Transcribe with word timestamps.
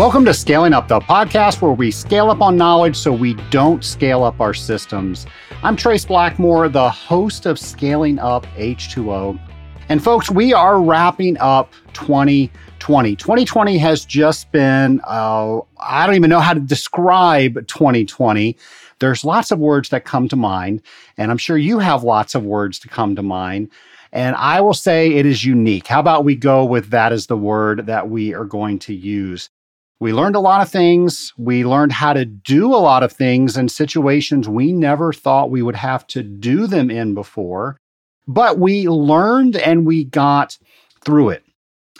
Welcome 0.00 0.24
to 0.24 0.32
Scaling 0.32 0.72
Up, 0.72 0.88
the 0.88 0.98
podcast 0.98 1.60
where 1.60 1.72
we 1.72 1.90
scale 1.90 2.30
up 2.30 2.40
on 2.40 2.56
knowledge 2.56 2.96
so 2.96 3.12
we 3.12 3.34
don't 3.50 3.84
scale 3.84 4.24
up 4.24 4.40
our 4.40 4.54
systems. 4.54 5.26
I'm 5.62 5.76
Trace 5.76 6.06
Blackmore, 6.06 6.70
the 6.70 6.88
host 6.88 7.44
of 7.44 7.58
Scaling 7.58 8.18
Up 8.18 8.46
H2O. 8.56 9.38
And 9.90 10.02
folks, 10.02 10.30
we 10.30 10.54
are 10.54 10.80
wrapping 10.80 11.36
up 11.36 11.74
2020. 11.92 13.14
2020 13.14 13.76
has 13.76 14.06
just 14.06 14.50
been, 14.52 15.02
uh, 15.06 15.60
I 15.78 16.06
don't 16.06 16.16
even 16.16 16.30
know 16.30 16.40
how 16.40 16.54
to 16.54 16.60
describe 16.60 17.66
2020. 17.66 18.56
There's 19.00 19.22
lots 19.22 19.50
of 19.50 19.58
words 19.58 19.90
that 19.90 20.06
come 20.06 20.28
to 20.28 20.36
mind, 20.36 20.80
and 21.18 21.30
I'm 21.30 21.36
sure 21.36 21.58
you 21.58 21.78
have 21.78 22.04
lots 22.04 22.34
of 22.34 22.42
words 22.42 22.78
to 22.78 22.88
come 22.88 23.16
to 23.16 23.22
mind. 23.22 23.68
And 24.12 24.34
I 24.36 24.62
will 24.62 24.72
say 24.72 25.12
it 25.12 25.26
is 25.26 25.44
unique. 25.44 25.88
How 25.88 26.00
about 26.00 26.24
we 26.24 26.36
go 26.36 26.64
with 26.64 26.88
that 26.88 27.12
as 27.12 27.26
the 27.26 27.36
word 27.36 27.84
that 27.84 28.08
we 28.08 28.32
are 28.32 28.46
going 28.46 28.78
to 28.78 28.94
use? 28.94 29.50
We 30.00 30.14
learned 30.14 30.34
a 30.34 30.40
lot 30.40 30.62
of 30.62 30.70
things. 30.70 31.34
We 31.36 31.64
learned 31.64 31.92
how 31.92 32.14
to 32.14 32.24
do 32.24 32.74
a 32.74 32.76
lot 32.76 33.02
of 33.02 33.12
things 33.12 33.58
in 33.58 33.68
situations 33.68 34.48
we 34.48 34.72
never 34.72 35.12
thought 35.12 35.50
we 35.50 35.60
would 35.60 35.76
have 35.76 36.06
to 36.08 36.22
do 36.22 36.66
them 36.66 36.90
in 36.90 37.12
before. 37.12 37.76
But 38.26 38.58
we 38.58 38.88
learned 38.88 39.56
and 39.56 39.84
we 39.84 40.04
got 40.04 40.56
through 41.04 41.30
it. 41.30 41.44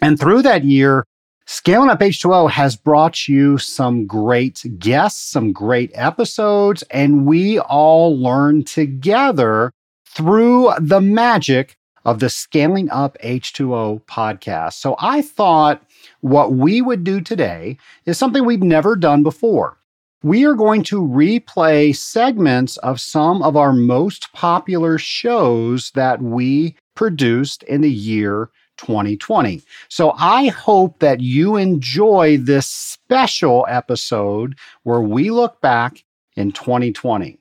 And 0.00 0.18
through 0.18 0.42
that 0.42 0.64
year, 0.64 1.04
Scaling 1.46 1.90
Up 1.90 2.00
H2O 2.00 2.48
has 2.50 2.76
brought 2.76 3.28
you 3.28 3.58
some 3.58 4.06
great 4.06 4.64
guests, 4.78 5.20
some 5.20 5.52
great 5.52 5.90
episodes, 5.94 6.82
and 6.90 7.26
we 7.26 7.58
all 7.58 8.16
learned 8.16 8.66
together 8.66 9.72
through 10.06 10.72
the 10.78 11.00
magic 11.00 11.74
of 12.04 12.20
the 12.20 12.30
Scaling 12.30 12.88
Up 12.90 13.18
H2O 13.22 14.02
podcast. 14.04 14.74
So 14.74 14.94
I 15.00 15.22
thought 15.22 15.82
what 16.20 16.52
we 16.52 16.80
would 16.82 17.04
do 17.04 17.20
today 17.20 17.78
is 18.06 18.18
something 18.18 18.44
we've 18.44 18.62
never 18.62 18.96
done 18.96 19.22
before. 19.22 19.78
We 20.22 20.44
are 20.44 20.54
going 20.54 20.82
to 20.84 21.00
replay 21.00 21.96
segments 21.96 22.76
of 22.78 23.00
some 23.00 23.42
of 23.42 23.56
our 23.56 23.72
most 23.72 24.32
popular 24.34 24.98
shows 24.98 25.90
that 25.92 26.20
we 26.20 26.76
produced 26.94 27.62
in 27.62 27.80
the 27.80 27.90
year 27.90 28.50
2020. 28.76 29.62
So 29.88 30.12
I 30.18 30.48
hope 30.48 30.98
that 30.98 31.20
you 31.20 31.56
enjoy 31.56 32.36
this 32.38 32.66
special 32.66 33.66
episode 33.68 34.58
where 34.82 35.00
we 35.00 35.30
look 35.30 35.60
back 35.62 36.04
in 36.36 36.52
2020. 36.52 37.39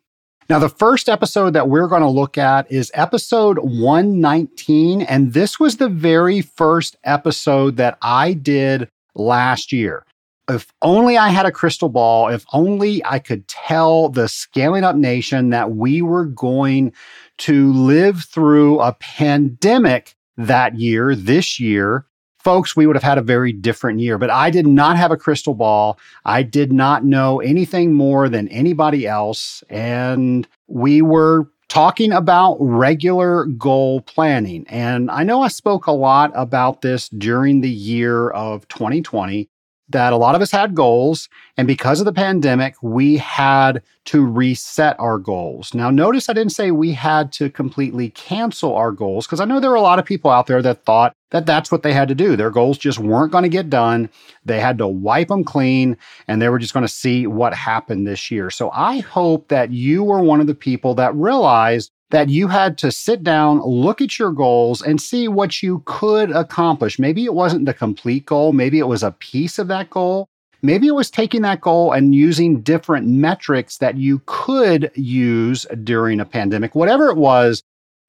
Now, 0.49 0.57
the 0.57 0.67
first 0.67 1.09
episode 1.09 1.51
that 1.51 1.69
we're 1.69 1.87
going 1.87 2.01
to 2.01 2.09
look 2.09 2.35
at 2.35 2.71
is 2.71 2.89
episode 2.95 3.59
119. 3.59 5.03
And 5.03 5.31
this 5.33 5.59
was 5.59 5.77
the 5.77 5.89
very 5.89 6.41
first 6.41 6.97
episode 7.03 7.77
that 7.77 7.99
I 8.01 8.33
did 8.33 8.89
last 9.13 9.71
year. 9.71 10.07
If 10.49 10.73
only 10.81 11.19
I 11.19 11.29
had 11.29 11.45
a 11.45 11.51
crystal 11.51 11.87
ball, 11.87 12.29
if 12.29 12.47
only 12.51 13.05
I 13.05 13.19
could 13.19 13.47
tell 13.47 14.09
the 14.09 14.27
scaling 14.27 14.83
up 14.83 14.95
nation 14.95 15.51
that 15.51 15.73
we 15.73 16.01
were 16.01 16.25
going 16.25 16.93
to 17.39 17.71
live 17.71 18.23
through 18.23 18.79
a 18.79 18.93
pandemic 18.93 20.15
that 20.35 20.79
year, 20.79 21.13
this 21.13 21.59
year, 21.59 22.07
folks, 22.39 22.75
we 22.75 22.87
would 22.87 22.95
have 22.95 23.03
had 23.03 23.17
a 23.17 23.23
very 23.23 23.51
different 23.51 23.99
year. 23.99 24.17
But 24.17 24.29
I 24.29 24.49
did 24.49 24.67
not 24.67 24.97
have 24.97 25.11
a 25.11 25.17
crystal 25.17 25.53
ball. 25.53 25.99
I 26.25 26.43
did 26.43 26.71
not 26.71 27.05
know 27.05 27.39
anything 27.39 27.93
more 27.93 28.29
than 28.29 28.47
anybody 28.49 29.07
else. 29.07 29.63
And 29.69 30.47
we 30.67 31.01
were 31.01 31.49
talking 31.67 32.11
about 32.11 32.57
regular 32.59 33.45
goal 33.45 34.01
planning. 34.01 34.65
And 34.67 35.09
I 35.11 35.23
know 35.23 35.43
I 35.43 35.49
spoke 35.49 35.85
a 35.87 35.91
lot 35.91 36.31
about 36.33 36.81
this 36.81 37.09
during 37.09 37.61
the 37.61 37.69
year 37.69 38.29
of 38.31 38.67
2020 38.69 39.48
that 39.89 40.13
a 40.13 40.17
lot 40.17 40.35
of 40.35 40.41
us 40.41 40.51
had 40.51 40.75
goals. 40.75 41.29
And 41.57 41.67
because 41.67 41.99
of 41.99 42.05
the 42.05 42.13
pandemic, 42.13 42.75
we 42.81 43.17
had 43.17 43.81
to 44.05 44.25
reset 44.25 44.99
our 44.99 45.17
goals. 45.17 45.73
Now, 45.73 45.89
notice 45.89 46.29
I 46.29 46.33
didn't 46.33 46.53
say 46.53 46.71
we 46.71 46.93
had 46.93 47.31
to 47.33 47.49
completely 47.49 48.09
cancel 48.11 48.75
our 48.75 48.91
goals 48.91 49.25
because 49.25 49.39
I 49.39 49.45
know 49.45 49.59
there 49.59 49.69
were 49.69 49.75
a 49.75 49.81
lot 49.81 49.99
of 49.99 50.05
people 50.05 50.31
out 50.31 50.47
there 50.47 50.61
that 50.61 50.85
thought 50.85 51.13
that 51.31 51.45
that's 51.45 51.71
what 51.71 51.83
they 51.83 51.93
had 51.93 52.07
to 52.07 52.15
do. 52.15 52.35
Their 52.35 52.49
goals 52.49 52.77
just 52.77 52.99
weren't 52.99 53.31
going 53.31 53.43
to 53.43 53.49
get 53.49 53.69
done. 53.69 54.09
They 54.45 54.59
had 54.59 54.77
to 54.79 54.87
wipe 54.87 55.27
them 55.27 55.43
clean 55.43 55.97
and 56.27 56.41
they 56.41 56.49
were 56.49 56.59
just 56.59 56.73
going 56.73 56.85
to 56.85 56.91
see 56.91 57.27
what 57.27 57.53
happened 57.53 58.07
this 58.07 58.31
year. 58.31 58.49
So 58.49 58.71
I 58.71 58.99
hope 58.99 59.47
that 59.49 59.71
you 59.71 60.03
were 60.03 60.21
one 60.21 60.41
of 60.41 60.47
the 60.47 60.55
people 60.55 60.95
that 60.95 61.13
realized 61.15 61.91
that 62.11 62.29
you 62.29 62.47
had 62.47 62.77
to 62.79 62.91
sit 62.91 63.23
down, 63.23 63.61
look 63.61 64.01
at 64.01 64.17
your 64.17 64.31
goals, 64.31 64.81
and 64.81 64.99
see 64.99 65.27
what 65.27 65.61
you 65.61 65.83
could 65.85 66.31
accomplish. 66.31 66.97
Maybe 66.97 67.25
it 67.25 67.33
wasn't 67.33 67.65
the 67.65 67.73
complete 67.73 68.25
goal, 68.25 68.51
maybe 68.53 68.79
it 68.79 68.87
was 68.87 69.03
a 69.03 69.11
piece 69.11 69.59
of 69.59 69.67
that 69.67 69.89
goal. 69.89 70.27
Maybe 70.61 70.87
it 70.87 70.95
was 70.95 71.09
taking 71.09 71.41
that 71.43 71.61
goal 71.61 71.93
and 71.93 72.13
using 72.13 72.61
different 72.61 73.07
metrics 73.07 73.77
that 73.77 73.95
you 73.95 74.21
could 74.25 74.91
use 74.93 75.65
during 75.83 76.19
a 76.19 76.25
pandemic. 76.25 76.75
Whatever 76.75 77.07
it 77.07 77.15
was, 77.15 77.63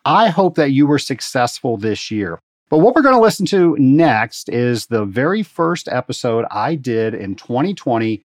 I 0.04 0.30
hope 0.30 0.56
that 0.56 0.72
you 0.72 0.86
were 0.86 0.98
successful 0.98 1.76
this 1.76 2.10
year. 2.10 2.40
But 2.68 2.78
what 2.78 2.94
we're 2.94 3.02
going 3.02 3.14
to 3.14 3.20
listen 3.20 3.46
to 3.46 3.76
next 3.78 4.48
is 4.48 4.86
the 4.86 5.04
very 5.04 5.42
first 5.42 5.88
episode 5.88 6.44
I 6.50 6.74
did 6.74 7.14
in 7.14 7.34
2020, 7.36 8.22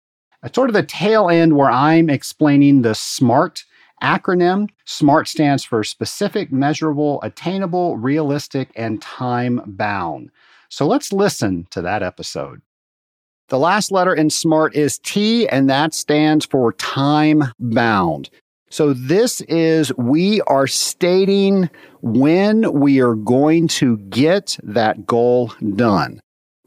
uh, 0.42 0.48
sort 0.54 0.69
of 0.69 0.75
the 0.75 0.82
tail 0.82 1.30
end 1.30 1.56
where 1.56 1.70
I'm 1.70 2.10
explaining 2.10 2.82
the 2.82 2.94
SMART 2.94 3.64
acronym. 4.03 4.69
SMART 4.84 5.28
stands 5.28 5.65
for 5.65 5.84
specific, 5.84 6.53
measurable, 6.53 7.21
attainable, 7.22 7.97
realistic, 7.97 8.71
and 8.77 9.00
time 9.00 9.61
bound. 9.66 10.31
So 10.69 10.87
let's 10.87 11.12
listen 11.12 11.66
to 11.71 11.83
that 11.83 12.03
episode. 12.03 12.62
The 13.49 13.59
last 13.59 13.91
letter 13.91 14.15
in 14.15 14.31
SMART 14.31 14.77
is 14.77 14.99
T, 14.99 15.49
and 15.49 15.69
that 15.69 15.93
stands 15.93 16.47
for 16.47 16.72
time 16.75 17.44
bound. 17.59 18.31
So 18.71 18.93
this 18.93 19.41
is, 19.43 19.93
we 19.97 20.41
are 20.43 20.69
stating 20.69 21.69
when 22.03 22.72
we 22.72 23.00
are 23.00 23.16
going 23.16 23.66
to 23.69 23.99
get 23.99 24.56
that 24.62 25.06
goal 25.06 25.53
done. 25.75 26.21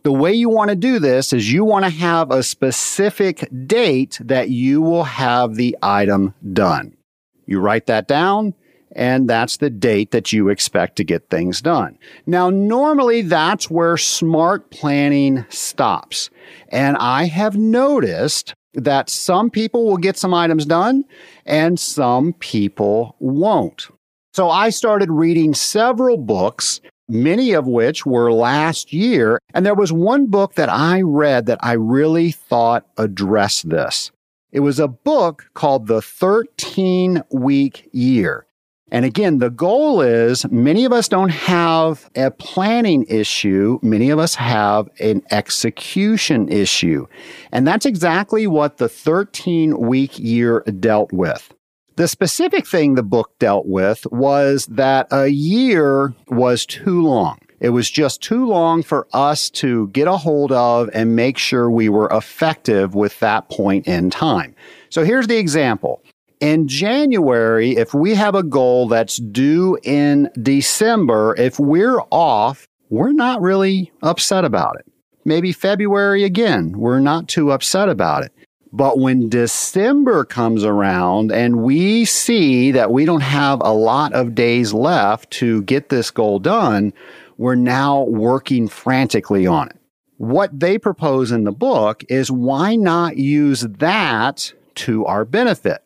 The 0.04 0.12
way 0.12 0.34
you 0.34 0.50
want 0.50 0.70
to 0.70 0.76
do 0.76 1.00
this 1.00 1.32
is 1.32 1.54
you 1.54 1.64
want 1.64 1.86
to 1.86 1.92
have 1.92 2.30
a 2.30 2.44
specific 2.44 3.50
date 3.66 4.20
that 4.22 4.50
you 4.50 4.82
will 4.82 5.06
have 5.06 5.56
the 5.56 5.78
item 5.82 6.34
done. 6.52 6.98
You 7.46 7.60
write 7.60 7.88
that 7.88 8.08
down 8.08 8.54
and 8.96 9.30
that's 9.30 9.58
the 9.58 9.70
date 9.70 10.12
that 10.12 10.32
you 10.32 10.50
expect 10.50 10.96
to 10.98 11.04
get 11.04 11.30
things 11.30 11.62
done. 11.62 11.98
Now, 12.26 12.50
normally 12.50 13.22
that's 13.22 13.70
where 13.70 13.98
smart 13.98 14.70
planning 14.70 15.46
stops. 15.50 16.30
And 16.70 16.98
I 16.98 17.26
have 17.26 17.58
noticed 17.58 18.54
that 18.74 19.10
some 19.10 19.50
people 19.50 19.86
will 19.86 19.98
get 19.98 20.18
some 20.18 20.34
items 20.34 20.66
done 20.66 21.06
and 21.46 21.80
some 21.80 22.34
people 22.34 23.16
won't. 23.20 23.88
So 24.34 24.50
I 24.50 24.70
started 24.70 25.12
reading 25.12 25.54
several 25.54 26.18
books, 26.18 26.82
many 27.08 27.54
of 27.54 27.68
which 27.68 28.06
were 28.06 28.32
last 28.32 28.92
year. 28.92 29.40
And 29.54 29.66
there 29.66 29.76
was 29.76 29.94
one 29.94 30.28
book 30.28 30.56
that 30.56 30.70
I 30.70 31.02
read 31.02 31.46
that 31.46 31.60
I 31.62 31.74
really 31.74 32.32
thought 32.32 32.88
addressed 32.98 33.70
this. 33.70 34.12
It 34.54 34.60
was 34.60 34.80
a 34.80 34.88
book 34.88 35.50
called 35.56 35.88
The 35.88 36.00
13 36.00 37.24
Week 37.32 37.90
Year. 37.92 38.46
And 38.92 39.04
again, 39.04 39.40
the 39.40 39.50
goal 39.50 40.02
is 40.02 40.46
many 40.52 40.86
of 40.86 40.94
us 40.94 41.08
don't 41.08 41.32
have 41.32 42.08
a 42.16 42.30
planning 42.30 43.04
issue. 43.10 43.80
Many 43.82 44.12
of 44.12 44.20
us 44.20 44.36
have 44.36 44.88
an 45.00 45.24
execution 45.32 46.50
issue. 46.50 47.08
And 47.52 47.66
that's 47.66 47.88
exactly 47.88 48.46
what 48.46 48.78
the 48.78 48.88
13 48.88 49.80
week 49.80 50.20
year 50.20 50.60
dealt 50.80 51.12
with. 51.12 51.52
The 51.96 52.08
specific 52.08 52.68
thing 52.68 52.94
the 52.94 53.02
book 53.02 53.32
dealt 53.40 53.66
with 53.66 54.06
was 54.12 54.68
that 54.68 55.08
a 55.10 55.30
year 55.30 56.14
was 56.28 56.68
too 56.68 57.02
long. 57.02 57.40
It 57.64 57.70
was 57.70 57.90
just 57.90 58.22
too 58.22 58.46
long 58.46 58.84
for 58.84 59.08
us 59.14 59.50
to 59.52 59.88
get 59.88 60.10
a 60.10 60.18
hold 60.18 60.52
of 60.52 60.90
and 60.94 61.16
make 61.16 61.38
sure 61.38 61.72
we 61.72 61.88
were 61.88 62.10
effective 62.12 62.94
with 62.94 63.18
that 63.22 63.48
point 63.50 63.88
in 63.88 64.10
time. 64.10 64.54
So 64.90 65.06
here's 65.06 65.28
the 65.28 65.38
example. 65.38 66.04
In 66.42 66.68
January, 66.68 67.78
if 67.78 67.94
we 67.94 68.16
have 68.16 68.36
a 68.36 68.44
goal 68.44 68.90
that's 68.90 69.16
due 69.16 69.80
in 69.82 70.30
December, 70.42 71.36
if 71.38 71.58
we're 71.58 72.02
off, 72.12 72.68
we're 72.90 73.14
not 73.14 73.42
really 73.42 73.94
upset 74.02 74.44
about 74.44 74.76
it. 74.78 74.86
Maybe 75.24 75.54
February 75.54 76.26
again, 76.26 76.74
we're 76.78 77.00
not 77.00 77.30
too 77.30 77.54
upset 77.54 77.88
about 77.88 78.24
it. 78.24 78.34
But 78.74 78.98
when 79.00 79.30
December 79.30 80.26
comes 80.26 80.66
around 80.66 81.32
and 81.32 81.62
we 81.62 82.04
see 82.06 82.72
that 82.72 82.92
we 82.92 83.06
don't 83.06 83.22
have 83.22 83.62
a 83.62 83.72
lot 83.72 84.14
of 84.14 84.36
days 84.36 84.74
left 84.74 85.30
to 85.34 85.62
get 85.62 85.90
this 85.90 86.10
goal 86.12 86.40
done, 86.40 86.92
we're 87.38 87.56
now 87.56 88.04
working 88.04 88.68
frantically 88.68 89.48
on 89.48 89.70
it. 89.70 89.78
What 90.18 90.58
they 90.58 90.78
propose 90.78 91.32
in 91.32 91.44
the 91.44 91.52
book 91.52 92.04
is 92.10 92.32
why 92.32 92.76
not 92.76 93.18
use 93.18 93.62
that 93.62 94.54
to 94.76 95.06
our 95.06 95.26
benefit? 95.26 95.84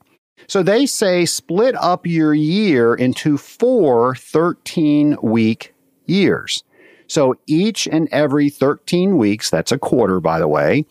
So 0.47 0.63
they 0.63 0.85
say 0.85 1.25
split 1.25 1.75
up 1.75 2.05
your 2.05 2.33
year 2.33 2.93
into 2.93 3.37
four 3.37 4.15
13 4.15 5.17
week 5.21 5.73
years. 6.05 6.63
So 7.07 7.35
each 7.47 7.87
and 7.87 8.07
every 8.11 8.49
13 8.49 9.17
weeks, 9.17 9.49
that's 9.49 9.71
a 9.71 9.79
quarter, 9.79 10.19
by 10.19 10.39
the 10.39 10.47
way, 10.47 10.85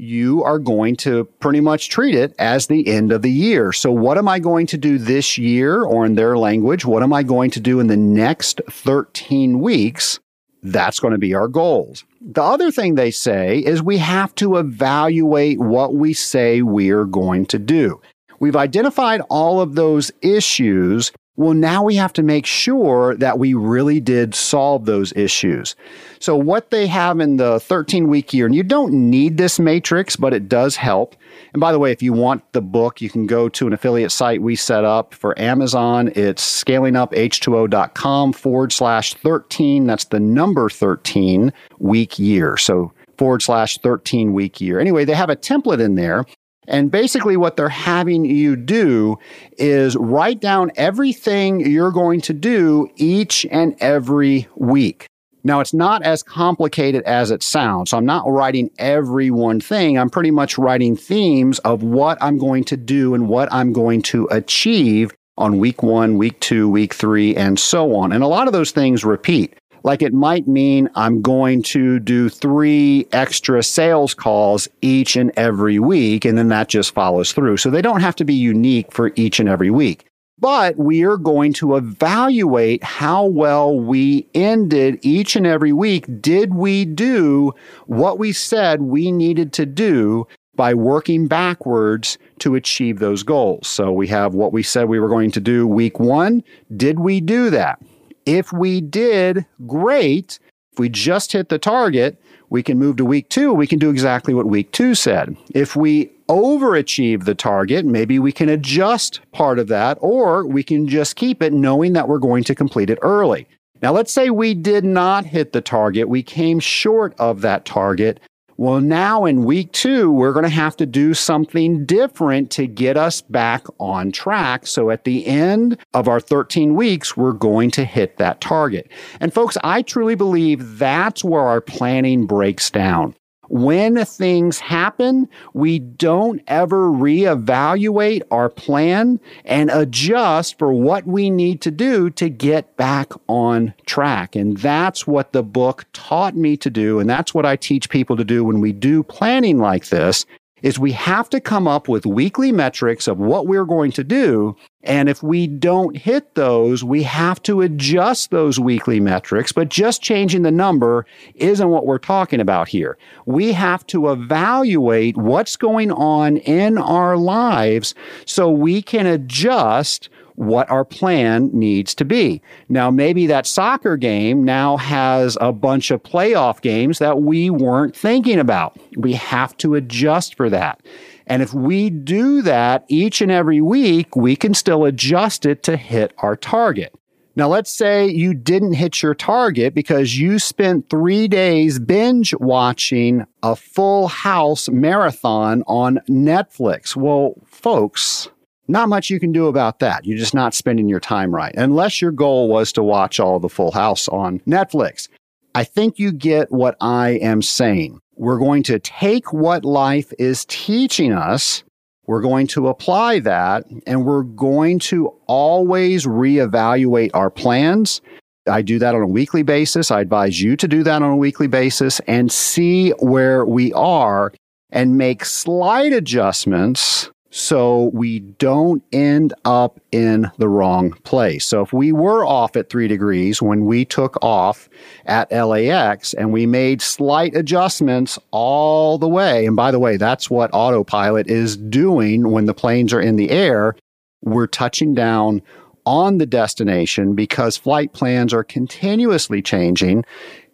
you 0.00 0.42
are 0.42 0.58
going 0.58 0.96
to 0.96 1.24
pretty 1.40 1.60
much 1.60 1.90
treat 1.90 2.14
it 2.14 2.34
as 2.38 2.66
the 2.66 2.88
end 2.88 3.12
of 3.12 3.22
the 3.22 3.30
year. 3.30 3.72
So, 3.72 3.92
what 3.92 4.16
am 4.16 4.28
I 4.28 4.38
going 4.38 4.66
to 4.68 4.78
do 4.78 4.98
this 4.98 5.36
year, 5.36 5.82
or 5.82 6.06
in 6.06 6.14
their 6.14 6.38
language, 6.38 6.84
what 6.84 7.02
am 7.02 7.12
I 7.12 7.22
going 7.22 7.50
to 7.52 7.60
do 7.60 7.80
in 7.80 7.86
the 7.86 7.96
next 7.96 8.60
13 8.70 9.60
weeks? 9.60 10.18
That's 10.62 11.00
going 11.00 11.12
to 11.12 11.18
be 11.18 11.34
our 11.34 11.48
goals. 11.48 12.04
The 12.20 12.42
other 12.42 12.70
thing 12.70 12.94
they 12.94 13.10
say 13.10 13.58
is 13.58 13.82
we 13.82 13.98
have 13.98 14.34
to 14.36 14.56
evaluate 14.56 15.58
what 15.58 15.94
we 15.94 16.12
say 16.12 16.62
we're 16.62 17.06
going 17.06 17.46
to 17.46 17.58
do. 17.58 18.00
We've 18.40 18.56
identified 18.56 19.20
all 19.28 19.60
of 19.60 19.74
those 19.74 20.10
issues 20.22 21.12
well, 21.40 21.54
now 21.54 21.82
we 21.82 21.96
have 21.96 22.12
to 22.12 22.22
make 22.22 22.44
sure 22.44 23.16
that 23.16 23.38
we 23.38 23.54
really 23.54 23.98
did 23.98 24.34
solve 24.34 24.84
those 24.84 25.10
issues. 25.16 25.74
So, 26.18 26.36
what 26.36 26.70
they 26.70 26.86
have 26.86 27.18
in 27.18 27.38
the 27.38 27.58
13 27.60 28.08
week 28.08 28.34
year, 28.34 28.44
and 28.44 28.54
you 28.54 28.62
don't 28.62 28.92
need 28.92 29.38
this 29.38 29.58
matrix, 29.58 30.16
but 30.16 30.34
it 30.34 30.50
does 30.50 30.76
help. 30.76 31.16
And 31.54 31.60
by 31.60 31.72
the 31.72 31.78
way, 31.78 31.92
if 31.92 32.02
you 32.02 32.12
want 32.12 32.44
the 32.52 32.60
book, 32.60 33.00
you 33.00 33.08
can 33.08 33.26
go 33.26 33.48
to 33.48 33.66
an 33.66 33.72
affiliate 33.72 34.12
site 34.12 34.42
we 34.42 34.54
set 34.54 34.84
up 34.84 35.14
for 35.14 35.38
Amazon. 35.40 36.12
It's 36.14 36.62
scalinguph2o.com 36.62 38.34
forward 38.34 38.70
slash 38.70 39.14
13. 39.14 39.86
That's 39.86 40.04
the 40.04 40.20
number 40.20 40.68
13 40.68 41.54
week 41.78 42.18
year. 42.18 42.58
So, 42.58 42.92
forward 43.16 43.40
slash 43.40 43.78
13 43.78 44.34
week 44.34 44.60
year. 44.60 44.78
Anyway, 44.78 45.06
they 45.06 45.14
have 45.14 45.30
a 45.30 45.36
template 45.36 45.80
in 45.80 45.94
there 45.94 46.26
and 46.68 46.90
basically, 46.90 47.36
what 47.36 47.56
they're 47.56 47.68
having 47.68 48.24
you 48.24 48.54
do 48.54 49.18
is 49.58 49.96
write 49.96 50.40
down 50.40 50.70
everything 50.76 51.60
you're 51.60 51.90
going 51.90 52.20
to 52.22 52.32
do 52.32 52.88
each 52.96 53.46
and 53.50 53.74
every 53.80 54.46
week. 54.54 55.06
Now, 55.42 55.60
it's 55.60 55.72
not 55.72 56.02
as 56.02 56.22
complicated 56.22 57.02
as 57.04 57.30
it 57.30 57.42
sounds. 57.42 57.90
So 57.90 57.98
I'm 57.98 58.04
not 58.04 58.30
writing 58.30 58.70
every 58.78 59.30
one 59.30 59.58
thing. 59.58 59.98
I'm 59.98 60.10
pretty 60.10 60.30
much 60.30 60.58
writing 60.58 60.96
themes 60.96 61.58
of 61.60 61.82
what 61.82 62.18
I'm 62.20 62.36
going 62.36 62.64
to 62.64 62.76
do 62.76 63.14
and 63.14 63.28
what 63.28 63.50
I'm 63.50 63.72
going 63.72 64.02
to 64.02 64.28
achieve 64.30 65.12
on 65.38 65.58
week 65.58 65.82
one, 65.82 66.18
week 66.18 66.38
two, 66.40 66.68
week 66.68 66.92
three, 66.92 67.34
and 67.34 67.58
so 67.58 67.96
on. 67.96 68.12
And 68.12 68.22
a 68.22 68.26
lot 68.26 68.46
of 68.46 68.52
those 68.52 68.70
things 68.70 69.02
repeat. 69.02 69.56
Like 69.82 70.02
it 70.02 70.12
might 70.12 70.46
mean 70.46 70.90
I'm 70.94 71.22
going 71.22 71.62
to 71.64 71.98
do 71.98 72.28
three 72.28 73.06
extra 73.12 73.62
sales 73.62 74.14
calls 74.14 74.68
each 74.82 75.16
and 75.16 75.32
every 75.36 75.78
week, 75.78 76.24
and 76.24 76.36
then 76.36 76.48
that 76.48 76.68
just 76.68 76.94
follows 76.94 77.32
through. 77.32 77.56
So 77.56 77.70
they 77.70 77.82
don't 77.82 78.00
have 78.00 78.16
to 78.16 78.24
be 78.24 78.34
unique 78.34 78.92
for 78.92 79.12
each 79.16 79.40
and 79.40 79.48
every 79.48 79.70
week. 79.70 80.06
But 80.38 80.78
we 80.78 81.04
are 81.04 81.18
going 81.18 81.52
to 81.54 81.76
evaluate 81.76 82.82
how 82.82 83.26
well 83.26 83.78
we 83.78 84.26
ended 84.34 84.98
each 85.02 85.36
and 85.36 85.46
every 85.46 85.72
week. 85.72 86.06
Did 86.22 86.54
we 86.54 86.86
do 86.86 87.52
what 87.86 88.18
we 88.18 88.32
said 88.32 88.80
we 88.80 89.12
needed 89.12 89.52
to 89.54 89.66
do 89.66 90.26
by 90.56 90.72
working 90.72 91.26
backwards 91.26 92.16
to 92.38 92.54
achieve 92.54 93.00
those 93.00 93.22
goals? 93.22 93.68
So 93.68 93.92
we 93.92 94.06
have 94.08 94.34
what 94.34 94.52
we 94.54 94.62
said 94.62 94.88
we 94.88 94.98
were 94.98 95.08
going 95.08 95.30
to 95.32 95.40
do 95.40 95.66
week 95.66 96.00
one. 96.00 96.42
Did 96.74 97.00
we 97.00 97.20
do 97.20 97.50
that? 97.50 97.78
If 98.26 98.52
we 98.52 98.80
did, 98.80 99.46
great. 99.66 100.38
If 100.72 100.78
we 100.78 100.88
just 100.88 101.32
hit 101.32 101.48
the 101.48 101.58
target, 101.58 102.20
we 102.48 102.62
can 102.62 102.78
move 102.78 102.96
to 102.96 103.04
week 103.04 103.28
two. 103.28 103.52
We 103.52 103.66
can 103.66 103.78
do 103.78 103.90
exactly 103.90 104.34
what 104.34 104.46
week 104.46 104.72
two 104.72 104.94
said. 104.94 105.36
If 105.54 105.76
we 105.76 106.10
overachieve 106.28 107.24
the 107.24 107.34
target, 107.34 107.84
maybe 107.84 108.18
we 108.18 108.32
can 108.32 108.48
adjust 108.48 109.20
part 109.32 109.58
of 109.58 109.68
that, 109.68 109.98
or 110.00 110.46
we 110.46 110.62
can 110.62 110.86
just 110.86 111.16
keep 111.16 111.42
it 111.42 111.52
knowing 111.52 111.92
that 111.94 112.08
we're 112.08 112.18
going 112.18 112.44
to 112.44 112.54
complete 112.54 112.90
it 112.90 112.98
early. 113.02 113.48
Now, 113.82 113.92
let's 113.92 114.12
say 114.12 114.30
we 114.30 114.54
did 114.54 114.84
not 114.84 115.24
hit 115.24 115.52
the 115.52 115.60
target. 115.60 116.08
We 116.08 116.22
came 116.22 116.60
short 116.60 117.14
of 117.18 117.40
that 117.40 117.64
target. 117.64 118.20
Well, 118.60 118.82
now 118.82 119.24
in 119.24 119.46
week 119.46 119.72
two, 119.72 120.12
we're 120.12 120.34
going 120.34 120.42
to 120.42 120.50
have 120.50 120.76
to 120.76 120.84
do 120.84 121.14
something 121.14 121.86
different 121.86 122.50
to 122.50 122.66
get 122.66 122.98
us 122.98 123.22
back 123.22 123.64
on 123.78 124.12
track. 124.12 124.66
So 124.66 124.90
at 124.90 125.04
the 125.04 125.26
end 125.26 125.78
of 125.94 126.08
our 126.08 126.20
13 126.20 126.74
weeks, 126.74 127.16
we're 127.16 127.32
going 127.32 127.70
to 127.70 127.86
hit 127.86 128.18
that 128.18 128.42
target. 128.42 128.90
And 129.18 129.32
folks, 129.32 129.56
I 129.64 129.80
truly 129.80 130.14
believe 130.14 130.76
that's 130.76 131.24
where 131.24 131.40
our 131.40 131.62
planning 131.62 132.26
breaks 132.26 132.70
down 132.70 133.14
when 133.50 134.04
things 134.04 134.60
happen, 134.60 135.28
we 135.54 135.80
don't 135.80 136.40
ever 136.46 136.88
reevaluate 136.88 138.22
our 138.30 138.48
plan 138.48 139.18
and 139.44 139.70
adjust 139.70 140.56
for 140.56 140.72
what 140.72 141.04
we 141.04 141.30
need 141.30 141.60
to 141.62 141.72
do 141.72 142.10
to 142.10 142.28
get 142.28 142.76
back 142.76 143.12
on 143.28 143.74
track. 143.86 144.36
And 144.36 144.56
that's 144.56 145.04
what 145.04 145.32
the 145.32 145.42
book 145.42 145.84
taught 145.92 146.36
me 146.36 146.56
to 146.58 146.70
do. 146.70 147.00
And 147.00 147.10
that's 147.10 147.34
what 147.34 147.44
I 147.44 147.56
teach 147.56 147.90
people 147.90 148.16
to 148.16 148.24
do 148.24 148.44
when 148.44 148.60
we 148.60 148.72
do 148.72 149.02
planning 149.02 149.58
like 149.58 149.88
this 149.88 150.26
is 150.62 150.78
we 150.78 150.92
have 150.92 151.28
to 151.30 151.40
come 151.40 151.66
up 151.66 151.88
with 151.88 152.06
weekly 152.06 152.52
metrics 152.52 153.08
of 153.08 153.18
what 153.18 153.46
we're 153.46 153.64
going 153.64 153.92
to 153.92 154.04
do. 154.04 154.56
And 154.82 155.08
if 155.08 155.22
we 155.22 155.46
don't 155.46 155.96
hit 155.96 156.34
those, 156.34 156.82
we 156.82 157.02
have 157.02 157.42
to 157.42 157.60
adjust 157.60 158.30
those 158.30 158.58
weekly 158.58 158.98
metrics. 158.98 159.52
But 159.52 159.68
just 159.68 160.02
changing 160.02 160.42
the 160.42 160.50
number 160.50 161.06
isn't 161.34 161.68
what 161.68 161.86
we're 161.86 161.98
talking 161.98 162.40
about 162.40 162.68
here. 162.68 162.96
We 163.26 163.52
have 163.52 163.86
to 163.88 164.10
evaluate 164.10 165.16
what's 165.16 165.56
going 165.56 165.92
on 165.92 166.38
in 166.38 166.78
our 166.78 167.16
lives 167.16 167.94
so 168.24 168.50
we 168.50 168.80
can 168.80 169.06
adjust 169.06 170.08
what 170.40 170.70
our 170.70 170.86
plan 170.86 171.50
needs 171.52 171.94
to 171.94 172.04
be. 172.04 172.40
Now, 172.70 172.90
maybe 172.90 173.26
that 173.26 173.46
soccer 173.46 173.98
game 173.98 174.42
now 174.42 174.78
has 174.78 175.36
a 175.38 175.52
bunch 175.52 175.90
of 175.90 176.02
playoff 176.02 176.62
games 176.62 176.98
that 176.98 177.20
we 177.20 177.50
weren't 177.50 177.94
thinking 177.94 178.38
about. 178.38 178.78
We 178.96 179.12
have 179.12 179.54
to 179.58 179.74
adjust 179.74 180.36
for 180.36 180.48
that. 180.48 180.80
And 181.26 181.42
if 181.42 181.52
we 181.52 181.90
do 181.90 182.40
that 182.40 182.86
each 182.88 183.20
and 183.20 183.30
every 183.30 183.60
week, 183.60 184.16
we 184.16 184.34
can 184.34 184.54
still 184.54 184.86
adjust 184.86 185.44
it 185.44 185.62
to 185.64 185.76
hit 185.76 186.14
our 186.18 186.36
target. 186.36 186.94
Now, 187.36 187.48
let's 187.48 187.70
say 187.70 188.08
you 188.08 188.32
didn't 188.32 188.72
hit 188.72 189.02
your 189.02 189.14
target 189.14 189.74
because 189.74 190.18
you 190.18 190.38
spent 190.38 190.88
three 190.88 191.28
days 191.28 191.78
binge 191.78 192.34
watching 192.40 193.26
a 193.42 193.54
full 193.54 194.08
house 194.08 194.70
marathon 194.70 195.64
on 195.66 196.00
Netflix. 196.08 196.96
Well, 196.96 197.34
folks, 197.46 198.30
not 198.70 198.88
much 198.88 199.10
you 199.10 199.20
can 199.20 199.32
do 199.32 199.46
about 199.46 199.78
that. 199.80 200.06
You're 200.06 200.18
just 200.18 200.34
not 200.34 200.54
spending 200.54 200.88
your 200.88 201.00
time 201.00 201.34
right. 201.34 201.54
Unless 201.56 202.00
your 202.00 202.12
goal 202.12 202.48
was 202.48 202.72
to 202.72 202.82
watch 202.82 203.18
all 203.20 203.38
the 203.38 203.48
Full 203.48 203.72
House 203.72 204.08
on 204.08 204.40
Netflix. 204.40 205.08
I 205.54 205.64
think 205.64 205.98
you 205.98 206.12
get 206.12 206.52
what 206.52 206.76
I 206.80 207.10
am 207.10 207.42
saying. 207.42 208.00
We're 208.16 208.38
going 208.38 208.62
to 208.64 208.78
take 208.78 209.32
what 209.32 209.64
life 209.64 210.12
is 210.18 210.44
teaching 210.44 211.12
us. 211.12 211.64
We're 212.06 212.20
going 212.20 212.46
to 212.48 212.68
apply 212.68 213.20
that 213.20 213.64
and 213.86 214.04
we're 214.04 214.24
going 214.24 214.78
to 214.80 215.08
always 215.26 216.06
reevaluate 216.06 217.10
our 217.14 217.30
plans. 217.30 218.00
I 218.48 218.62
do 218.62 218.78
that 218.78 218.94
on 218.94 219.02
a 219.02 219.06
weekly 219.06 219.42
basis. 219.42 219.90
I 219.90 220.00
advise 220.00 220.40
you 220.40 220.56
to 220.56 220.68
do 220.68 220.82
that 220.82 221.02
on 221.02 221.10
a 221.10 221.16
weekly 221.16 221.46
basis 221.46 222.00
and 222.06 222.30
see 222.30 222.90
where 222.98 223.44
we 223.44 223.72
are 223.72 224.32
and 224.70 224.98
make 224.98 225.24
slight 225.24 225.92
adjustments 225.92 227.10
so 227.30 227.90
we 227.94 228.18
don't 228.18 228.82
end 228.92 229.32
up 229.44 229.80
in 229.92 230.30
the 230.38 230.48
wrong 230.48 230.92
place. 231.04 231.46
So 231.46 231.62
if 231.62 231.72
we 231.72 231.92
were 231.92 232.24
off 232.26 232.56
at 232.56 232.68
three 232.68 232.88
degrees 232.88 233.40
when 233.40 233.64
we 233.64 233.84
took 233.84 234.22
off 234.22 234.68
at 235.06 235.30
LAX 235.30 236.12
and 236.12 236.32
we 236.32 236.44
made 236.44 236.82
slight 236.82 237.36
adjustments 237.36 238.18
all 238.32 238.98
the 238.98 239.08
way, 239.08 239.46
and 239.46 239.54
by 239.54 239.70
the 239.70 239.78
way, 239.78 239.96
that's 239.96 240.28
what 240.28 240.50
autopilot 240.52 241.30
is 241.30 241.56
doing 241.56 242.30
when 242.30 242.46
the 242.46 242.54
planes 242.54 242.92
are 242.92 243.00
in 243.00 243.14
the 243.14 243.30
air, 243.30 243.76
we're 244.22 244.48
touching 244.48 244.92
down 244.92 245.40
on 245.86 246.18
the 246.18 246.26
destination 246.26 247.14
because 247.14 247.56
flight 247.56 247.92
plans 247.92 248.34
are 248.34 248.44
continuously 248.44 249.40
changing 249.40 250.04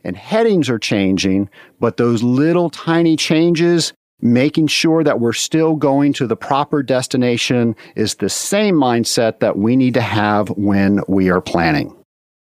and 0.04 0.16
headings 0.16 0.68
are 0.68 0.78
changing, 0.78 1.49
but 1.80 1.97
those 1.97 2.23
little 2.23 2.71
tiny 2.71 3.16
changes 3.16 3.92
making 4.20 4.66
sure 4.66 5.04
that 5.04 5.20
we're 5.20 5.32
still 5.32 5.76
going 5.76 6.12
to 6.14 6.26
the 6.26 6.37
proper 6.37 6.82
destination 6.82 7.76
is 7.94 8.16
the 8.16 8.28
same 8.28 8.75
mindset 8.75 9.40
that 9.40 9.58
we 9.58 9.76
need 9.76 9.94
to 9.94 10.00
have 10.00 10.49
when 10.50 11.00
we 11.08 11.30
are 11.30 11.40
planning. 11.40 11.94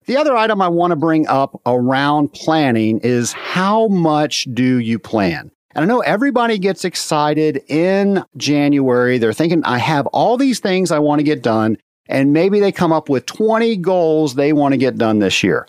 The 0.07 0.17
other 0.17 0.37
item 0.37 0.63
I 0.63 0.69
want 0.69 0.93
to 0.93 0.97
bring 0.97 1.27
up 1.27 1.61
around 1.67 2.33
planning 2.33 3.01
is 3.01 3.33
how 3.33 3.89
much 3.89 4.47
do 4.55 4.79
you 4.79 4.99
plan? 4.99 5.51
And 5.75 5.85
I 5.85 5.87
know 5.87 6.01
everybody 6.01 6.59
gets 6.59 6.85
excited 6.85 7.63
in 7.69 8.25
January. 8.37 9.19
They're 9.19 9.35
thinking, 9.35 9.63
I 9.65 9.79
have 9.79 10.07
all 10.09 10.39
these 10.39 10.61
things 10.61 10.91
I 10.91 10.99
want 10.99 11.19
to 11.19 11.25
get 11.25 11.43
done. 11.43 11.77
And 12.09 12.33
maybe 12.33 12.59
they 12.59 12.73
come 12.73 12.91
up 12.91 13.11
with 13.11 13.27
20 13.27 13.77
goals 13.77 14.35
they 14.35 14.55
want 14.55 14.73
to 14.73 14.79
get 14.79 14.97
done 14.97 15.19
this 15.19 15.43
year. 15.43 15.69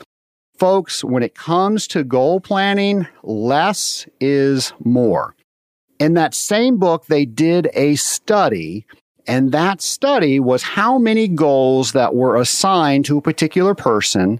Folks, 0.58 1.04
when 1.04 1.22
it 1.22 1.36
comes 1.36 1.86
to 1.90 2.04
goal 2.04 2.40
planning, 2.40 3.08
less 3.24 4.08
is 4.22 4.72
more. 4.84 5.36
In 6.00 6.14
that 6.16 6.34
same 6.34 6.78
book, 6.78 7.06
they 7.06 7.26
did 7.26 7.70
a 7.74 7.96
study, 7.96 8.86
and 9.28 9.52
that 9.52 9.82
study 9.82 10.40
was 10.40 10.64
how 10.64 10.98
many 10.98 11.28
goals 11.28 11.92
that 11.92 12.16
were 12.16 12.38
assigned 12.38 13.06
to 13.06 13.18
a 13.18 13.22
particular 13.22 13.76
person 13.76 14.40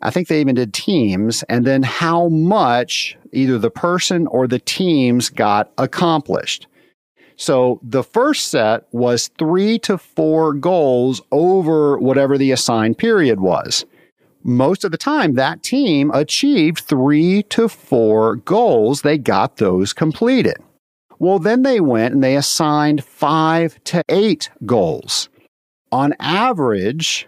I 0.00 0.10
think 0.10 0.28
they 0.28 0.40
even 0.40 0.54
did 0.54 0.72
teams, 0.72 1.42
and 1.44 1.66
then 1.66 1.82
how 1.82 2.28
much 2.28 3.16
either 3.32 3.58
the 3.58 3.70
person 3.70 4.26
or 4.28 4.46
the 4.46 4.60
teams 4.60 5.28
got 5.28 5.72
accomplished. 5.76 6.66
So 7.36 7.80
the 7.82 8.04
first 8.04 8.48
set 8.48 8.84
was 8.92 9.30
three 9.38 9.78
to 9.80 9.98
four 9.98 10.52
goals 10.54 11.20
over 11.32 11.98
whatever 11.98 12.38
the 12.38 12.52
assigned 12.52 12.98
period 12.98 13.40
was. 13.40 13.84
Most 14.44 14.84
of 14.84 14.92
the 14.92 14.98
time, 14.98 15.34
that 15.34 15.62
team 15.62 16.10
achieved 16.12 16.80
three 16.80 17.42
to 17.44 17.68
four 17.68 18.36
goals. 18.36 19.02
They 19.02 19.18
got 19.18 19.56
those 19.56 19.92
completed. 19.92 20.56
Well, 21.18 21.38
then 21.38 21.62
they 21.62 21.80
went 21.80 22.14
and 22.14 22.22
they 22.22 22.36
assigned 22.36 23.04
five 23.04 23.82
to 23.84 24.02
eight 24.08 24.50
goals. 24.64 25.28
On 25.90 26.14
average, 26.20 27.26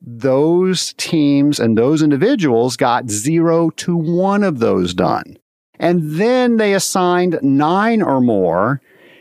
those 0.00 0.92
teams 0.94 1.58
and 1.58 1.78
those 1.78 2.02
individuals 2.02 2.76
got 2.76 3.08
zero 3.08 3.70
to 3.70 3.96
one 3.96 4.42
of 4.42 4.58
those 4.58 4.92
done. 4.92 5.38
And 5.78 6.16
then 6.16 6.56
they 6.58 6.74
assigned 6.74 7.38
nine 7.42 8.02
or 8.02 8.20
more, 8.20 8.80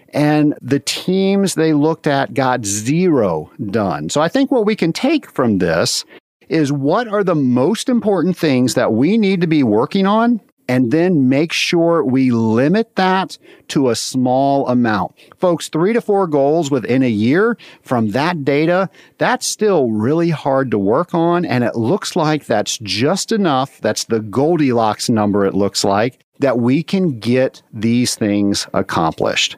and 0.10 0.54
the 0.62 0.80
teams 0.80 1.56
they 1.56 1.74
looked 1.74 2.06
at 2.06 2.34
got 2.34 2.66
zero 2.66 3.52
done. 3.68 4.10
So 4.10 4.22
I 4.22 4.28
think 4.28 4.52
what 4.52 4.66
we 4.66 4.76
can 4.76 4.94
take 4.94 5.30
from 5.32 5.58
this 5.58 6.06
is 6.50 6.72
what 6.72 7.08
are 7.08 7.24
the 7.24 7.36
most 7.36 7.90
important 7.90 8.38
things 8.38 8.76
that 8.76 8.94
we 8.94 9.18
need 9.18 9.42
to 9.42 9.48
be 9.48 9.64
working 9.64 10.06
on 10.06 10.42
and 10.67 10.91
then 10.91 11.29
make 11.29 11.51
sure 11.51 12.03
we 12.03 12.32
limit 12.32 12.96
that 12.96 13.38
to 13.70 13.89
a 13.89 13.96
small 13.96 14.67
amount. 14.67 15.13
Folks, 15.38 15.70
three 15.70 15.93
to 15.93 16.01
four 16.01 16.27
goals 16.27 16.72
within 16.72 17.03
a 17.03 17.10
year 17.10 17.58
from 17.82 18.12
that 18.12 18.46
data, 18.46 18.89
that's 19.17 19.46
still 19.46 19.89
really 19.91 20.29
hard 20.29 20.72
to 20.72 20.79
work 20.79 21.13
on. 21.13 21.46
And 21.46 21.63
it 21.63 21.75
looks 21.75 22.15
like 22.15 22.46
that's 22.46 22.77
just 22.79 23.32
enough. 23.32 23.79
That's 23.82 24.05
the 24.05 24.20
Goldilocks 24.20 25.10
number, 25.10 25.46
it 25.46 25.53
looks 25.53 25.84
like, 25.84 26.20
that 26.39 26.60
we 26.60 26.84
can 26.84 27.20
get 27.20 27.62
these 27.74 28.15
things 28.15 28.67
accomplished. 28.74 29.58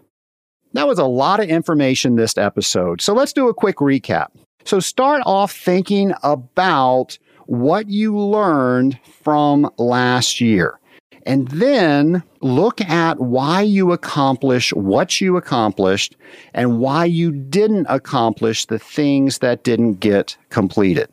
That 0.74 0.88
was 0.88 1.00
a 1.00 1.05
lot 1.05 1.39
of 1.39 1.47
information 1.47 2.15
this 2.15 2.38
episode. 2.38 3.01
So 3.01 3.13
let's 3.13 3.31
do 3.31 3.47
a 3.47 3.53
quick 3.53 3.77
recap. 3.77 4.27
So 4.65 4.79
start 4.79 5.21
off 5.25 5.53
thinking 5.53 6.13
about 6.24 7.17
what 7.45 7.88
you 7.88 8.17
learned 8.17 9.00
from 9.21 9.69
last 9.77 10.41
year. 10.41 10.79
And 11.25 11.48
then 11.48 12.24
look 12.41 12.79
at 12.82 13.20
why 13.20 13.62
you 13.62 13.91
accomplish 13.91 14.72
what 14.74 15.20
you 15.20 15.38
accomplished 15.38 16.15
and 16.53 16.79
why 16.79 17.05
you 17.05 17.32
didn't 17.32 17.88
accomplish 17.89 18.65
the 18.65 18.77
things 18.77 19.39
that 19.39 19.63
didn't 19.63 19.96
get 19.96 20.38
completed. 20.50 21.10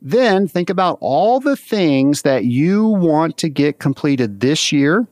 Then 0.00 0.46
think 0.46 0.70
about 0.70 0.98
all 1.00 1.40
the 1.40 1.56
things 1.56 2.22
that 2.22 2.44
you 2.44 2.86
want 2.86 3.36
to 3.38 3.48
get 3.48 3.80
completed 3.80 4.40
this 4.40 4.70
year. 4.70 5.08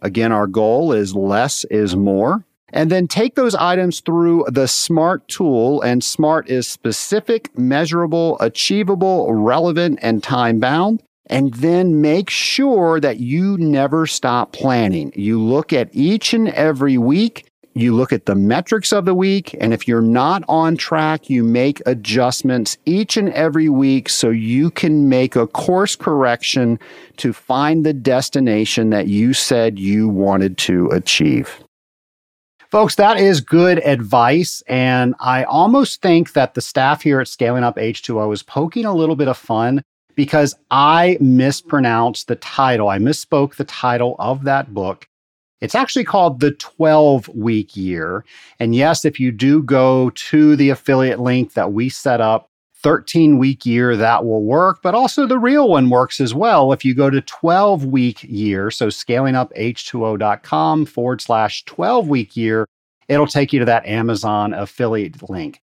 Again, 0.00 0.32
our 0.32 0.46
goal 0.46 0.92
is 0.92 1.14
less 1.14 1.64
is 1.64 1.94
more. 1.94 2.44
And 2.72 2.90
then 2.90 3.06
take 3.06 3.34
those 3.34 3.54
items 3.54 4.00
through 4.00 4.46
the 4.48 4.66
SMART 4.66 5.28
tool. 5.28 5.82
And 5.82 6.02
SMART 6.02 6.48
is 6.48 6.66
specific, 6.66 7.56
measurable, 7.56 8.38
achievable, 8.40 9.32
relevant, 9.34 9.98
and 10.00 10.22
time 10.22 10.58
bound 10.58 11.02
and 11.32 11.54
then 11.54 12.02
make 12.02 12.28
sure 12.28 13.00
that 13.00 13.18
you 13.18 13.56
never 13.56 14.06
stop 14.06 14.52
planning. 14.52 15.10
You 15.16 15.40
look 15.40 15.72
at 15.72 15.88
each 15.92 16.34
and 16.34 16.50
every 16.50 16.98
week. 16.98 17.46
You 17.72 17.94
look 17.94 18.12
at 18.12 18.26
the 18.26 18.34
metrics 18.34 18.92
of 18.92 19.06
the 19.06 19.14
week. 19.14 19.56
And 19.58 19.72
if 19.72 19.88
you're 19.88 20.02
not 20.02 20.44
on 20.46 20.76
track, 20.76 21.30
you 21.30 21.42
make 21.42 21.80
adjustments 21.86 22.76
each 22.84 23.16
and 23.16 23.30
every 23.30 23.70
week 23.70 24.10
so 24.10 24.28
you 24.28 24.70
can 24.70 25.08
make 25.08 25.34
a 25.34 25.46
course 25.46 25.96
correction 25.96 26.78
to 27.16 27.32
find 27.32 27.86
the 27.86 27.94
destination 27.94 28.90
that 28.90 29.06
you 29.06 29.32
said 29.32 29.78
you 29.78 30.10
wanted 30.10 30.58
to 30.58 30.88
achieve. 30.88 31.64
Folks, 32.70 32.96
that 32.96 33.18
is 33.18 33.40
good 33.40 33.78
advice. 33.86 34.62
And 34.68 35.14
I 35.18 35.44
almost 35.44 36.02
think 36.02 36.34
that 36.34 36.52
the 36.52 36.60
staff 36.60 37.00
here 37.00 37.20
at 37.20 37.28
Scaling 37.28 37.64
Up 37.64 37.76
H2O 37.76 38.34
is 38.34 38.42
poking 38.42 38.84
a 38.84 38.94
little 38.94 39.16
bit 39.16 39.28
of 39.28 39.38
fun 39.38 39.82
because 40.14 40.54
I 40.70 41.16
mispronounced 41.20 42.28
the 42.28 42.36
title. 42.36 42.88
I 42.88 42.98
misspoke 42.98 43.56
the 43.56 43.64
title 43.64 44.16
of 44.18 44.44
that 44.44 44.72
book. 44.74 45.06
It's 45.60 45.74
actually 45.74 46.04
called 46.04 46.40
The 46.40 46.52
12 46.52 47.28
Week 47.28 47.76
Year. 47.76 48.24
And 48.58 48.74
yes, 48.74 49.04
if 49.04 49.20
you 49.20 49.30
do 49.30 49.62
go 49.62 50.10
to 50.10 50.56
the 50.56 50.70
affiliate 50.70 51.20
link 51.20 51.52
that 51.54 51.72
we 51.72 51.88
set 51.88 52.20
up, 52.20 52.48
13 52.82 53.38
week 53.38 53.64
year, 53.64 53.96
that 53.96 54.24
will 54.24 54.42
work. 54.42 54.80
But 54.82 54.94
also 54.94 55.26
the 55.26 55.38
real 55.38 55.68
one 55.68 55.88
works 55.88 56.20
as 56.20 56.34
well. 56.34 56.72
If 56.72 56.84
you 56.84 56.94
go 56.94 57.10
to 57.10 57.20
12 57.20 57.84
week 57.84 58.24
year, 58.24 58.70
so 58.70 58.88
scalinguph2o.com 58.88 60.86
forward 60.86 61.20
slash 61.20 61.64
12 61.64 62.08
week 62.08 62.36
year, 62.36 62.66
it'll 63.08 63.26
take 63.28 63.52
you 63.52 63.60
to 63.60 63.64
that 63.66 63.86
Amazon 63.86 64.52
affiliate 64.52 65.28
link. 65.30 65.60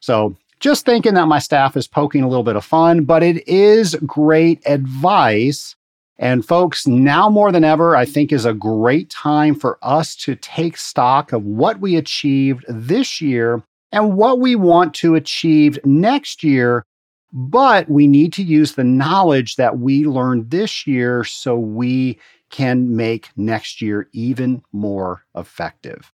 So 0.00 0.36
just 0.60 0.84
thinking 0.84 1.14
that 1.14 1.28
my 1.28 1.38
staff 1.38 1.76
is 1.76 1.86
poking 1.86 2.22
a 2.22 2.28
little 2.28 2.44
bit 2.44 2.56
of 2.56 2.64
fun, 2.64 3.04
but 3.04 3.22
it 3.22 3.46
is 3.48 3.94
great 4.06 4.62
advice. 4.66 5.74
And 6.18 6.44
folks, 6.44 6.86
now 6.86 7.30
more 7.30 7.52
than 7.52 7.64
ever, 7.64 7.94
I 7.94 8.04
think 8.04 8.32
is 8.32 8.44
a 8.44 8.54
great 8.54 9.08
time 9.08 9.54
for 9.54 9.78
us 9.82 10.16
to 10.16 10.34
take 10.34 10.76
stock 10.76 11.32
of 11.32 11.44
what 11.44 11.80
we 11.80 11.96
achieved 11.96 12.64
this 12.68 13.20
year 13.20 13.62
and 13.92 14.16
what 14.16 14.40
we 14.40 14.56
want 14.56 14.94
to 14.94 15.14
achieve 15.14 15.78
next 15.84 16.42
year. 16.42 16.84
But 17.32 17.88
we 17.88 18.06
need 18.06 18.32
to 18.34 18.42
use 18.42 18.72
the 18.72 18.84
knowledge 18.84 19.56
that 19.56 19.78
we 19.78 20.06
learned 20.06 20.50
this 20.50 20.86
year 20.86 21.24
so 21.24 21.56
we 21.56 22.18
can 22.50 22.96
make 22.96 23.28
next 23.36 23.80
year 23.82 24.08
even 24.12 24.62
more 24.72 25.24
effective. 25.36 26.12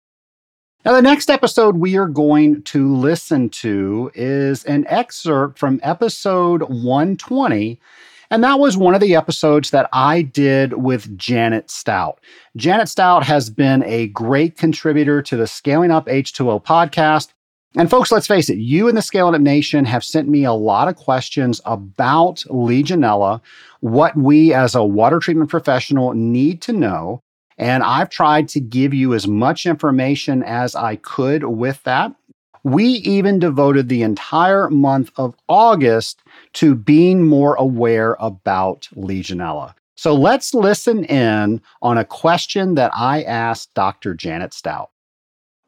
Now, 0.85 0.93
the 0.93 1.01
next 1.01 1.31
episode 1.31 1.79
we 1.79 1.97
are 1.97 2.09
going 2.09 2.63
to 2.65 2.95
listen 2.95 3.49
to 3.51 4.11
is 4.15 4.65
an 4.65 4.85
excerpt 4.87 5.59
from 5.59 5.81
episode 5.83 6.61
120. 6.65 7.81
And 8.31 8.45
that 8.45 8.59
was 8.59 8.77
one 8.77 8.95
of 8.95 9.01
the 9.01 9.15
episodes 9.15 9.71
that 9.71 9.89
I 9.95 10.21
did 10.21 10.75
with 10.75 11.17
Janet 11.17 11.71
Stout. 11.71 12.21
Janet 12.57 12.91
Stout 12.91 13.25
has 13.25 13.49
been 13.49 13.83
a 13.85 14.09
great 14.09 14.59
contributor 14.59 15.23
to 15.23 15.37
the 15.39 15.47
Scaling 15.47 15.91
Up 15.91 16.07
H2O 16.07 16.63
podcast. 16.63 17.33
And 17.79 17.89
folks, 17.89 18.13
let's 18.13 18.27
face 18.27 18.51
it, 18.51 18.59
you 18.59 18.87
and 18.87 18.97
the 18.97 19.01
Scaling 19.01 19.35
Up 19.35 19.41
Nation 19.41 19.87
have 19.87 20.05
sent 20.05 20.29
me 20.29 20.45
a 20.45 20.53
lot 20.53 20.89
of 20.89 20.97
questions 20.97 21.63
about 21.65 22.45
Legionella, 22.51 23.41
what 23.81 24.15
we 24.19 24.53
as 24.53 24.75
a 24.75 24.85
water 24.85 25.19
treatment 25.19 25.49
professional 25.49 26.13
need 26.13 26.61
to 26.61 26.75
know. 26.75 27.23
And 27.59 27.83
I've 27.83 28.11
tried 28.11 28.49
to 28.51 28.61
give 28.61 28.93
you 28.93 29.15
as 29.15 29.29
much 29.29 29.67
information 29.67 30.43
as 30.43 30.75
I 30.75 30.97
could 30.97 31.45
with 31.45 31.83
that. 31.85 32.13
We 32.65 32.85
even 32.85 33.39
devoted 33.39 33.89
the 33.89 34.03
entire 34.03 34.71
month 34.71 35.11
of 35.17 35.37
August 35.49 36.23
to 36.55 36.75
being 36.75 37.23
more 37.23 37.55
aware 37.57 38.17
about 38.19 38.89
Legionella. 38.97 39.75
So 39.97 40.15
let's 40.15 40.55
listen 40.55 41.05
in 41.05 41.61
on 41.83 41.99
a 41.99 42.05
question 42.05 42.75
that 42.75 42.91
I 42.95 43.23
asked 43.23 43.75
Dr. 43.75 44.15
Janet 44.15 44.53
Stout. 44.53 44.91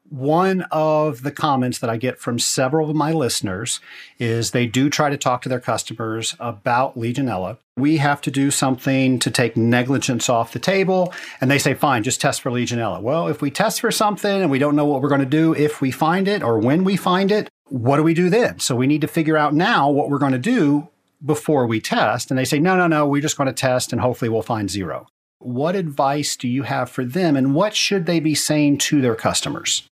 One 0.09 0.61
of 0.71 1.23
the 1.23 1.31
comments 1.31 1.79
that 1.79 1.89
I 1.89 1.97
get 1.97 2.17
from 2.17 2.39
several 2.39 2.89
of 2.89 2.95
my 2.95 3.11
listeners 3.11 3.81
is 4.19 4.51
they 4.51 4.65
do 4.65 4.89
try 4.89 5.09
to 5.09 5.17
talk 5.17 5.41
to 5.41 5.49
their 5.49 5.59
customers 5.59 6.33
about 6.39 6.97
Legionella. 6.97 7.57
We 7.75 7.97
have 7.97 8.21
to 8.21 8.31
do 8.31 8.49
something 8.49 9.19
to 9.19 9.29
take 9.29 9.57
negligence 9.57 10.29
off 10.29 10.53
the 10.53 10.59
table. 10.59 11.13
And 11.41 11.51
they 11.51 11.59
say, 11.59 11.73
fine, 11.73 12.03
just 12.03 12.21
test 12.21 12.41
for 12.41 12.49
Legionella. 12.49 13.01
Well, 13.01 13.27
if 13.27 13.41
we 13.41 13.51
test 13.51 13.81
for 13.81 13.91
something 13.91 14.41
and 14.41 14.49
we 14.49 14.59
don't 14.59 14.77
know 14.77 14.85
what 14.85 15.01
we're 15.01 15.09
going 15.09 15.19
to 15.19 15.25
do 15.25 15.53
if 15.53 15.81
we 15.81 15.91
find 15.91 16.29
it 16.29 16.41
or 16.41 16.57
when 16.57 16.85
we 16.85 16.95
find 16.95 17.29
it, 17.29 17.49
what 17.65 17.97
do 17.97 18.03
we 18.03 18.13
do 18.13 18.29
then? 18.29 18.59
So 18.59 18.77
we 18.77 18.87
need 18.87 19.01
to 19.01 19.07
figure 19.07 19.35
out 19.35 19.53
now 19.53 19.89
what 19.89 20.09
we're 20.09 20.19
going 20.19 20.31
to 20.31 20.39
do 20.39 20.87
before 21.25 21.67
we 21.67 21.81
test. 21.81 22.31
And 22.31 22.37
they 22.37 22.45
say, 22.45 22.59
no, 22.59 22.77
no, 22.77 22.87
no, 22.87 23.05
we're 23.05 23.21
just 23.21 23.37
going 23.37 23.47
to 23.47 23.53
test 23.53 23.91
and 23.91 23.99
hopefully 23.99 24.29
we'll 24.29 24.41
find 24.41 24.69
zero. 24.69 25.07
What 25.39 25.75
advice 25.75 26.37
do 26.37 26.47
you 26.47 26.63
have 26.63 26.89
for 26.89 27.03
them 27.03 27.35
and 27.35 27.53
what 27.53 27.75
should 27.75 28.05
they 28.05 28.21
be 28.21 28.35
saying 28.35 28.77
to 28.79 29.01
their 29.01 29.15
customers? 29.15 29.87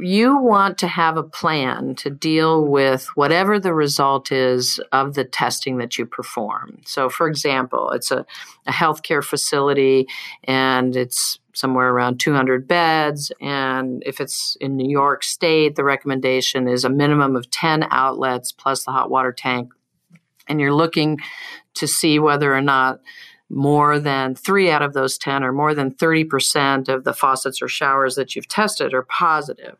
You 0.00 0.38
want 0.38 0.78
to 0.78 0.88
have 0.88 1.16
a 1.16 1.22
plan 1.22 1.94
to 1.96 2.10
deal 2.10 2.66
with 2.66 3.06
whatever 3.14 3.60
the 3.60 3.74
result 3.74 4.32
is 4.32 4.80
of 4.92 5.14
the 5.14 5.24
testing 5.24 5.78
that 5.78 5.98
you 5.98 6.06
perform. 6.06 6.80
So, 6.86 7.08
for 7.08 7.28
example, 7.28 7.90
it's 7.90 8.10
a, 8.10 8.24
a 8.66 8.72
healthcare 8.72 9.22
facility 9.22 10.08
and 10.44 10.96
it's 10.96 11.38
somewhere 11.52 11.90
around 11.90 12.18
200 12.18 12.66
beds. 12.66 13.30
And 13.40 14.02
if 14.06 14.20
it's 14.20 14.56
in 14.60 14.76
New 14.76 14.90
York 14.90 15.22
State, 15.22 15.76
the 15.76 15.84
recommendation 15.84 16.66
is 16.66 16.84
a 16.84 16.90
minimum 16.90 17.36
of 17.36 17.50
10 17.50 17.86
outlets 17.90 18.52
plus 18.52 18.84
the 18.84 18.90
hot 18.90 19.10
water 19.10 19.32
tank. 19.32 19.72
And 20.48 20.60
you're 20.60 20.74
looking 20.74 21.20
to 21.74 21.86
see 21.86 22.18
whether 22.18 22.54
or 22.54 22.60
not 22.62 23.00
more 23.50 23.98
than 23.98 24.34
three 24.34 24.70
out 24.70 24.82
of 24.82 24.94
those 24.94 25.18
10 25.18 25.44
or 25.44 25.52
more 25.52 25.74
than 25.74 25.92
30% 25.92 26.88
of 26.88 27.04
the 27.04 27.12
faucets 27.12 27.60
or 27.60 27.68
showers 27.68 28.14
that 28.14 28.34
you've 28.34 28.48
tested 28.48 28.94
are 28.94 29.02
positive. 29.02 29.76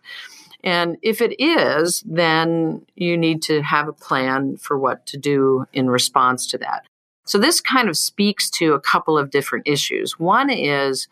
And 0.63 0.97
if 1.03 1.21
it 1.21 1.39
is, 1.39 2.03
then 2.07 2.87
you 2.95 3.19
need 3.19 3.43
to 3.43 3.63
have 3.63 3.87
a 3.87 3.93
plan 3.93 4.57
for 4.57 4.79
what 4.79 5.05
to 5.07 5.19
do 5.19 5.67
in 5.73 5.91
response 5.91 6.47
to 6.49 6.59
that. 6.59 6.87
So 7.27 7.39
this 7.39 7.61
kind 7.61 7.89
of 7.89 7.97
speaks 7.97 8.51
to 8.51 8.75
a 8.75 8.81
couple 8.81 9.19
of 9.19 9.31
different 9.31 9.67
issues. 9.67 10.19
One 10.19 10.51
is 10.51 11.09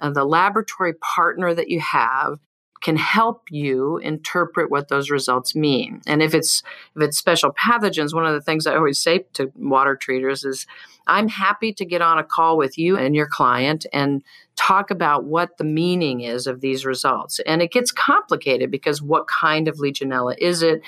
uh, 0.00 0.10
the 0.10 0.24
laboratory 0.24 0.94
partner 0.94 1.54
that 1.54 1.68
you 1.68 1.80
have 1.80 2.38
can 2.80 2.96
help 2.96 3.42
you 3.50 3.98
interpret 3.98 4.70
what 4.70 4.88
those 4.88 5.10
results 5.10 5.54
mean. 5.54 6.00
And 6.06 6.22
if 6.22 6.34
it's 6.34 6.62
if 6.96 7.02
it's 7.02 7.18
special 7.18 7.52
pathogens, 7.52 8.14
one 8.14 8.26
of 8.26 8.34
the 8.34 8.40
things 8.40 8.66
I 8.66 8.76
always 8.76 9.00
say 9.00 9.26
to 9.34 9.52
water 9.56 9.96
treaters 9.96 10.44
is 10.44 10.66
I'm 11.06 11.28
happy 11.28 11.72
to 11.72 11.84
get 11.84 12.02
on 12.02 12.18
a 12.18 12.24
call 12.24 12.56
with 12.56 12.78
you 12.78 12.96
and 12.96 13.16
your 13.16 13.26
client 13.26 13.84
and 13.92 14.22
talk 14.56 14.90
about 14.90 15.24
what 15.24 15.58
the 15.58 15.64
meaning 15.64 16.20
is 16.20 16.46
of 16.46 16.60
these 16.60 16.86
results. 16.86 17.40
And 17.46 17.62
it 17.62 17.72
gets 17.72 17.90
complicated 17.90 18.70
because 18.70 19.02
what 19.02 19.26
kind 19.26 19.68
of 19.68 19.78
Legionella 19.78 20.36
is 20.38 20.62
it? 20.62 20.82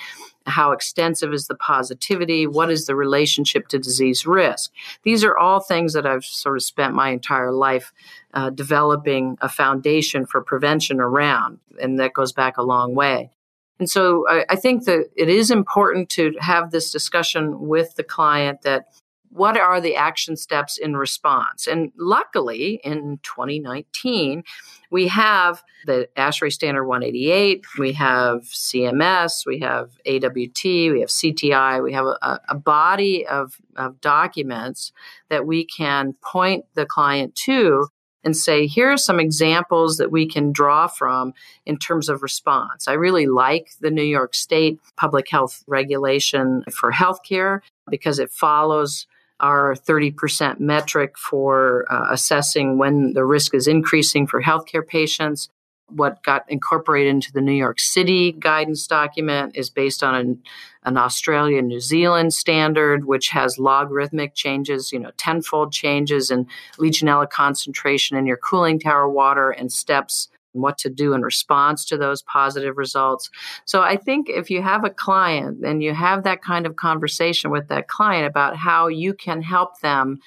How 0.47 0.73
extensive 0.73 1.33
is 1.33 1.47
the 1.47 1.55
positivity? 1.55 2.47
What 2.47 2.71
is 2.71 2.87
the 2.87 2.97
relationship 2.97 3.69
to 3.69 3.79
disease 3.79 4.27
risk? 4.27 4.73
These 5.03 5.25
are 5.25 5.37
all 5.37 5.61
things 5.61 5.93
that 5.93 6.07
I've 6.07 6.25
sort 6.25 6.57
of 6.57 6.63
spent 6.63 6.95
my 6.95 7.11
entire 7.11 7.53
life 7.53 7.93
uh, 8.35 8.51
developing 8.51 9.39
a 9.41 9.49
foundation 9.49 10.27
for 10.27 10.43
prevention 10.43 11.01
around, 11.01 11.59
and 11.81 11.99
that 11.99 12.13
goes 12.13 12.33
back 12.33 12.57
a 12.57 12.63
long 12.63 12.95
way. 12.95 13.31
And 13.79 13.91
so 13.91 14.29
I, 14.29 14.45
I 14.51 14.57
think 14.57 14.85
that 14.85 15.11
it 15.17 15.29
is 15.29 15.51
important 15.51 16.09
to 16.11 16.35
have 16.39 16.71
this 16.71 16.93
discussion 16.93 17.67
with 17.67 17.97
the 17.97 18.05
client 18.05 18.63
that 18.63 18.87
what 19.33 19.59
are 19.59 19.81
the 19.81 19.97
action 19.97 20.37
steps 20.37 20.77
in 20.77 20.97
response? 20.97 21.67
And 21.67 21.91
luckily, 21.99 22.81
in 22.85 23.19
2019, 23.23 24.45
we 24.91 25.09
have 25.09 25.62
the 25.87 26.09
ASHRAE 26.17 26.53
Standard 26.53 26.85
188, 26.85 27.65
we 27.79 27.93
have 27.95 28.43
CMS, 28.43 29.47
we 29.47 29.61
have 29.61 29.91
AWT, 30.07 30.65
we 30.65 31.01
have 31.01 31.09
CTI, 31.09 31.83
we 31.83 31.93
have 31.95 32.07
a, 32.07 32.41
a 32.49 32.55
body 32.55 33.27
of, 33.27 33.57
of 33.77 34.01
documents 34.01 34.93
that 35.31 35.47
we 35.47 35.65
can 35.65 36.15
point 36.23 36.67
the 36.75 36.85
client 36.85 37.35
to 37.47 37.89
and 38.25 38.37
say, 38.37 38.67
here 38.67 38.93
are 38.93 38.97
some 38.97 39.19
examples 39.19 39.97
that 39.97 40.12
we 40.12 40.29
can 40.29 40.53
draw 40.53 40.87
from 40.87 41.33
in 41.67 41.77
terms 41.77 42.09
of 42.09 42.23
response. 42.23 42.87
I 42.87 42.93
really 42.93 43.27
like 43.27 43.71
the 43.81 43.91
New 43.91 44.05
York 44.05 44.35
State 44.35 44.79
public 44.97 45.29
health 45.29 45.65
regulation 45.67 46.65
for 46.71 46.93
healthcare 46.93 47.61
because 47.89 48.19
it 48.19 48.31
follows 48.31 49.07
our 49.43 49.75
30% 49.75 50.61
metric 50.61 51.19
for 51.19 51.85
uh, 51.93 52.07
assessing 52.11 52.79
when 52.79 53.13
the 53.13 53.25
risk 53.25 53.55
is 53.55 53.67
increasing 53.67 54.27
for 54.27 54.41
healthcare 54.41 54.87
patients. 54.87 55.51
What 55.89 56.23
got 56.23 56.45
incorporated 56.49 57.11
into 57.11 57.33
the 57.33 57.43
New 57.43 57.53
York 57.53 57.79
City 57.79 58.33
guidance 58.33 58.87
document 58.87 59.57
is 59.57 59.69
based 59.69 60.03
on 60.03 60.15
an, 60.15 60.43
an 60.85 60.97
Australia 60.97 61.61
New 61.61 61.81
Zealand 61.81 62.33
standard, 62.33 63.05
which 63.05 63.29
has 63.29 63.59
logarithmic 63.59 64.35
changes, 64.35 64.91
you 64.91 64.99
know, 64.99 65.11
tenfold 65.19 65.73
changes 65.73 66.31
in 66.31 66.47
Legionella 66.79 67.29
concentration 67.29 68.17
in 68.17 68.25
your 68.25 68.39
cooling 68.39 68.79
tower 68.79 69.07
water 69.07 69.51
and 69.51 69.71
steps 69.71 70.29
what 70.52 70.78
to 70.78 70.90
do 70.90 71.14
in 71.14 71.23
response 71.23 71.85
to 71.87 71.97
those 71.97 72.23
positive 72.23 72.76
results. 72.76 73.30
So 73.64 73.82
I 73.82 73.97
think 73.97 74.28
if 74.28 74.50
you 74.50 74.62
have 74.62 74.85
a 74.85 74.90
client 74.90 75.64
and 75.64 75.82
you 75.82 75.94
have 75.94 76.25
that 76.25 76.42
kind 76.42 76.66
of 76.66 76.76
conversation 76.76 77.50
with 77.50 77.68
that 77.68 77.88
client 77.88 78.26
about 78.26 78.56
how 78.56 78.88
you 78.88 79.14
can 79.14 79.42
help 79.42 79.80
them 79.80 80.21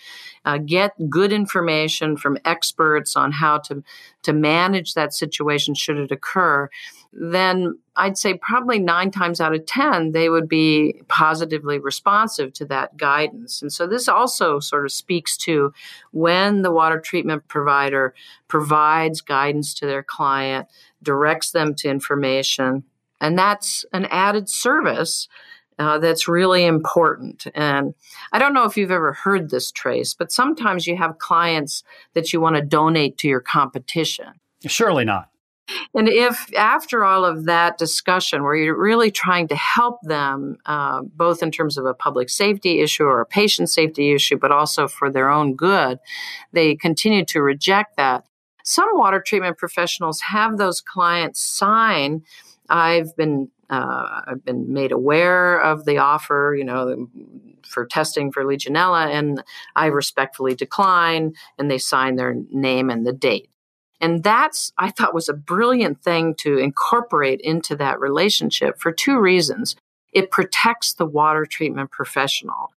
uh, 0.46 0.58
get 0.58 0.92
good 1.10 1.34
information 1.34 2.18
from 2.18 2.38
experts 2.46 3.16
on 3.16 3.32
how 3.32 3.58
to 3.60 3.84
to 4.24 4.34
manage 4.34 4.96
that 4.96 5.14
situation 5.14 5.76
should 5.76 5.98
it 5.98 6.12
occur, 6.12 6.68
then 7.14 7.78
I'd 7.98 8.18
say 8.18 8.34
probably 8.34 8.80
nine 8.80 9.12
times 9.12 9.40
out 9.40 9.56
of 9.56 9.66
10, 9.66 10.12
they 10.12 10.30
would 10.30 10.50
be 10.50 11.02
positively 11.08 11.80
responsive 11.80 12.52
to 12.54 12.66
that 12.66 12.98
guidance. 12.98 13.62
And 13.62 13.72
so 13.72 13.88
this 13.88 14.08
also 14.08 14.60
sort 14.60 14.86
of 14.86 14.92
speaks 14.92 15.38
to 15.38 15.74
when 16.12 16.62
the 16.62 16.72
water 16.72 17.00
treatment 17.00 17.48
provider 17.48 18.14
provides 18.48 19.22
guidance 19.22 19.74
to 19.76 19.86
their 19.86 20.04
client, 20.04 20.68
directs 21.02 21.52
them 21.52 21.74
to 21.76 21.90
information, 21.90 22.84
and 23.22 23.38
that's 23.38 23.86
an 23.94 24.06
added 24.06 24.50
service 24.50 25.28
uh, 25.78 25.98
that's 26.00 26.28
really 26.28 26.66
important. 26.66 27.48
And 27.54 27.94
I 28.32 28.40
don't 28.40 28.54
know 28.54 28.66
if 28.66 28.78
you've 28.78 28.92
ever 28.92 29.14
heard 29.14 29.50
this, 29.50 29.72
Trace, 29.72 30.14
but 30.14 30.32
sometimes 30.32 30.88
you 30.88 30.96
have 30.98 31.20
clients 31.20 31.84
that 32.14 32.32
you 32.32 32.40
want 32.40 32.56
to 32.56 32.62
donate 32.62 33.18
to 33.20 33.28
your 33.28 33.42
competition. 33.42 34.28
Surely 34.66 35.06
not. 35.06 35.30
And 35.94 36.08
if 36.08 36.54
after 36.56 37.04
all 37.06 37.26
of 37.26 37.46
that 37.46 37.78
discussion, 37.78 38.44
where 38.44 38.56
you're 38.56 38.80
really 38.80 39.12
trying 39.12 39.48
to 39.48 39.56
help 39.56 40.00
them, 40.04 40.58
uh, 40.66 41.02
both 41.02 41.42
in 41.42 41.52
terms 41.52 41.78
of 41.78 41.86
a 41.86 41.94
public 41.94 42.30
safety 42.30 42.82
issue 42.82 43.04
or 43.04 43.22
a 43.22 43.26
patient 43.26 43.70
safety 43.70 44.14
issue, 44.14 44.38
but 44.38 44.52
also 44.52 44.88
for 44.88 45.10
their 45.10 45.30
own 45.30 45.56
good, 45.56 46.00
they 46.52 46.76
continue 46.76 47.26
to 47.26 47.42
reject 47.42 47.98
that. 47.98 48.26
Some 48.64 48.90
water 48.94 49.22
treatment 49.26 49.58
professionals 49.58 50.22
have 50.22 50.58
those 50.58 50.82
clients 50.82 51.40
sign. 51.40 52.24
I've 52.70 53.16
been 53.16 53.50
uh, 53.70 54.22
I've 54.28 54.46
been 54.46 54.72
made 54.72 54.92
aware 54.92 55.60
of 55.60 55.86
the 55.86 55.98
offer, 55.98 56.56
you 56.58 56.64
know, 56.64 57.08
for 57.68 57.86
testing 57.86 58.32
for 58.32 58.44
Legionella, 58.44 59.08
and 59.08 59.44
I 59.76 59.88
respectfully 59.88 60.54
decline, 60.54 61.34
and 61.58 61.70
they 61.70 61.80
sign 61.80 62.16
their 62.16 62.36
name 62.52 62.92
and 62.92 63.08
the 63.08 63.14
date. 63.14 63.50
And 64.02 64.24
that's, 64.24 64.72
I 64.78 64.92
thought, 64.92 65.14
was 65.14 65.30
a 65.30 65.34
brilliant 65.34 66.02
thing 66.02 66.36
to 66.40 66.58
incorporate 66.58 67.42
into 67.42 67.76
that 67.78 68.00
relationship 68.00 68.80
for 68.80 68.92
two 68.92 69.20
reasons. 69.20 69.76
It 70.12 70.32
protects 70.32 70.94
the 70.94 71.06
water 71.06 71.46
treatment 71.46 71.92
professional. 71.92 72.72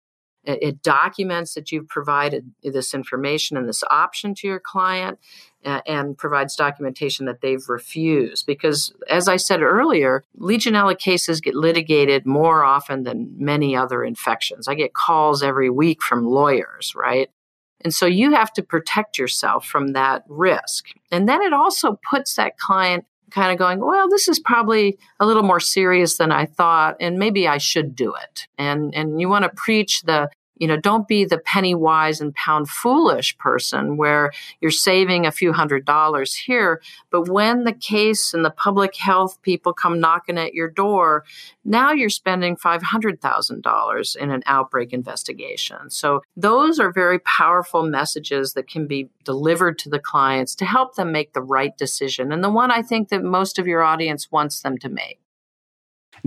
It, 0.44 0.80
documents 0.80 1.54
that 1.54 1.72
you've 1.72 1.88
provided 1.88 2.52
this 2.62 2.94
information 2.94 3.56
and 3.56 3.68
this 3.68 3.82
option 3.90 4.32
to 4.36 4.46
your 4.46 4.60
client 4.60 5.18
and 5.64 6.16
provides 6.16 6.54
documentation 6.54 7.26
that 7.26 7.40
they've 7.40 7.68
refused. 7.68 8.46
Because, 8.46 8.92
as 9.10 9.26
I 9.26 9.38
said 9.38 9.60
earlier, 9.60 10.22
Legionella 10.38 10.96
cases 10.96 11.40
get 11.40 11.56
litigated 11.56 12.26
more 12.26 12.62
often 12.62 13.02
than 13.02 13.34
many 13.36 13.74
other 13.74 14.04
infections. 14.04 14.68
I 14.68 14.74
get 14.74 14.94
calls 14.94 15.42
every 15.42 15.68
week 15.68 16.00
from 16.00 16.24
lawyers, 16.24 16.94
right? 16.94 17.28
And 17.86 17.94
so 17.94 18.04
you 18.04 18.32
have 18.32 18.52
to 18.54 18.64
protect 18.64 19.16
yourself 19.16 19.64
from 19.64 19.92
that 19.92 20.24
risk. 20.26 20.86
And 21.12 21.28
then 21.28 21.40
it 21.40 21.52
also 21.52 22.00
puts 22.10 22.34
that 22.34 22.58
client 22.58 23.04
kind 23.30 23.52
of 23.52 23.58
going, 23.58 23.78
well, 23.78 24.08
this 24.08 24.26
is 24.26 24.40
probably 24.40 24.98
a 25.20 25.24
little 25.24 25.44
more 25.44 25.60
serious 25.60 26.16
than 26.16 26.32
I 26.32 26.46
thought, 26.46 26.96
and 26.98 27.16
maybe 27.16 27.46
I 27.46 27.58
should 27.58 27.94
do 27.94 28.12
it. 28.12 28.48
And 28.58 28.92
and 28.92 29.20
you 29.20 29.28
want 29.28 29.44
to 29.44 29.52
preach 29.54 30.02
the 30.02 30.28
you 30.56 30.66
know, 30.66 30.76
don't 30.76 31.06
be 31.06 31.24
the 31.24 31.38
penny 31.38 31.74
wise 31.74 32.20
and 32.20 32.34
pound 32.34 32.68
foolish 32.68 33.36
person 33.38 33.96
where 33.96 34.32
you're 34.60 34.70
saving 34.70 35.26
a 35.26 35.32
few 35.32 35.52
hundred 35.52 35.84
dollars 35.84 36.34
here. 36.34 36.80
But 37.10 37.28
when 37.28 37.64
the 37.64 37.72
case 37.72 38.32
and 38.32 38.44
the 38.44 38.50
public 38.50 38.96
health 38.96 39.40
people 39.42 39.72
come 39.72 40.00
knocking 40.00 40.38
at 40.38 40.54
your 40.54 40.68
door, 40.68 41.24
now 41.64 41.92
you're 41.92 42.08
spending 42.08 42.56
$500,000 42.56 44.16
in 44.16 44.30
an 44.30 44.42
outbreak 44.46 44.92
investigation. 44.92 45.90
So 45.90 46.22
those 46.36 46.78
are 46.78 46.92
very 46.92 47.18
powerful 47.20 47.82
messages 47.82 48.54
that 48.54 48.68
can 48.68 48.86
be 48.86 49.10
delivered 49.24 49.78
to 49.80 49.90
the 49.90 49.98
clients 49.98 50.54
to 50.56 50.64
help 50.64 50.94
them 50.94 51.12
make 51.12 51.32
the 51.32 51.42
right 51.42 51.76
decision. 51.76 52.32
And 52.32 52.42
the 52.42 52.50
one 52.50 52.70
I 52.70 52.82
think 52.82 53.10
that 53.10 53.22
most 53.22 53.58
of 53.58 53.66
your 53.66 53.82
audience 53.82 54.32
wants 54.32 54.60
them 54.60 54.78
to 54.78 54.88
make. 54.88 55.20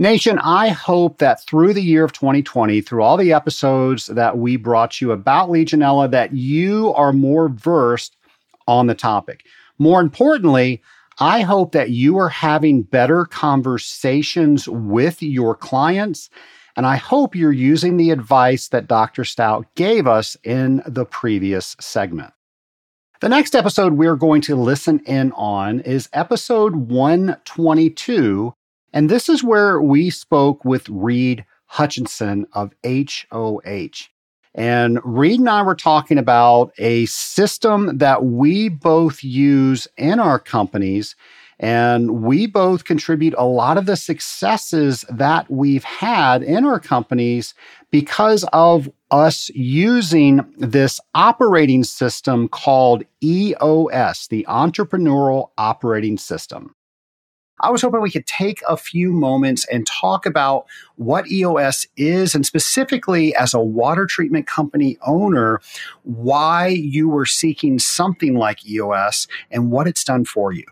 Nation, 0.00 0.38
I 0.38 0.70
hope 0.70 1.18
that 1.18 1.44
through 1.44 1.74
the 1.74 1.82
year 1.82 2.04
of 2.04 2.14
2020, 2.14 2.80
through 2.80 3.02
all 3.02 3.18
the 3.18 3.34
episodes 3.34 4.06
that 4.06 4.38
we 4.38 4.56
brought 4.56 4.98
you 4.98 5.12
about 5.12 5.50
Legionella, 5.50 6.10
that 6.10 6.32
you 6.32 6.94
are 6.94 7.12
more 7.12 7.50
versed 7.50 8.16
on 8.66 8.86
the 8.86 8.94
topic. 8.94 9.44
More 9.78 10.00
importantly, 10.00 10.80
I 11.18 11.42
hope 11.42 11.72
that 11.72 11.90
you 11.90 12.16
are 12.16 12.30
having 12.30 12.80
better 12.80 13.26
conversations 13.26 14.66
with 14.66 15.22
your 15.22 15.54
clients. 15.54 16.30
And 16.76 16.86
I 16.86 16.96
hope 16.96 17.36
you're 17.36 17.52
using 17.52 17.98
the 17.98 18.10
advice 18.10 18.68
that 18.68 18.86
Dr. 18.86 19.26
Stout 19.26 19.66
gave 19.74 20.06
us 20.06 20.34
in 20.44 20.82
the 20.86 21.04
previous 21.04 21.76
segment. 21.78 22.32
The 23.20 23.28
next 23.28 23.54
episode 23.54 23.92
we're 23.92 24.16
going 24.16 24.40
to 24.42 24.56
listen 24.56 25.00
in 25.00 25.32
on 25.32 25.80
is 25.80 26.08
episode 26.14 26.74
122 26.74 28.54
and 28.92 29.08
this 29.08 29.28
is 29.28 29.44
where 29.44 29.80
we 29.80 30.10
spoke 30.10 30.64
with 30.64 30.88
Reed 30.88 31.44
Hutchinson 31.66 32.46
of 32.52 32.72
HOH. 32.84 34.08
And 34.54 34.98
Reed 35.04 35.38
and 35.38 35.48
I 35.48 35.62
were 35.62 35.76
talking 35.76 36.18
about 36.18 36.72
a 36.78 37.06
system 37.06 37.98
that 37.98 38.24
we 38.24 38.68
both 38.68 39.22
use 39.22 39.86
in 39.96 40.18
our 40.18 40.38
companies. 40.38 41.14
And 41.60 42.22
we 42.22 42.46
both 42.46 42.84
contribute 42.84 43.34
a 43.36 43.44
lot 43.44 43.76
of 43.76 43.84
the 43.84 43.96
successes 43.96 45.04
that 45.10 45.48
we've 45.50 45.84
had 45.84 46.42
in 46.42 46.64
our 46.64 46.80
companies 46.80 47.54
because 47.90 48.44
of 48.52 48.88
us 49.10 49.50
using 49.50 50.40
this 50.56 51.00
operating 51.14 51.84
system 51.84 52.48
called 52.48 53.04
EOS, 53.22 54.26
the 54.28 54.46
Entrepreneurial 54.48 55.50
Operating 55.58 56.16
System. 56.16 56.74
I 57.60 57.70
was 57.70 57.82
hoping 57.82 58.00
we 58.00 58.10
could 58.10 58.26
take 58.26 58.62
a 58.68 58.76
few 58.76 59.12
moments 59.12 59.66
and 59.70 59.86
talk 59.86 60.26
about 60.26 60.66
what 60.96 61.30
EOS 61.30 61.86
is, 61.96 62.34
and 62.34 62.44
specifically 62.44 63.34
as 63.34 63.54
a 63.54 63.60
water 63.60 64.06
treatment 64.06 64.46
company 64.46 64.98
owner, 65.06 65.60
why 66.02 66.68
you 66.68 67.08
were 67.08 67.26
seeking 67.26 67.78
something 67.78 68.34
like 68.34 68.68
EOS 68.68 69.28
and 69.50 69.70
what 69.70 69.86
it's 69.86 70.04
done 70.04 70.24
for 70.24 70.52
you. 70.52 70.64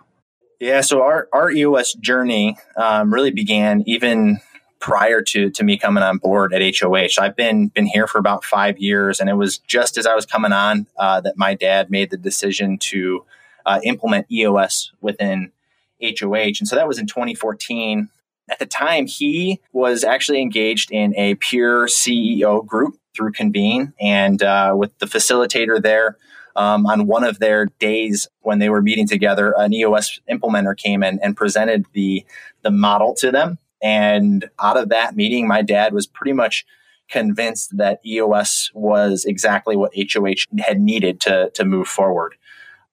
Yeah, 0.61 0.81
so 0.81 1.03
our, 1.03 1.29
our 1.33 1.51
EOS 1.51 1.92
journey 1.94 2.57
um, 2.77 3.14
really 3.14 3.31
began 3.31 3.85
even 3.87 4.40
prior 4.81 5.20
to 5.20 5.51
to 5.51 5.64
me 5.64 5.77
coming 5.77 6.03
on 6.03 6.18
board 6.18 6.55
at 6.55 6.62
HOH. 6.79 7.20
I've 7.20 7.37
been 7.37 7.68
been 7.68 7.87
here 7.87 8.07
for 8.07 8.18
about 8.18 8.44
five 8.44 8.79
years, 8.79 9.20
and 9.20 9.29
it 9.29 9.35
was 9.35 9.59
just 9.59 9.98
as 9.98 10.07
I 10.07 10.14
was 10.14 10.27
coming 10.27 10.53
on 10.53 10.87
uh, 10.96 11.20
that 11.20 11.37
my 11.37 11.55
dad 11.55 11.90
made 11.90 12.11
the 12.11 12.16
decision 12.16 12.79
to 12.79 13.24
uh, 13.66 13.81
implement 13.85 14.31
EOS 14.31 14.92
within 15.01 15.53
HOH, 16.02 16.58
and 16.58 16.68
so 16.68 16.76
that 16.76 16.88
was 16.88 16.98
in 16.98 17.06
2014. 17.06 18.08
At 18.50 18.58
the 18.58 18.66
time, 18.66 19.06
he 19.06 19.61
was 19.72 20.04
actually 20.04 20.40
engaged 20.40 20.90
in 20.90 21.14
a 21.16 21.34
pure 21.34 21.87
CEO 21.87 22.64
group 22.64 22.98
through 23.14 23.32
Convene, 23.32 23.92
and 24.00 24.42
uh, 24.42 24.74
with 24.76 24.96
the 24.98 25.06
facilitator 25.06 25.80
there. 25.80 26.16
Um, 26.56 26.87
on 26.87 27.06
one 27.06 27.22
of 27.22 27.38
their 27.38 27.66
days 27.78 28.26
when 28.40 28.58
they 28.58 28.68
were 28.68 28.82
meeting 28.82 29.06
together, 29.06 29.54
an 29.56 29.72
EOS 29.72 30.18
implementer 30.28 30.76
came 30.76 31.04
in 31.04 31.20
and 31.22 31.37
presented 31.37 31.87
the 31.92 32.26
the 32.62 32.72
model 32.72 33.14
to 33.16 33.30
them 33.30 33.58
and 33.80 34.48
out 34.58 34.76
of 34.76 34.88
that 34.88 35.16
meeting, 35.16 35.46
my 35.46 35.62
dad 35.62 35.92
was 35.92 36.06
pretty 36.06 36.32
much 36.32 36.66
convinced 37.08 37.76
that 37.76 38.00
EOS 38.04 38.70
was 38.74 39.24
exactly 39.24 39.76
what 39.76 39.92
HOH 39.96 40.46
had 40.58 40.80
needed 40.80 41.20
to, 41.22 41.50
to 41.54 41.64
move 41.64 41.88
forward. 41.88 42.34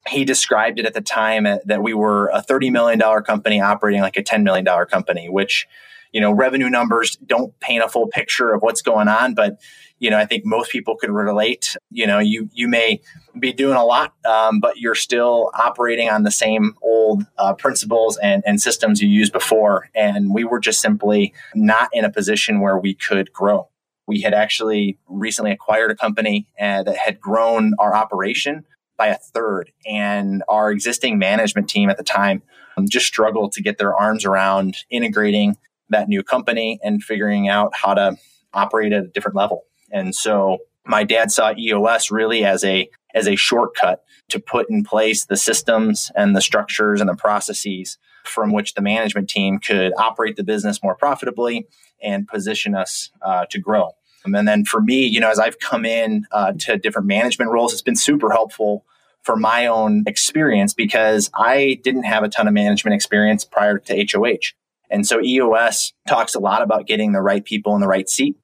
He 0.08 0.26
described 0.26 0.80
it 0.80 0.86
at 0.86 0.94
the 0.94 1.02
time 1.02 1.44
that 1.44 1.82
we 1.82 1.94
were 1.94 2.28
a 2.28 2.42
$30 2.42 2.72
million 2.72 3.00
company 3.24 3.60
operating 3.60 4.02
like 4.02 4.18
a 4.18 4.24
$10 4.24 4.44
million 4.44 4.66
company, 4.86 5.30
which, 5.30 5.68
you 6.12 6.22
know, 6.22 6.32
revenue 6.32 6.70
numbers 6.70 7.18
don't 7.26 7.60
paint 7.60 7.84
a 7.84 7.90
full 7.90 8.08
picture 8.08 8.54
of 8.54 8.62
what's 8.62 8.82
going 8.82 9.08
on, 9.08 9.34
but 9.34 9.60
you 10.00 10.10
know, 10.10 10.18
I 10.18 10.26
think 10.26 10.46
most 10.46 10.72
people 10.72 10.96
can 10.98 11.14
relate. 11.14 11.76
You 11.90 12.06
know, 12.06 12.20
you 12.20 12.50
you 12.54 12.68
may 12.68 13.02
be 13.40 13.54
doing 13.54 13.76
a 13.76 13.84
lot, 13.84 14.14
um, 14.26 14.60
but 14.60 14.78
you're 14.78 14.96
still 14.96 15.52
operating 15.54 16.10
on 16.10 16.24
the 16.24 16.32
same 16.32 16.76
old 16.82 17.26
uh, 17.38 17.54
principles 17.54 18.18
and, 18.18 18.44
and 18.46 18.62
systems 18.62 19.02
you 19.02 19.08
used 19.08 19.32
before. 19.32 19.90
And 19.96 20.34
we 20.34 20.44
were 20.44 20.60
just 20.60 20.82
simply 20.82 21.34
not 21.54 21.90
in 21.94 22.04
a 22.04 22.12
position 22.12 22.60
where 22.60 22.78
we 22.78 22.94
could 22.94 23.32
grow. 23.32 23.70
We 24.08 24.22
had 24.22 24.34
actually 24.34 25.00
recently 25.08 25.52
acquired 25.52 25.92
a 25.92 25.96
company 25.96 26.48
uh, 26.60 26.84
that 26.84 26.98
had 26.98 27.20
grown 27.20 27.74
our 27.80 27.96
operation 27.96 28.66
by 28.98 29.08
a 29.08 29.18
third, 29.18 29.72
and 29.86 30.44
our 30.48 30.72
existing 30.72 31.18
management 31.18 31.70
team 31.70 31.90
at 31.90 31.98
the 31.98 32.04
time 32.04 32.42
um, 32.78 32.88
just 32.88 33.06
struggled 33.06 33.52
to 33.54 33.62
get 33.62 33.78
their 33.78 33.96
arms 33.96 34.26
around 34.26 34.78
integrating 34.90 35.58
that 35.90 36.08
new 36.08 36.24
company 36.24 36.80
and 36.84 37.04
figuring 37.04 37.48
out 37.48 37.74
how 37.76 37.94
to 37.94 38.16
operate 38.54 38.94
at 38.94 39.04
a 39.04 39.08
different 39.08 39.36
level. 39.36 39.66
And 39.92 40.16
so 40.16 40.60
my 40.86 41.04
dad 41.04 41.32
saw 41.32 41.54
EOS 41.58 42.12
really 42.12 42.46
as 42.46 42.64
a 42.64 42.90
as 43.14 43.28
a 43.28 43.36
shortcut 43.36 44.04
to 44.30 44.40
put 44.40 44.70
in 44.70 44.84
place 44.84 45.26
the 45.26 45.38
systems 45.38 46.12
and 46.16 46.36
the 46.36 46.42
structures 46.42 47.00
and 47.00 47.10
the 47.10 47.16
processes 47.16 47.98
from 48.24 48.52
which 48.52 48.74
the 48.74 48.82
management 48.82 49.30
team 49.30 49.60
could 49.60 49.94
operate 49.98 50.36
the 50.36 50.44
business 50.44 50.84
more 50.84 50.96
profitably 50.96 51.68
and 52.02 52.28
position 52.28 52.76
us 52.76 53.12
uh, 53.22 53.46
to 53.50 53.60
grow. 53.60 53.92
And 54.34 54.48
then 54.48 54.66
for 54.66 54.82
me, 54.82 55.06
you 55.06 55.20
know, 55.20 55.30
as 55.30 55.40
I've 55.40 55.60
come 55.60 55.86
in 55.86 56.26
uh, 56.32 56.54
to 56.60 56.78
different 56.78 57.08
management 57.08 57.52
roles, 57.52 57.74
it's 57.74 57.82
been 57.82 57.96
super 57.96 58.32
helpful 58.32 58.86
for 59.24 59.36
my 59.36 59.66
own 59.66 60.04
experience 60.08 60.74
because 60.74 61.30
I 61.34 61.80
didn't 61.84 62.04
have 62.04 62.24
a 62.24 62.30
ton 62.30 62.48
of 62.48 62.54
management 62.54 62.94
experience 62.94 63.44
prior 63.44 63.80
to 63.80 64.06
HOH. 64.12 64.54
And 64.90 65.06
so 65.06 65.22
EOS 65.22 65.94
talks 66.08 66.36
a 66.36 66.40
lot 66.40 66.62
about 66.62 66.86
getting 66.86 67.12
the 67.12 67.22
right 67.22 67.44
people 67.44 67.74
in 67.76 67.82
the 67.82 67.88
right 67.88 68.08
seat 68.08 68.38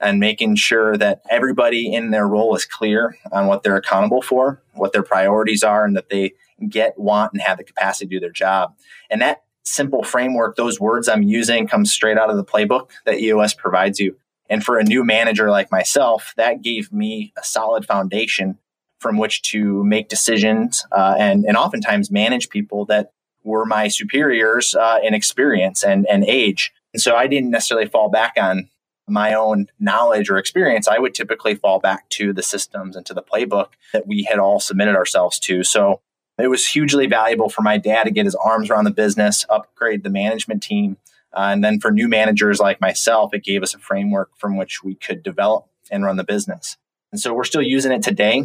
and 0.00 0.20
making 0.20 0.54
sure 0.54 0.96
that 0.96 1.22
everybody 1.28 1.92
in 1.92 2.12
their 2.12 2.26
role 2.26 2.54
is 2.54 2.64
clear 2.64 3.16
on 3.32 3.48
what 3.48 3.64
they're 3.64 3.76
accountable 3.76 4.22
for, 4.22 4.62
what 4.74 4.92
their 4.92 5.02
priorities 5.02 5.64
are, 5.64 5.84
and 5.84 5.96
that 5.96 6.08
they 6.08 6.34
get, 6.68 6.96
want, 6.98 7.32
and 7.32 7.42
have 7.42 7.58
the 7.58 7.64
capacity 7.64 8.06
to 8.06 8.10
do 8.10 8.20
their 8.20 8.30
job. 8.30 8.74
And 9.10 9.20
that 9.20 9.42
simple 9.64 10.02
framework, 10.02 10.56
those 10.56 10.80
words 10.80 11.08
I'm 11.08 11.22
using 11.22 11.66
come 11.66 11.84
straight 11.84 12.16
out 12.16 12.30
of 12.30 12.36
the 12.36 12.44
playbook 12.44 12.90
that 13.06 13.18
EOS 13.18 13.54
provides 13.54 13.98
you. 13.98 14.16
And 14.48 14.64
for 14.64 14.78
a 14.78 14.84
new 14.84 15.04
manager 15.04 15.50
like 15.50 15.70
myself, 15.70 16.32
that 16.36 16.62
gave 16.62 16.92
me 16.92 17.32
a 17.38 17.44
solid 17.44 17.84
foundation 17.84 18.58
from 19.00 19.18
which 19.18 19.42
to 19.42 19.84
make 19.84 20.08
decisions 20.08 20.84
uh, 20.90 21.14
and, 21.18 21.44
and 21.44 21.56
oftentimes 21.56 22.10
manage 22.10 22.48
people 22.48 22.84
that 22.86 23.12
were 23.44 23.64
my 23.64 23.88
superiors 23.88 24.74
uh, 24.74 24.98
in 25.02 25.14
experience 25.14 25.84
and, 25.84 26.06
and 26.08 26.24
age. 26.24 26.72
And 26.92 27.00
so 27.00 27.14
I 27.14 27.26
didn't 27.26 27.50
necessarily 27.50 27.88
fall 27.88 28.08
back 28.08 28.34
on 28.36 28.68
my 29.08 29.34
own 29.34 29.68
knowledge 29.78 30.30
or 30.30 30.38
experience, 30.38 30.86
I 30.88 30.98
would 30.98 31.14
typically 31.14 31.54
fall 31.54 31.78
back 31.80 32.08
to 32.10 32.32
the 32.32 32.42
systems 32.42 32.96
and 32.96 33.04
to 33.06 33.14
the 33.14 33.22
playbook 33.22 33.68
that 33.92 34.06
we 34.06 34.24
had 34.24 34.38
all 34.38 34.60
submitted 34.60 34.94
ourselves 34.94 35.38
to. 35.40 35.64
So 35.64 36.00
it 36.38 36.48
was 36.48 36.68
hugely 36.68 37.06
valuable 37.06 37.48
for 37.48 37.62
my 37.62 37.78
dad 37.78 38.04
to 38.04 38.10
get 38.10 38.26
his 38.26 38.34
arms 38.34 38.70
around 38.70 38.84
the 38.84 38.90
business, 38.90 39.44
upgrade 39.48 40.04
the 40.04 40.10
management 40.10 40.62
team. 40.62 40.98
Uh, 41.32 41.50
and 41.52 41.62
then 41.62 41.78
for 41.78 41.90
new 41.90 42.08
managers 42.08 42.58
like 42.58 42.80
myself, 42.80 43.34
it 43.34 43.44
gave 43.44 43.62
us 43.62 43.74
a 43.74 43.78
framework 43.78 44.30
from 44.36 44.56
which 44.56 44.82
we 44.82 44.94
could 44.94 45.22
develop 45.22 45.66
and 45.90 46.04
run 46.04 46.16
the 46.16 46.24
business. 46.24 46.76
And 47.12 47.20
so 47.20 47.32
we're 47.32 47.44
still 47.44 47.62
using 47.62 47.92
it 47.92 48.02
today. 48.02 48.44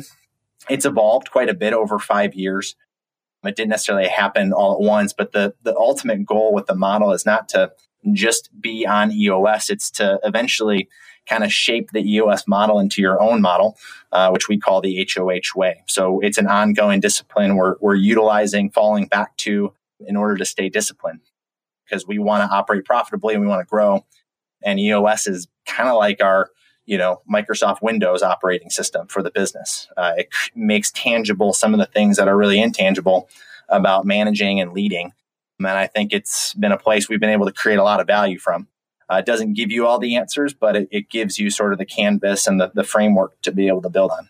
It's 0.70 0.86
evolved 0.86 1.32
quite 1.32 1.50
a 1.50 1.54
bit 1.54 1.74
over 1.74 2.00
five 2.00 2.34
years. 2.34 2.76
It 3.44 3.56
didn't 3.56 3.72
necessarily 3.72 4.08
happen 4.08 4.54
all 4.54 4.74
at 4.74 4.80
once, 4.80 5.12
but 5.12 5.34
the, 5.34 5.54
the 5.64 5.76
ultimate 5.76 6.26
goal 6.26 6.54
with 6.54 6.68
the 6.68 6.76
model 6.76 7.12
is 7.12 7.26
not 7.26 7.50
to 7.50 7.74
just 8.14 8.50
be 8.60 8.86
on 8.86 9.12
EOS. 9.12 9.70
It's 9.70 9.92
to 9.92 10.20
eventually 10.24 10.88
kind 11.28 11.44
of 11.44 11.52
shape 11.52 11.92
the 11.92 12.00
EOS 12.00 12.48
model 12.48 12.80
into 12.80 13.02
your 13.02 13.22
own 13.22 13.42
model, 13.42 13.78
uh, 14.12 14.30
which 14.30 14.48
we 14.48 14.58
call 14.58 14.82
the 14.82 15.08
HOH 15.14 15.58
way. 15.58 15.84
So 15.88 16.20
it's 16.22 16.38
an 16.38 16.48
ongoing 16.48 17.00
discipline 17.00 17.56
we're, 17.56 17.76
we're 17.80 17.96
utilizing, 17.96 18.70
falling 18.70 19.08
back 19.08 19.36
to 19.38 19.74
in 20.06 20.16
order 20.16 20.36
to 20.38 20.46
stay 20.46 20.70
disciplined 20.70 21.22
because 21.86 22.08
we 22.08 22.20
want 22.20 22.50
to 22.50 22.56
operate 22.56 22.86
profitably 22.86 23.34
and 23.34 23.42
we 23.42 23.48
want 23.48 23.62
to 23.62 23.70
grow. 23.70 24.06
And 24.64 24.80
EOS 24.80 25.28
is 25.28 25.48
kind 25.66 25.90
of 25.90 25.98
like 25.98 26.22
our, 26.22 26.50
you 26.86 26.98
know, 26.98 27.22
Microsoft 27.32 27.82
Windows 27.82 28.24
operating 28.24 28.70
system 28.70 29.08
for 29.08 29.22
the 29.22 29.32
business. 29.32 29.88
Uh, 29.98 30.14
it 30.18 30.30
makes 30.56 30.92
tangible 30.92 31.54
some 31.54 31.74
of 31.74 31.80
the 31.80 31.86
things 31.86 32.18
that 32.18 32.28
are 32.28 32.38
really 32.38 32.62
intangible 32.62 33.30
about 33.70 34.06
managing 34.06 34.60
and 34.60 34.74
leading 34.74 35.14
and 35.60 35.68
I 35.78 35.88
think 35.88 36.14
it's 36.14 36.54
been 36.54 36.72
a 36.72 36.78
place 36.78 37.08
we've 37.08 37.20
been 37.20 37.30
able 37.30 37.46
to 37.46 37.52
create 37.52 37.80
a 37.80 37.84
lot 37.84 38.00
of 38.00 38.08
value 38.08 38.40
from. 38.40 38.68
Uh, 39.12 39.16
it 39.16 39.26
doesn't 39.26 39.54
give 39.54 39.72
you 39.72 39.86
all 39.86 40.00
the 40.00 40.16
answers, 40.16 40.54
but 40.54 40.76
it, 40.76 40.88
it 40.92 41.10
gives 41.10 41.38
you 41.38 41.50
sort 41.50 41.74
of 41.74 41.80
the 41.80 41.86
canvas 41.86 42.48
and 42.48 42.60
the, 42.60 42.72
the 42.74 42.84
framework 42.84 43.40
to 43.42 43.52
be 43.52 43.68
able 43.68 43.82
to 43.82 43.90
build 43.90 44.12
on. 44.12 44.30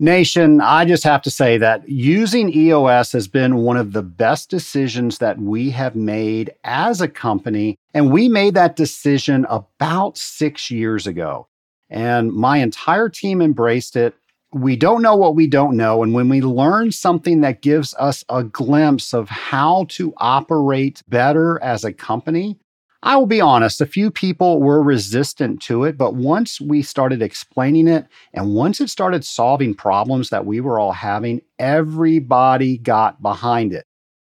Nation, 0.00 0.62
I 0.62 0.86
just 0.86 1.04
have 1.04 1.20
to 1.22 1.30
say 1.30 1.58
that 1.58 1.86
using 1.86 2.52
EOS 2.56 3.12
has 3.12 3.28
been 3.28 3.58
one 3.58 3.76
of 3.76 3.92
the 3.92 4.02
best 4.02 4.48
decisions 4.48 5.18
that 5.18 5.38
we 5.38 5.68
have 5.70 5.94
made 5.94 6.54
as 6.64 7.02
a 7.02 7.08
company. 7.08 7.76
And 7.92 8.10
we 8.10 8.28
made 8.28 8.54
that 8.54 8.76
decision 8.76 9.46
about 9.50 10.16
six 10.16 10.70
years 10.70 11.06
ago. 11.06 11.48
And 11.90 12.32
my 12.32 12.58
entire 12.58 13.10
team 13.10 13.42
embraced 13.42 13.94
it 13.94 14.14
we 14.52 14.76
don't 14.76 15.02
know 15.02 15.14
what 15.14 15.36
we 15.36 15.46
don't 15.46 15.76
know. 15.76 16.02
And 16.02 16.12
when 16.12 16.28
we 16.28 16.40
learn 16.40 16.90
something 16.90 17.40
that 17.42 17.62
gives 17.62 17.94
us 17.94 18.24
a 18.28 18.42
glimpse 18.42 19.14
of 19.14 19.28
how 19.28 19.86
to 19.90 20.12
operate 20.16 21.02
better 21.08 21.62
as 21.62 21.84
a 21.84 21.92
company, 21.92 22.58
I 23.02 23.16
will 23.16 23.26
be 23.26 23.40
honest, 23.40 23.80
a 23.80 23.86
few 23.86 24.10
people 24.10 24.60
were 24.60 24.82
resistant 24.82 25.62
to 25.62 25.84
it. 25.84 25.96
But 25.96 26.14
once 26.14 26.60
we 26.60 26.82
started 26.82 27.22
explaining 27.22 27.88
it 27.88 28.06
and 28.34 28.54
once 28.54 28.80
it 28.80 28.90
started 28.90 29.24
solving 29.24 29.74
problems 29.74 30.28
that 30.30 30.44
we 30.44 30.60
were 30.60 30.78
all 30.78 30.92
having, 30.92 31.40
everybody 31.58 32.76
got 32.76 33.22
behind 33.22 33.72
it. 33.72 33.86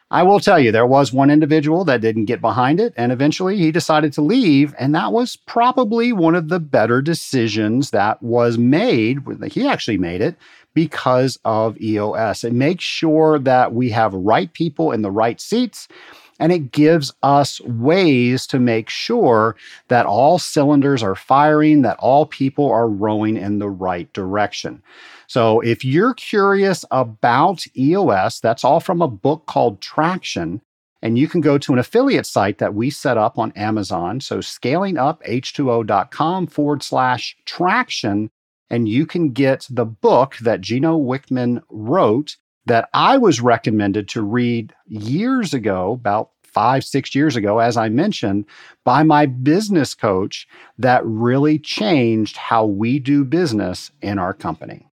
I 0.10 0.22
will 0.22 0.40
tell 0.40 0.60
you, 0.60 0.72
there 0.72 0.86
was 0.86 1.12
one 1.12 1.32
individual 1.32 1.86
that 1.86 2.02
didn't 2.02 2.26
get 2.26 2.40
behind 2.40 2.80
it, 2.80 2.94
and 2.96 3.12
eventually 3.12 3.58
he 3.58 3.72
decided 3.72 4.14
to 4.14 4.22
leave. 4.22 4.76
And 4.78 4.94
that 4.94 5.12
was 5.12 5.36
probably 5.36 6.14
one 6.14 6.36
of 6.36 6.50
the 6.50 6.60
better 6.60 7.02
decisions 7.02 7.90
that 7.90 8.22
was 8.22 8.60
made. 8.60 9.20
He 9.52 9.68
actually 9.68 9.98
made 9.98 10.22
it 10.22 10.36
because 10.76 11.40
of 11.46 11.82
EOS. 11.82 12.44
It 12.44 12.54
makes 12.54 12.84
sure 12.84 13.40
that 13.40 13.74
we 13.74 13.90
have 13.90 14.14
right 14.14 14.54
people 14.54 14.92
in 14.92 15.02
the 15.02 15.10
right 15.10 15.42
seats 15.42 15.88
and 16.39 16.52
it 16.52 16.72
gives 16.72 17.13
us 17.24 17.60
ways 17.62 18.46
to 18.48 18.60
make 18.60 18.89
sure 18.89 19.56
that 19.88 20.06
all 20.06 20.39
cylinders 20.39 21.04
are 21.04 21.15
firing, 21.15 21.84
that 21.84 21.98
all 22.00 22.26
people 22.26 22.72
are 22.72 22.88
rowing 22.88 23.38
in 23.38 23.60
the 23.60 23.69
right 23.69 24.12
direction. 24.13 24.82
So 25.28 25.60
if 25.62 25.86
you're 25.86 26.13
curious 26.13 26.86
about 26.91 27.65
EOS, 27.78 28.39
that's 28.39 28.63
all 28.63 28.80
from 28.80 29.02
a 29.02 29.08
book 29.08 29.46
called 29.46 29.82
Traction. 29.82 30.62
And 31.02 31.17
you 31.17 31.28
can 31.28 31.41
go 31.41 31.58
to 31.58 31.74
an 31.74 31.80
affiliate 31.80 32.26
site 32.26 32.60
that 32.60 32.76
we 32.76 32.89
set 32.89 33.17
up 33.17 33.38
on 33.38 33.52
Amazon. 33.54 34.22
So 34.22 34.39
scalinguph2o.com 34.39 36.48
forward 36.48 36.84
slash 36.84 37.36
traction. 37.46 38.30
And 38.69 38.88
you 38.88 39.06
can 39.06 39.32
get 39.32 39.67
the 39.69 39.86
book 39.86 40.38
that 40.38 40.62
Gino 40.62 40.98
Wickman 40.98 41.62
wrote 41.69 42.38
that 42.65 42.89
I 42.93 43.17
was 43.17 43.41
recommended 43.41 44.08
to 44.10 44.21
read 44.21 44.73
years 44.88 45.54
ago, 45.54 45.93
about 45.93 46.30
five, 46.43 46.84
six 46.84 47.15
years 47.15 47.36
ago, 47.36 47.60
as 47.60 47.78
I 47.78 47.89
mentioned, 47.89 48.45
by 48.84 49.04
my 49.04 49.26
business 49.26 49.95
coach 49.95 50.47
that 50.78 51.06
really 51.06 51.58
changed 51.60 52.38
how 52.38 52.65
we 52.65 52.99
do 52.99 53.26
business 53.26 53.91
in 54.02 54.19
our 54.19 54.34
company. 54.34 54.88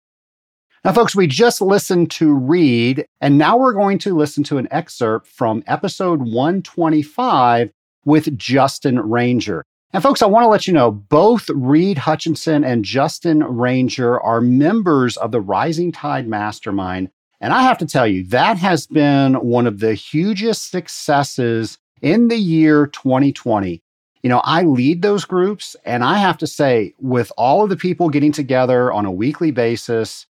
Now, 0.85 0.93
folks, 0.93 1.15
we 1.15 1.27
just 1.27 1.59
listened 1.59 2.11
to 2.11 2.33
Reed, 2.33 3.05
and 3.19 3.37
now 3.37 3.57
we're 3.57 3.73
going 3.73 3.97
to 3.99 4.15
listen 4.15 4.43
to 4.45 4.57
an 4.57 4.67
excerpt 4.71 5.27
from 5.27 5.63
episode 5.67 6.21
125 6.21 7.71
with 8.05 8.37
Justin 8.37 8.99
Ranger. 8.99 9.65
And 9.91 10.03
folks, 10.03 10.21
I 10.21 10.27
want 10.27 10.43
to 10.43 10.47
let 10.47 10.67
you 10.67 10.73
know 10.73 10.91
both 10.91 11.49
Reed 11.49 11.97
Hutchinson 11.97 12.63
and 12.63 12.85
Justin 12.85 13.43
Ranger 13.43 14.19
are 14.19 14.41
members 14.41 15.17
of 15.17 15.31
the 15.31 15.41
Rising 15.41 15.91
Tide 15.91 16.27
Mastermind. 16.27 17.09
And 17.39 17.53
I 17.53 17.61
have 17.63 17.77
to 17.79 17.85
tell 17.85 18.07
you, 18.07 18.23
that 18.25 18.57
has 18.57 18.87
been 18.87 19.35
one 19.35 19.67
of 19.67 19.79
the 19.79 19.93
hugest 19.93 20.71
successes 20.71 21.77
in 22.01 22.29
the 22.29 22.37
year 22.37 22.87
2020. 22.87 23.81
You 24.23 24.29
know, 24.29 24.41
I 24.43 24.63
lead 24.63 25.03
those 25.03 25.23
groups, 25.25 25.75
and 25.85 26.03
I 26.03 26.17
have 26.17 26.37
to 26.39 26.47
say, 26.47 26.93
with 26.99 27.31
all 27.37 27.63
of 27.63 27.69
the 27.69 27.77
people 27.77 28.09
getting 28.09 28.31
together 28.31 28.91
on 28.91 29.05
a 29.05 29.11
weekly 29.11 29.51
basis, 29.51 30.25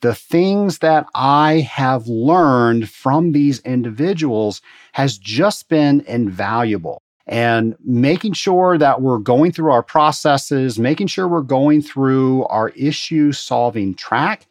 the 0.00 0.14
things 0.14 0.78
that 0.78 1.06
I 1.14 1.60
have 1.60 2.08
learned 2.08 2.88
from 2.88 3.32
these 3.32 3.60
individuals 3.60 4.60
has 4.92 5.16
just 5.16 5.68
been 5.68 6.00
invaluable. 6.06 7.00
And 7.26 7.76
making 7.84 8.32
sure 8.32 8.78
that 8.78 9.02
we're 9.02 9.18
going 9.18 9.52
through 9.52 9.70
our 9.70 9.82
processes, 9.82 10.78
making 10.78 11.08
sure 11.08 11.28
we're 11.28 11.42
going 11.42 11.82
through 11.82 12.46
our 12.46 12.70
issue 12.70 13.32
solving 13.32 13.94
track, 13.94 14.47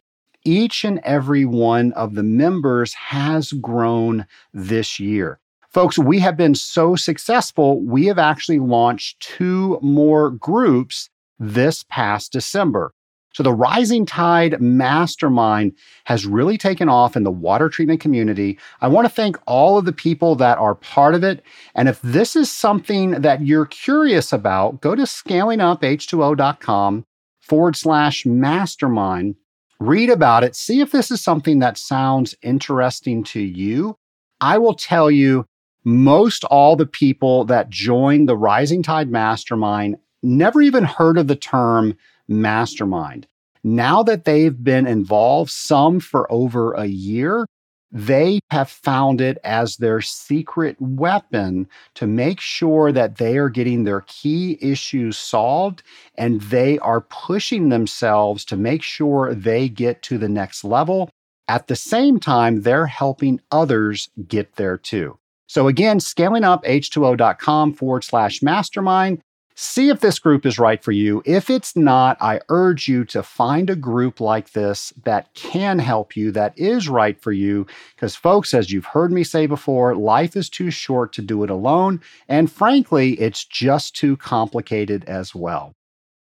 each 0.48 0.82
and 0.82 0.98
every 1.04 1.44
one 1.44 1.92
of 1.92 2.14
the 2.14 2.22
members 2.22 2.94
has 2.94 3.52
grown 3.52 4.26
this 4.54 4.98
year. 4.98 5.38
Folks, 5.68 5.98
we 5.98 6.20
have 6.20 6.38
been 6.38 6.54
so 6.54 6.96
successful, 6.96 7.82
we 7.82 8.06
have 8.06 8.18
actually 8.18 8.58
launched 8.58 9.20
two 9.20 9.78
more 9.82 10.30
groups 10.30 11.10
this 11.38 11.84
past 11.90 12.32
December. 12.32 12.94
So 13.34 13.42
the 13.42 13.52
Rising 13.52 14.06
Tide 14.06 14.58
Mastermind 14.58 15.74
has 16.06 16.24
really 16.24 16.56
taken 16.56 16.88
off 16.88 17.14
in 17.14 17.24
the 17.24 17.30
water 17.30 17.68
treatment 17.68 18.00
community. 18.00 18.58
I 18.80 18.88
want 18.88 19.04
to 19.04 19.14
thank 19.14 19.36
all 19.46 19.76
of 19.76 19.84
the 19.84 19.92
people 19.92 20.34
that 20.36 20.56
are 20.56 20.74
part 20.74 21.14
of 21.14 21.22
it. 21.22 21.42
And 21.74 21.90
if 21.90 22.00
this 22.00 22.34
is 22.34 22.50
something 22.50 23.10
that 23.10 23.44
you're 23.44 23.66
curious 23.66 24.32
about, 24.32 24.80
go 24.80 24.94
to 24.94 25.02
scalinguph2o.com 25.02 27.04
forward 27.38 27.76
slash 27.76 28.24
mastermind. 28.24 29.36
Read 29.80 30.10
about 30.10 30.42
it. 30.42 30.56
See 30.56 30.80
if 30.80 30.90
this 30.90 31.10
is 31.10 31.20
something 31.20 31.60
that 31.60 31.78
sounds 31.78 32.34
interesting 32.42 33.22
to 33.24 33.40
you. 33.40 33.96
I 34.40 34.58
will 34.58 34.74
tell 34.74 35.10
you, 35.10 35.46
most 35.84 36.44
all 36.44 36.76
the 36.76 36.86
people 36.86 37.44
that 37.44 37.70
join 37.70 38.26
the 38.26 38.36
Rising 38.36 38.82
Tide 38.82 39.10
Mastermind 39.10 39.96
never 40.22 40.60
even 40.60 40.84
heard 40.84 41.16
of 41.16 41.28
the 41.28 41.36
term 41.36 41.96
mastermind. 42.26 43.26
Now 43.62 44.02
that 44.02 44.24
they've 44.24 44.62
been 44.62 44.86
involved, 44.86 45.50
some 45.50 46.00
for 46.00 46.30
over 46.30 46.72
a 46.72 46.86
year, 46.86 47.46
they 47.90 48.40
have 48.50 48.68
found 48.68 49.20
it 49.20 49.38
as 49.44 49.76
their 49.76 50.00
secret 50.00 50.76
weapon 50.80 51.66
to 51.94 52.06
make 52.06 52.40
sure 52.40 52.92
that 52.92 53.16
they 53.16 53.38
are 53.38 53.48
getting 53.48 53.84
their 53.84 54.02
key 54.02 54.58
issues 54.60 55.16
solved 55.16 55.82
and 56.16 56.40
they 56.42 56.78
are 56.80 57.00
pushing 57.00 57.68
themselves 57.68 58.44
to 58.44 58.56
make 58.56 58.82
sure 58.82 59.34
they 59.34 59.68
get 59.68 60.02
to 60.02 60.18
the 60.18 60.28
next 60.28 60.64
level. 60.64 61.08
At 61.48 61.66
the 61.66 61.76
same 61.76 62.20
time, 62.20 62.60
they're 62.60 62.86
helping 62.86 63.40
others 63.50 64.10
get 64.26 64.56
there 64.56 64.76
too. 64.76 65.18
So 65.46 65.66
again, 65.66 65.98
scalinguph2o.com 65.98 67.72
forward 67.72 68.04
slash 68.04 68.42
mastermind. 68.42 69.22
See 69.60 69.88
if 69.88 69.98
this 69.98 70.20
group 70.20 70.46
is 70.46 70.60
right 70.60 70.80
for 70.84 70.92
you. 70.92 71.20
If 71.26 71.50
it's 71.50 71.74
not, 71.74 72.16
I 72.20 72.38
urge 72.48 72.86
you 72.86 73.04
to 73.06 73.24
find 73.24 73.68
a 73.68 73.74
group 73.74 74.20
like 74.20 74.52
this 74.52 74.92
that 75.02 75.34
can 75.34 75.80
help 75.80 76.16
you, 76.16 76.30
that 76.30 76.56
is 76.56 76.88
right 76.88 77.20
for 77.20 77.32
you. 77.32 77.66
Because, 77.96 78.14
folks, 78.14 78.54
as 78.54 78.70
you've 78.70 78.84
heard 78.84 79.10
me 79.10 79.24
say 79.24 79.46
before, 79.46 79.96
life 79.96 80.36
is 80.36 80.48
too 80.48 80.70
short 80.70 81.12
to 81.14 81.22
do 81.22 81.42
it 81.42 81.50
alone. 81.50 82.00
And 82.28 82.52
frankly, 82.52 83.14
it's 83.14 83.44
just 83.44 83.96
too 83.96 84.16
complicated 84.16 85.04
as 85.06 85.34
well. 85.34 85.72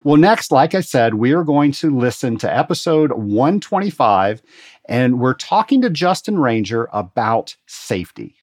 Well, 0.05 0.15
next, 0.15 0.49
like 0.53 0.73
I 0.73 0.79
said, 0.79 1.15
we 1.15 1.33
are 1.33 1.43
going 1.43 1.73
to 1.73 1.93
listen 1.93 2.37
to 2.37 2.57
episode 2.57 3.11
125, 3.11 4.43
and 4.87 5.19
we're 5.19 5.33
talking 5.33 5.81
to 5.81 5.89
Justin 5.89 6.39
Ranger 6.39 6.87
about 6.93 7.57
safety. 7.67 8.37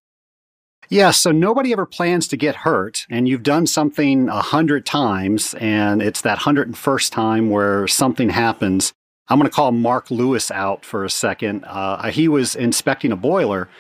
Yeah, 0.93 1.11
so 1.11 1.33
nobody 1.33 1.73
ever 1.73 1.87
plans 1.87 2.29
to 2.29 2.37
get 2.37 2.55
hurt, 2.55 3.07
and 3.09 3.27
you've 3.27 3.43
done 3.43 3.67
something 3.67 4.29
a 4.29 4.43
hundred 4.43 4.85
times, 4.85 5.55
and 5.55 6.03
it's 6.03 6.21
that 6.21 6.37
hundred 6.37 6.67
and 6.67 6.77
first 6.77 7.15
time 7.15 7.49
where 7.49 7.89
something 7.89 8.29
happens. 8.29 8.93
I'm 9.29 9.39
going 9.39 9.49
to 9.49 9.57
call 9.57 9.73
Mark 9.73 10.11
Lewis 10.11 10.51
out 10.51 10.85
for 10.85 11.03
a 11.03 11.09
second. 11.09 11.65
Uh, 11.65 12.11
he 12.11 12.29
was 12.29 12.55
inspecting 12.55 13.11
a 13.11 13.17
boiler 13.17 13.71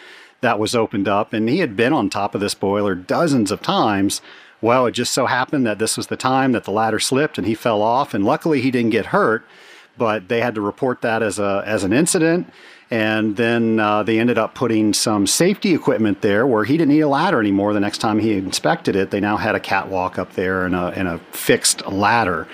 that 0.41 0.59
was 0.59 0.75
opened 0.75 1.07
up, 1.07 1.35
and 1.35 1.51
he 1.51 1.59
had 1.59 1.77
been 1.77 1.93
on 1.93 2.09
top 2.09 2.35
of 2.35 2.41
this 2.41 2.55
boiler 2.55 2.95
dozens 2.95 3.51
of 3.51 3.61
times. 3.61 4.23
Well, 4.63 4.87
it 4.87 4.93
just 4.93 5.13
so 5.13 5.27
happened 5.27 5.67
that 5.67 5.79
this 5.79 5.99
was 5.99 6.07
the 6.07 6.17
time 6.17 6.53
that 6.53 6.65
the 6.65 6.71
ladder 6.71 6.99
slipped 6.99 7.37
and 7.37 7.47
he 7.47 7.55
fell 7.55 7.83
off, 7.83 8.15
and 8.15 8.25
luckily 8.25 8.63
he 8.63 8.71
didn't 8.71 8.89
get 8.89 9.05
hurt, 9.05 9.45
but 9.99 10.29
they 10.29 10.41
had 10.41 10.55
to 10.55 10.63
report 10.63 11.03
that 11.03 11.23
as 11.23 11.39
a 11.39 11.63
as 11.67 11.85
an 11.85 11.93
incident 11.93 12.51
and 12.93 13.37
then 13.37 13.81
uh, 13.81 14.03
they 14.03 14.21
ended 14.21 14.37
up 14.37 14.55
putting 14.55 14.93
some 14.93 15.27
safety 15.27 15.75
equipment 15.75 16.21
there 16.21 16.47
where 16.47 16.63
he 16.63 16.77
didn't 16.77 16.93
need 16.93 17.01
a 17.01 17.09
ladder 17.09 17.41
anymore. 17.41 17.73
The 17.73 17.81
next 17.81 17.99
time 17.99 18.19
he 18.19 18.35
inspected 18.35 18.97
it, 18.97 19.11
they 19.11 19.19
now 19.19 19.39
had 19.39 19.55
a 19.55 19.61
catwalk 19.61 20.19
up 20.19 20.35
there 20.35 20.67
and 20.67 20.75
a, 20.75 20.89
and 20.89 21.09
a 21.09 21.17
fixed 21.31 21.87
ladder. 21.87 22.47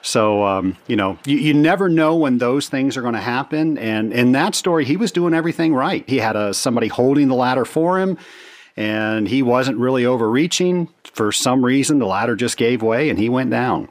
So, 0.00 0.44
um, 0.44 0.76
you 0.86 0.94
know, 0.94 1.18
you, 1.26 1.36
you, 1.36 1.52
never 1.52 1.88
know 1.88 2.14
when 2.14 2.38
those 2.38 2.68
things 2.68 2.96
are 2.96 3.02
going 3.02 3.14
to 3.14 3.20
happen. 3.20 3.76
And 3.76 4.12
in 4.12 4.30
that 4.32 4.54
story, 4.54 4.84
he 4.84 4.96
was 4.96 5.10
doing 5.10 5.34
everything 5.34 5.74
right. 5.74 6.08
He 6.08 6.18
had 6.18 6.36
a, 6.36 6.54
somebody 6.54 6.86
holding 6.86 7.26
the 7.26 7.34
ladder 7.34 7.64
for 7.64 7.98
him, 7.98 8.18
and 8.76 9.26
he 9.26 9.42
wasn't 9.42 9.78
really 9.78 10.06
overreaching. 10.06 10.90
For 11.12 11.32
some 11.32 11.64
reason, 11.64 11.98
the 11.98 12.06
ladder 12.06 12.36
just 12.36 12.56
gave 12.56 12.82
way 12.82 13.10
and 13.10 13.18
he 13.18 13.28
went 13.28 13.50
down. 13.50 13.88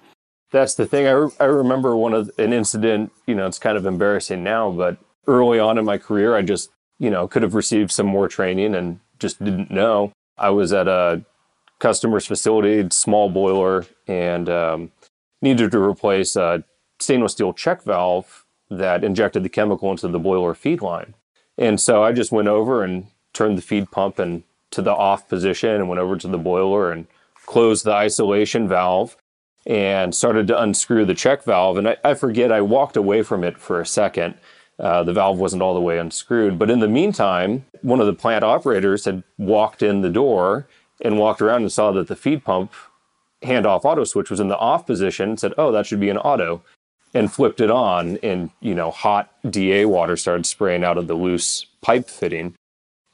That's 0.51 0.75
the 0.75 0.85
thing. 0.85 1.05
I, 1.05 1.11
re- 1.11 1.31
I 1.37 1.45
remember 1.45 1.97
one 1.97 2.13
of 2.13 2.31
an 2.37 2.53
incident, 2.53 3.11
you 3.27 3.35
know, 3.35 3.45
it's 3.45 3.59
kind 3.59 3.77
of 3.77 3.85
embarrassing 3.85 4.41
now, 4.41 4.71
but 4.71 4.97
early 5.27 5.59
on 5.59 5.77
in 5.77 5.85
my 5.85 5.97
career, 5.97 6.35
I 6.35 6.41
just, 6.41 6.69
you 6.99 7.09
know, 7.09 7.27
could 7.27 7.43
have 7.43 7.55
received 7.55 7.91
some 7.91 8.07
more 8.07 8.27
training 8.27 8.75
and 8.75 8.99
just 9.19 9.43
didn't 9.43 9.71
know. 9.71 10.11
I 10.37 10.49
was 10.49 10.73
at 10.73 10.87
a 10.87 11.23
customer's 11.79 12.25
facility, 12.25 12.87
small 12.91 13.29
boiler, 13.29 13.85
and 14.07 14.49
um, 14.49 14.91
needed 15.41 15.71
to 15.71 15.79
replace 15.79 16.35
a 16.35 16.63
stainless 16.99 17.33
steel 17.33 17.53
check 17.53 17.83
valve 17.83 18.45
that 18.69 19.03
injected 19.03 19.43
the 19.43 19.49
chemical 19.49 19.91
into 19.91 20.07
the 20.07 20.19
boiler 20.19 20.53
feed 20.53 20.81
line. 20.81 21.13
And 21.57 21.79
so 21.79 22.03
I 22.03 22.11
just 22.11 22.31
went 22.31 22.47
over 22.47 22.83
and 22.83 23.07
turned 23.33 23.57
the 23.57 23.61
feed 23.61 23.91
pump 23.91 24.19
and 24.19 24.43
to 24.71 24.81
the 24.81 24.93
off 24.93 25.27
position 25.27 25.69
and 25.71 25.89
went 25.89 25.99
over 25.99 26.15
to 26.17 26.27
the 26.27 26.37
boiler 26.37 26.91
and 26.91 27.07
closed 27.45 27.83
the 27.83 27.91
isolation 27.91 28.67
valve 28.67 29.17
and 29.65 30.15
started 30.15 30.47
to 30.47 30.59
unscrew 30.59 31.05
the 31.05 31.13
check 31.13 31.43
valve. 31.43 31.77
And 31.77 31.89
I, 31.89 31.97
I 32.03 32.13
forget, 32.13 32.51
I 32.51 32.61
walked 32.61 32.95
away 32.95 33.21
from 33.21 33.43
it 33.43 33.57
for 33.57 33.81
a 33.81 33.85
second 33.85 34.35
uh, 34.81 35.03
the 35.03 35.13
valve 35.13 35.37
wasn't 35.37 35.61
all 35.61 35.75
the 35.75 35.79
way 35.79 35.99
unscrewed. 35.99 36.57
But 36.57 36.71
in 36.71 36.79
the 36.79 36.87
meantime, 36.87 37.65
one 37.83 37.99
of 37.99 38.07
the 38.07 38.13
plant 38.13 38.43
operators 38.43 39.05
had 39.05 39.23
walked 39.37 39.83
in 39.83 40.01
the 40.01 40.09
door 40.09 40.67
and 41.01 41.19
walked 41.19 41.41
around 41.41 41.61
and 41.61 41.71
saw 41.71 41.91
that 41.91 42.07
the 42.07 42.15
feed 42.15 42.43
pump 42.43 42.73
handoff 43.43 43.85
auto 43.85 44.03
switch 44.03 44.29
was 44.29 44.39
in 44.39 44.47
the 44.47 44.57
off 44.57 44.85
position. 44.85 45.37
Said, 45.37 45.53
"Oh, 45.57 45.71
that 45.71 45.85
should 45.85 45.99
be 45.99 46.09
an 46.09 46.17
auto," 46.17 46.63
and 47.13 47.31
flipped 47.31 47.61
it 47.61 47.69
on. 47.69 48.17
And 48.23 48.49
you 48.59 48.73
know, 48.73 48.91
hot 48.91 49.31
DA 49.49 49.85
water 49.85 50.17
started 50.17 50.45
spraying 50.45 50.83
out 50.83 50.97
of 50.97 51.07
the 51.07 51.15
loose 51.15 51.65
pipe 51.81 52.09
fitting. 52.09 52.55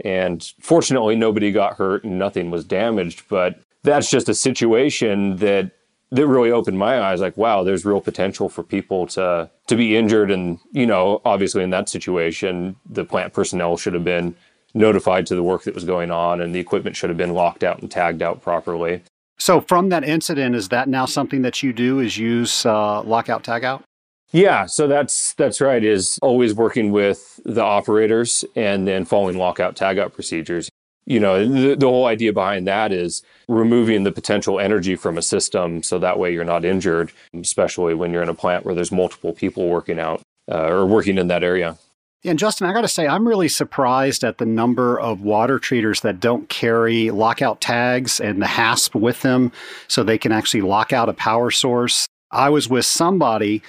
And 0.05 0.49
fortunately, 0.61 1.15
nobody 1.15 1.51
got 1.51 1.77
hurt 1.77 2.03
and 2.03 2.19
nothing 2.19 2.51
was 2.51 2.63
damaged. 2.63 3.23
But 3.29 3.59
that's 3.83 4.09
just 4.09 4.29
a 4.29 4.33
situation 4.33 5.37
that 5.37 5.71
that 6.11 6.27
really 6.27 6.51
opened 6.51 6.77
my 6.77 7.01
eyes 7.01 7.19
like 7.19 7.35
wow 7.37 7.63
there's 7.63 7.85
real 7.85 8.01
potential 8.01 8.49
for 8.49 8.63
people 8.63 9.07
to 9.07 9.49
to 9.67 9.75
be 9.75 9.95
injured. 9.95 10.31
And 10.31 10.59
you 10.71 10.85
know 10.85 11.21
obviously 11.25 11.63
in 11.63 11.69
that 11.71 11.89
situation 11.89 12.75
the 12.89 13.05
plant 13.05 13.33
personnel 13.33 13.77
should 13.77 13.93
have 13.93 14.03
been 14.03 14.35
notified 14.73 15.25
to 15.27 15.35
the 15.35 15.43
work 15.43 15.63
that 15.63 15.73
was 15.73 15.83
going 15.83 16.11
on 16.11 16.41
and 16.41 16.53
the 16.53 16.59
equipment 16.59 16.95
should 16.95 17.09
have 17.09 17.17
been 17.17 17.33
locked 17.33 17.63
out 17.63 17.79
and 17.79 17.89
tagged 17.89 18.21
out 18.21 18.41
properly. 18.41 19.01
So 19.39 19.61
from 19.61 19.89
that 19.89 20.03
incident 20.03 20.55
is 20.55 20.69
that 20.69 20.87
now 20.87 21.05
something 21.05 21.43
that 21.43 21.61
you 21.61 21.71
do 21.71 21.99
is 21.99 22.17
use 22.17 22.65
uh, 22.65 23.01
lockout 23.03 23.43
tagout 23.43 23.83
yeah 24.31 24.65
so 24.65 24.87
that's 24.87 25.33
that's 25.35 25.61
right 25.61 25.83
is 25.83 26.19
always 26.21 26.53
working 26.53 26.91
with 26.91 27.39
the 27.45 27.63
operators 27.63 28.43
and 28.55 28.87
then 28.87 29.05
following 29.05 29.37
lockout 29.37 29.75
tagout 29.75 30.13
procedures 30.13 30.69
you 31.07 31.19
know 31.19 31.47
the, 31.47 31.75
the 31.75 31.87
whole 31.87 32.05
idea 32.05 32.31
behind 32.31 32.67
that 32.67 32.91
is 32.91 33.23
removing 33.47 34.03
the 34.03 34.11
potential 34.11 34.59
energy 34.59 34.95
from 34.95 35.17
a 35.17 35.21
system 35.21 35.81
so 35.81 35.97
that 35.97 36.19
way 36.19 36.31
you're 36.31 36.43
not 36.43 36.63
injured 36.63 37.11
especially 37.41 37.95
when 37.95 38.11
you're 38.11 38.21
in 38.21 38.29
a 38.29 38.35
plant 38.35 38.65
where 38.65 38.75
there's 38.75 38.91
multiple 38.91 39.33
people 39.33 39.69
working 39.69 39.99
out 39.99 40.21
uh, 40.51 40.67
or 40.67 40.85
working 40.85 41.17
in 41.17 41.27
that 41.27 41.43
area 41.43 41.77
And 42.23 42.39
Justin, 42.39 42.67
I 42.67 42.73
got 42.73 42.81
to 42.81 42.87
say, 42.87 43.07
I'm 43.07 43.27
really 43.27 43.47
surprised 43.47 44.23
at 44.23 44.37
the 44.37 44.45
number 44.45 44.99
of 44.99 45.21
water 45.21 45.59
treaters 45.59 46.01
that 46.01 46.19
don't 46.19 46.49
carry 46.49 47.11
lockout 47.11 47.61
tags 47.61 48.19
and 48.19 48.41
the 48.41 48.47
hasp 48.47 48.95
with 48.95 49.21
them 49.21 49.51
so 49.87 50.03
they 50.03 50.17
can 50.17 50.31
actually 50.31 50.61
lock 50.61 50.91
out 50.91 51.09
a 51.09 51.13
power 51.13 51.51
source. 51.51 52.07
I 52.31 52.49
was 52.49 52.67
with 52.67 52.85
somebody 52.85 53.61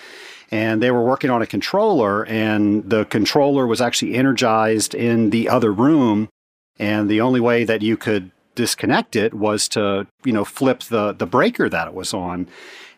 and 0.51 0.83
they 0.83 0.91
were 0.91 1.03
working 1.03 1.31
on 1.31 1.43
a 1.43 1.47
controller, 1.47 2.25
and 2.25 2.89
the 2.89 3.05
controller 3.05 3.67
was 3.67 3.81
actually 3.81 4.15
energized 4.15 4.95
in 4.95 5.31
the 5.31 5.49
other 5.49 5.71
room. 5.73 6.29
And 6.79 7.09
the 7.09 7.21
only 7.21 7.41
way 7.41 7.65
that 7.65 7.83
you 7.83 7.97
could 7.97 8.31
disconnect 8.55 9.17
it 9.17 9.35
was 9.35 9.69
to, 9.69 10.07
you 10.25 10.33
know, 10.33 10.45
flip 10.45 10.81
the, 10.85 11.13
the 11.13 11.27
breaker 11.27 11.69
that 11.69 11.89
it 11.89 11.95
was 11.95 12.15
on. 12.15 12.49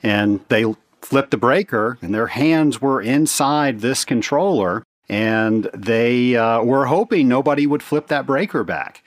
And 0.03 0.41
they 0.49 0.65
flipped 1.03 1.31
the 1.31 1.37
breaker, 1.37 1.99
and 2.03 2.15
their 2.15 2.29
hands 2.29 2.81
were 2.81 3.01
inside 3.01 3.81
this 3.81 4.05
controller 4.05 4.85
and 5.11 5.69
they 5.75 6.37
uh, 6.37 6.63
were 6.63 6.87
hoping 6.87 7.27
nobody 7.27 7.67
would 7.67 7.83
flip 7.83 8.07
that 8.07 8.27
breaker 8.27 8.63
back. 8.63 9.03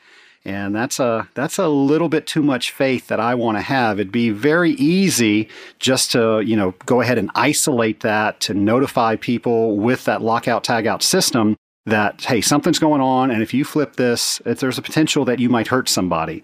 And 0.45 0.75
that's 0.75 0.99
a 0.99 1.29
that's 1.33 1.57
a 1.57 1.69
little 1.69 2.09
bit 2.09 2.27
too 2.27 2.43
much 2.43 2.71
faith 2.71 3.07
that 3.07 3.21
I 3.21 3.33
want 3.33 3.57
to 3.57 3.61
have. 3.61 3.97
It'd 3.97 4.11
be 4.11 4.29
very 4.29 4.71
easy 4.71 5.47
just 5.79 6.11
to 6.11 6.41
you 6.41 6.57
know 6.57 6.75
go 6.85 6.99
ahead 6.99 7.17
and 7.17 7.31
isolate 7.33 8.01
that 8.01 8.41
to 8.41 8.53
notify 8.53 9.15
people 9.15 9.77
with 9.77 10.03
that 10.03 10.21
lockout 10.21 10.65
tagout 10.65 11.01
system 11.01 11.55
that 11.85 12.23
hey 12.23 12.41
something's 12.41 12.79
going 12.79 13.01
on, 13.01 13.31
and 13.31 13.41
if 13.41 13.53
you 13.53 13.65
flip 13.65 13.95
this, 13.95 14.41
there's 14.45 14.77
a 14.77 14.81
potential 14.81 15.25
that 15.25 15.39
you 15.39 15.49
might 15.49 15.67
hurt 15.67 15.89
somebody. 15.89 16.43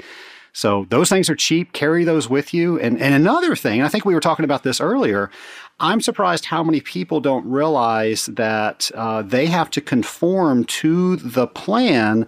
So 0.53 0.85
those 0.89 1.09
things 1.09 1.29
are 1.29 1.35
cheap. 1.35 1.73
Carry 1.73 2.03
those 2.03 2.29
with 2.29 2.53
you. 2.53 2.79
And 2.79 2.99
and 2.99 3.13
another 3.13 3.55
thing, 3.55 3.79
and 3.79 3.85
I 3.85 3.89
think 3.89 4.05
we 4.05 4.13
were 4.13 4.19
talking 4.19 4.45
about 4.45 4.63
this 4.63 4.81
earlier. 4.81 5.29
I'm 5.79 6.01
surprised 6.01 6.45
how 6.45 6.63
many 6.63 6.81
people 6.81 7.21
don't 7.21 7.45
realize 7.45 8.25
that 8.25 8.91
uh, 8.95 9.21
they 9.21 9.45
have 9.45 9.69
to 9.71 9.81
conform 9.81 10.65
to 10.65 11.15
the 11.15 11.47
plan 11.47 12.27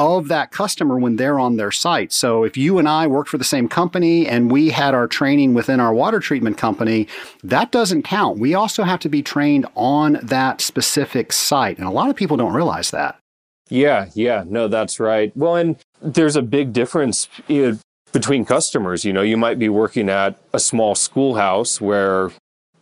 of 0.00 0.28
that 0.28 0.50
customer 0.50 0.98
when 0.98 1.16
they're 1.16 1.38
on 1.38 1.56
their 1.56 1.70
site. 1.70 2.12
So 2.12 2.42
if 2.42 2.56
you 2.56 2.78
and 2.78 2.88
I 2.88 3.06
worked 3.06 3.28
for 3.28 3.38
the 3.38 3.44
same 3.44 3.68
company 3.68 4.26
and 4.26 4.50
we 4.50 4.70
had 4.70 4.94
our 4.94 5.06
training 5.06 5.52
within 5.52 5.78
our 5.78 5.92
water 5.92 6.20
treatment 6.20 6.56
company, 6.56 7.06
that 7.44 7.70
doesn't 7.70 8.02
count. 8.02 8.38
We 8.38 8.54
also 8.54 8.82
have 8.84 9.00
to 9.00 9.08
be 9.08 9.22
trained 9.22 9.66
on 9.74 10.18
that 10.22 10.62
specific 10.62 11.32
site. 11.32 11.78
And 11.78 11.86
a 11.86 11.90
lot 11.90 12.08
of 12.08 12.16
people 12.16 12.36
don't 12.38 12.54
realize 12.54 12.90
that. 12.92 13.18
Yeah, 13.68 14.06
yeah, 14.14 14.42
no, 14.46 14.66
that's 14.68 14.98
right. 14.98 15.36
Well, 15.36 15.56
and 15.56 15.76
there's 16.00 16.34
a 16.34 16.42
big 16.42 16.72
difference 16.72 17.28
between 18.12 18.44
customers. 18.44 19.04
You 19.04 19.12
know, 19.12 19.22
you 19.22 19.36
might 19.36 19.58
be 19.58 19.68
working 19.68 20.08
at 20.08 20.36
a 20.52 20.58
small 20.58 20.94
schoolhouse 20.94 21.80
where 21.80 22.30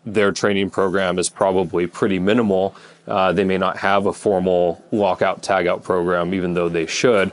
their 0.07 0.33
training 0.33 0.71
program 0.71 1.19
is 1.19 1.29
probably 1.29 1.87
pretty 1.87 2.19
minimal. 2.19 2.75
Uh, 3.09 3.33
they 3.33 3.45
may 3.45 3.59
not 3.59 3.77
have 3.79 4.07
a 4.07 4.13
formal 4.13 4.85
lockout 4.93 5.43
tagout 5.43 5.83
program, 5.83 6.35
even 6.35 6.55
though 6.55 6.69
they 6.69 6.87
should. 6.87 7.33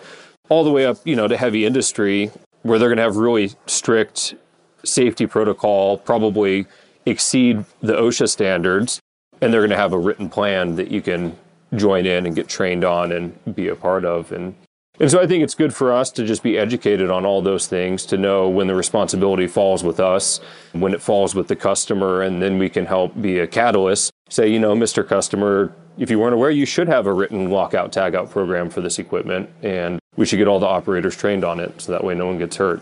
All 0.49 0.63
the 0.63 0.71
way 0.71 0.85
up, 0.85 0.97
you 1.03 1.15
know, 1.15 1.27
to 1.27 1.35
heavy 1.35 1.65
industry, 1.65 2.31
where 2.63 2.79
they're 2.79 2.89
going 2.89 2.97
to 2.97 3.03
have 3.03 3.17
really 3.17 3.51
strict 3.67 4.35
safety 4.83 5.27
protocol, 5.27 5.97
probably 5.97 6.65
exceed 7.05 7.65
the 7.81 7.93
OSHA 7.93 8.29
standards, 8.29 8.99
and 9.41 9.53
they're 9.53 9.61
going 9.61 9.69
to 9.69 9.77
have 9.77 9.93
a 9.93 9.99
written 9.99 10.29
plan 10.29 10.75
that 10.75 10.89
you 10.89 11.01
can 11.01 11.35
join 11.75 12.05
in 12.05 12.25
and 12.25 12.35
get 12.35 12.47
trained 12.47 12.83
on 12.83 13.11
and 13.11 13.55
be 13.55 13.67
a 13.67 13.75
part 13.75 14.05
of. 14.05 14.31
And 14.31 14.55
and 14.99 15.11
so 15.11 15.21
I 15.21 15.27
think 15.27 15.43
it's 15.43 15.55
good 15.55 15.73
for 15.73 15.91
us 15.91 16.11
to 16.11 16.25
just 16.25 16.43
be 16.43 16.57
educated 16.57 17.09
on 17.09 17.25
all 17.25 17.41
those 17.41 17.67
things, 17.67 18.05
to 18.07 18.17
know 18.17 18.47
when 18.47 18.67
the 18.67 18.75
responsibility 18.75 19.47
falls 19.47 19.83
with 19.83 19.99
us, 19.99 20.39
when 20.73 20.93
it 20.93 21.01
falls 21.01 21.35
with 21.35 21.47
the 21.47 21.55
customer, 21.55 22.21
and 22.21 22.41
then 22.41 22.57
we 22.57 22.69
can 22.69 22.85
help 22.85 23.19
be 23.21 23.39
a 23.39 23.47
catalyst. 23.47 24.11
Say, 24.29 24.47
you 24.47 24.59
know, 24.59 24.75
Mr. 24.75 25.07
Customer, 25.07 25.73
if 25.97 26.09
you 26.09 26.19
weren't 26.19 26.33
aware, 26.33 26.49
you 26.49 26.65
should 26.65 26.87
have 26.87 27.07
a 27.07 27.13
written 27.13 27.49
lockout 27.49 27.91
tagout 27.91 28.29
program 28.29 28.69
for 28.69 28.81
this 28.81 28.97
equipment, 28.97 29.49
and 29.61 29.99
we 30.15 30.25
should 30.25 30.37
get 30.37 30.47
all 30.47 30.59
the 30.59 30.65
operators 30.65 31.15
trained 31.15 31.43
on 31.43 31.59
it 31.59 31.81
so 31.81 31.91
that 31.91 32.03
way 32.03 32.15
no 32.15 32.25
one 32.25 32.37
gets 32.37 32.55
hurt. 32.57 32.81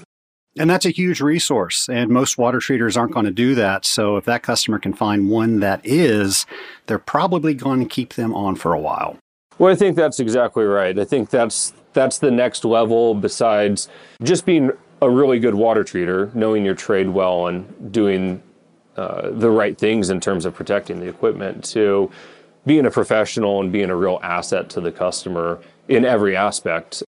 And 0.57 0.69
that's 0.69 0.85
a 0.85 0.91
huge 0.91 1.19
resource. 1.19 1.89
And 1.89 2.11
most 2.11 2.37
water 2.37 2.59
treaters 2.59 2.95
aren't 2.95 3.11
going 3.11 3.25
to 3.25 3.31
do 3.31 3.55
that. 3.55 3.85
So 3.85 4.17
if 4.17 4.25
that 4.25 4.43
customer 4.43 4.77
can 4.77 4.93
find 4.93 5.29
one 5.29 5.59
that 5.61 5.81
is, 5.83 6.45
they're 6.85 6.99
probably 6.99 7.55
going 7.55 7.79
to 7.79 7.87
keep 7.87 8.13
them 8.13 8.35
on 8.35 8.55
for 8.55 8.73
a 8.73 8.79
while. 8.79 9.17
Well, 9.57 9.71
I 9.71 9.75
think 9.75 9.95
that's 9.95 10.19
exactly 10.19 10.63
right. 10.63 10.97
I 10.97 11.05
think 11.05 11.31
that's 11.31 11.73
that's 11.93 12.19
the 12.19 12.31
next 12.31 12.65
level 12.65 13.13
besides 13.15 13.89
just 14.21 14.45
being 14.45 14.71
a 15.01 15.09
really 15.09 15.39
good 15.39 15.55
water 15.55 15.83
treater, 15.83 16.33
knowing 16.33 16.63
your 16.63 16.75
trade 16.75 17.09
well 17.09 17.47
and 17.47 17.91
doing 17.91 18.41
uh, 18.95 19.29
the 19.31 19.49
right 19.49 19.77
things 19.77 20.09
in 20.09 20.19
terms 20.19 20.45
of 20.45 20.53
protecting 20.53 20.99
the 20.99 21.07
equipment 21.07 21.63
to 21.63 22.09
being 22.65 22.85
a 22.85 22.91
professional 22.91 23.59
and 23.59 23.71
being 23.71 23.89
a 23.89 23.95
real 23.95 24.19
asset 24.23 24.69
to 24.69 24.79
the 24.79 24.91
customer 24.91 25.59
in 25.89 26.05
every 26.05 26.35
aspect, 26.35 27.03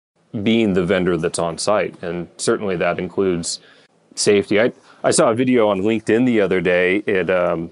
being 0.43 0.73
the 0.73 0.85
vendor 0.85 1.17
that's 1.17 1.39
on 1.39 1.57
site. 1.57 2.01
And 2.01 2.29
certainly 2.37 2.77
that 2.77 2.99
includes 2.99 3.59
safety. 4.15 4.61
I, 4.61 4.71
I 5.03 5.11
saw 5.11 5.31
a 5.31 5.35
video 5.35 5.67
on 5.67 5.81
LinkedIn 5.81 6.25
the 6.25 6.39
other 6.39 6.61
day. 6.61 6.97
It, 7.05 7.29
um, 7.29 7.71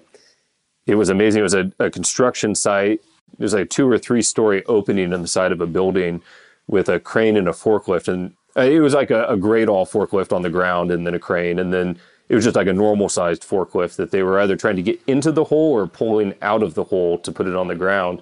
it 0.86 0.96
was 0.96 1.10
amazing. 1.10 1.40
It 1.40 1.44
was 1.44 1.54
a, 1.54 1.72
a 1.80 1.90
construction 1.90 2.56
site. 2.56 3.02
There's 3.38 3.54
like 3.54 3.66
a 3.66 3.70
two 3.70 3.88
or 3.88 3.98
three 3.98 4.22
story 4.22 4.66
opening 4.66 5.14
in 5.14 5.22
the 5.22 5.28
side 5.28 5.52
of 5.52 5.62
a 5.62 5.68
building 5.68 6.22
with 6.70 6.88
a 6.88 7.00
crane 7.00 7.36
and 7.36 7.50
a 7.50 7.52
forklift. 7.52 8.08
And 8.08 8.36
uh, 8.56 8.62
it 8.62 8.80
was 8.80 8.94
like 8.94 9.10
a, 9.10 9.26
a 9.26 9.36
Gradall 9.36 9.90
forklift 9.90 10.32
on 10.32 10.44
the 10.44 10.50
ground 10.50 10.92
and 10.92 11.06
then 11.06 11.16
a 11.16 11.20
crane. 11.20 11.58
And 11.58 11.74
then 11.74 12.00
it 12.30 12.36
was 12.36 12.44
just 12.44 12.56
like 12.56 12.68
a 12.68 12.74
normal 12.74 13.10
sized 13.10 13.42
forklift 13.42 13.96
that 13.96 14.12
they 14.12 14.22
were 14.22 14.40
either 14.40 14.56
trying 14.56 14.76
to 14.76 14.84
get 14.84 15.02
into 15.08 15.32
the 15.32 15.46
hole 15.46 15.74
or 15.74 15.88
pulling 15.88 16.36
out 16.44 16.62
of 16.62 16.76
the 16.76 16.84
hole 16.84 17.18
to 17.18 17.32
put 17.32 17.48
it 17.48 17.56
on 17.56 17.68
the 17.68 17.76
ground. 17.76 18.22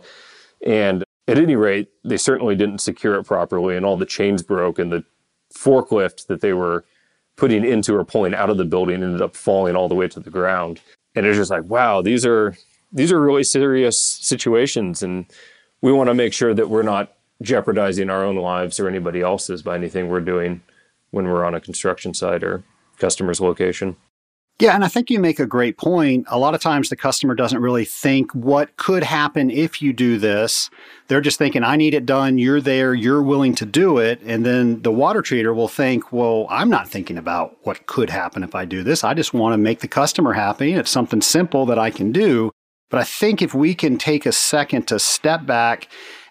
And 0.66 1.04
at 1.28 1.38
any 1.38 1.58
rate, 1.58 1.90
they 2.06 2.16
certainly 2.16 2.56
didn't 2.56 2.80
secure 2.80 3.16
it 3.16 3.26
properly, 3.26 3.76
and 3.76 3.86
all 3.86 3.98
the 3.98 4.06
chains 4.06 4.42
broke, 4.42 4.80
and 4.80 4.92
the 4.92 5.04
forklift 5.54 6.28
that 6.28 6.40
they 6.40 6.54
were 6.54 6.86
putting 7.36 7.66
into 7.66 7.96
or 7.96 8.06
pulling 8.06 8.34
out 8.34 8.50
of 8.50 8.58
the 8.58 8.66
building 8.66 9.04
ended 9.04 9.22
up 9.22 9.36
falling 9.36 9.76
all 9.76 9.90
the 9.90 9.96
way 9.96 10.08
to 10.08 10.22
the 10.22 10.30
ground. 10.30 10.80
And 11.16 11.26
it's 11.26 11.38
just 11.38 11.52
like, 11.52 11.66
wow, 11.66 12.02
these 12.02 12.26
are 12.26 12.56
these 12.94 13.12
are 13.12 13.20
really 13.20 13.44
serious 13.44 14.00
situations, 14.00 15.04
and 15.04 15.26
we 15.82 15.92
want 15.92 16.08
to 16.10 16.14
make 16.14 16.32
sure 16.32 16.54
that 16.54 16.70
we're 16.70 16.84
not 16.84 17.17
jeopardizing 17.42 18.10
our 18.10 18.24
own 18.24 18.36
lives 18.36 18.80
or 18.80 18.88
anybody 18.88 19.22
else's 19.22 19.62
by 19.62 19.76
anything 19.76 20.10
we're 20.10 20.22
doing 20.22 20.62
when 21.12 21.28
we're 21.28 21.46
on 21.46 21.56
a 21.56 21.62
construction 21.62 22.14
site 22.14 22.44
or 22.44 22.64
customer's 22.98 23.40
location. 23.40 23.96
Yeah, 24.60 24.74
and 24.74 24.84
I 24.84 24.88
think 24.88 25.12
you 25.12 25.20
make 25.20 25.40
a 25.40 25.46
great 25.46 25.78
point. 25.78 26.26
A 26.30 26.40
lot 26.40 26.56
of 26.56 26.62
times 26.62 26.90
the 26.90 26.96
customer 26.96 27.36
doesn't 27.36 27.62
really 27.62 27.86
think 27.86 28.34
what 28.34 28.76
could 28.78 29.04
happen 29.04 29.52
if 29.52 29.84
you 29.84 29.94
do 29.94 30.18
this. 30.18 30.72
They're 31.08 31.22
just 31.22 31.38
thinking, 31.38 31.64
I 31.64 31.76
need 31.76 31.94
it 31.94 32.08
done. 32.08 32.40
You're 32.40 32.60
there. 32.60 32.96
You're 32.96 33.22
willing 33.22 33.54
to 33.54 33.68
do 33.68 34.00
it. 34.00 34.20
And 34.26 34.44
then 34.44 34.82
the 34.82 34.92
water 34.92 35.22
treater 35.22 35.56
will 35.56 35.68
think, 35.68 36.12
well, 36.12 36.48
I'm 36.50 36.72
not 36.72 36.90
thinking 36.90 37.20
about 37.20 37.56
what 37.68 37.86
could 37.86 38.10
happen 38.10 38.42
if 38.42 38.56
I 38.56 38.66
do 38.66 38.82
this. 38.82 39.04
I 39.04 39.14
just 39.14 39.32
want 39.32 39.54
to 39.54 39.58
make 39.58 39.82
the 39.82 39.88
customer 39.88 40.34
happy. 40.34 40.74
It's 40.74 40.90
something 40.90 41.22
simple 41.22 41.68
that 41.68 41.78
I 41.78 41.92
can 41.92 42.12
do. 42.12 42.50
But 42.90 43.00
I 43.00 43.04
think 43.04 43.44
if 43.44 43.54
we 43.54 43.76
can 43.76 44.00
take 44.00 44.26
a 44.26 44.32
second 44.32 44.88
to 44.88 44.98
step 44.98 45.46
back 45.46 45.88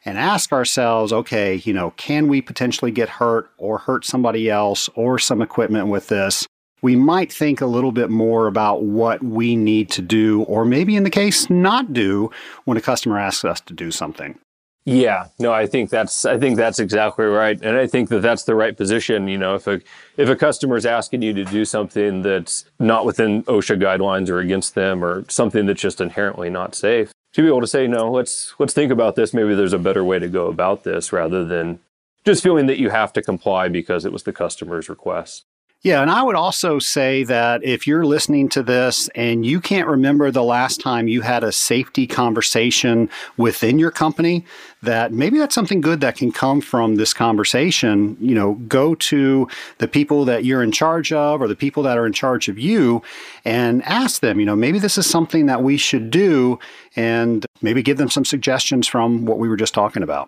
and 0.07 0.16
ask 0.16 0.53
ourselves, 0.53 1.12
okay, 1.12 1.57
you 1.64 1.73
know, 1.73 1.90
can 1.97 2.29
we 2.29 2.40
potentially 2.40 2.92
get 2.92 3.09
hurt 3.09 3.51
or 3.59 3.79
hurt 3.79 4.05
somebody 4.05 4.49
else 4.49 4.88
or 4.95 5.19
some 5.19 5.42
equipment 5.42 5.88
with 5.88 6.07
this? 6.07 6.47
We 6.81 6.95
might 6.95 7.33
think 7.33 7.61
a 7.61 7.66
little 7.66 7.90
bit 7.90 8.09
more 8.09 8.47
about 8.47 8.85
what 8.85 9.23
we 9.23 9.57
need 9.57 9.90
to 9.90 10.03
do, 10.03 10.42
or 10.42 10.64
maybe 10.64 10.95
in 10.95 11.03
the 11.03 11.11
case, 11.11 11.51
not 11.51 11.92
do 11.92 12.31
when 12.64 12.77
a 12.77 12.81
customer 12.81 13.19
asks 13.19 13.45
us 13.45 13.61
to 13.62 13.75
do 13.75 13.90
something. 13.90 14.38
Yeah, 14.85 15.27
no, 15.40 15.53
I 15.53 15.66
think 15.66 15.90
that's 15.90 16.25
I 16.25 16.38
think 16.38 16.57
that's 16.57 16.79
exactly 16.79 17.25
right, 17.25 17.61
and 17.61 17.77
I 17.77 17.88
think 17.88 18.09
that 18.11 18.23
that's 18.23 18.45
the 18.45 18.55
right 18.55 18.77
position. 18.77 19.27
You 19.27 19.37
know, 19.37 19.57
if 19.57 19.66
a 19.66 19.81
if 20.16 20.29
a 20.29 20.37
customer 20.37 20.77
is 20.77 20.87
asking 20.87 21.23
you 21.23 21.33
to 21.33 21.45
do 21.45 21.64
something 21.64 22.23
that's 22.23 22.66
not 22.79 23.05
within 23.05 23.42
OSHA 23.45 23.83
guidelines 23.83 24.29
or 24.29 24.38
against 24.38 24.77
them, 24.77 25.05
or 25.05 25.25
something 25.29 25.66
that's 25.66 25.81
just 25.81 26.01
inherently 26.01 26.51
not 26.51 26.77
safe, 26.77 27.11
to 27.37 27.42
be 27.42 27.49
able 27.49 27.61
to 27.61 27.66
say, 27.66 27.87
no, 27.87 28.11
let's 28.11 28.55
let's 28.59 28.72
think 28.72 28.90
about 28.90 29.14
this. 29.14 29.35
Maybe 29.35 29.55
there's 29.55 29.75
a 29.75 29.79
better 29.79 30.03
way 30.03 30.18
to 30.18 30.27
go 30.27 30.46
about 30.46 30.85
this 30.85 31.12
rather 31.12 31.44
than 31.44 31.81
just 32.25 32.42
feeling 32.42 32.64
that 32.66 32.79
you 32.79 32.88
have 32.88 33.12
to 33.12 33.20
comply 33.20 33.68
because 33.68 34.07
it 34.07 34.12
was 34.12 34.22
the 34.22 34.33
customer's 34.33 34.88
request. 34.88 35.44
Yeah, 35.83 36.02
and 36.02 36.10
I 36.10 36.22
would 36.22 36.35
also 36.35 36.81
say 36.81 37.22
that 37.24 37.62
if 37.62 37.87
you're 37.87 38.04
listening 38.04 38.48
to 38.48 38.62
this 38.62 39.08
and 39.14 39.46
you 39.46 39.60
can't 39.60 39.87
remember 39.87 40.33
the 40.33 40.42
last 40.42 40.81
time 40.81 41.06
you 41.06 41.20
had 41.20 41.44
a 41.44 41.52
safety 41.52 42.08
conversation 42.08 43.08
within 43.37 43.79
your 43.79 43.92
company, 43.92 44.44
that 44.83 45.12
maybe 45.12 45.38
that's 45.38 45.54
something 45.54 45.81
good 45.81 46.00
that 46.00 46.16
can 46.16 46.33
come 46.33 46.60
from 46.60 46.96
this 46.96 47.12
conversation. 47.14 48.16
You 48.20 48.35
know, 48.35 48.54
go 48.66 48.96
to 48.96 49.46
the 49.79 49.87
people 49.87 50.24
that 50.24 50.44
you're 50.44 50.62
in 50.62 50.72
charge 50.72 51.12
of 51.12 51.40
or 51.40 51.46
the 51.46 51.54
people 51.54 51.85
that 51.85 51.96
are 51.96 52.06
in 52.06 52.12
charge 52.12 52.48
of 52.48 52.58
you 52.58 53.02
and 53.44 53.81
ask 53.85 54.22
them, 54.22 54.40
you 54.40 54.46
know, 54.46 54.56
maybe 54.56 54.81
this 54.81 54.98
is 54.98 55.06
something 55.06 55.46
that 55.46 55.62
we 55.62 55.77
should 55.77 56.10
do 56.10 56.58
and 56.96 57.46
maybe 57.62 57.83
give 57.83 57.98
them 57.98 58.10
some 58.10 58.24
suggestions 58.24 58.88
from 58.88 59.24
what 59.24 59.38
we 59.38 59.48
were 59.48 59.56
just 59.56 59.74
talking 59.74 60.02
about. 60.02 60.27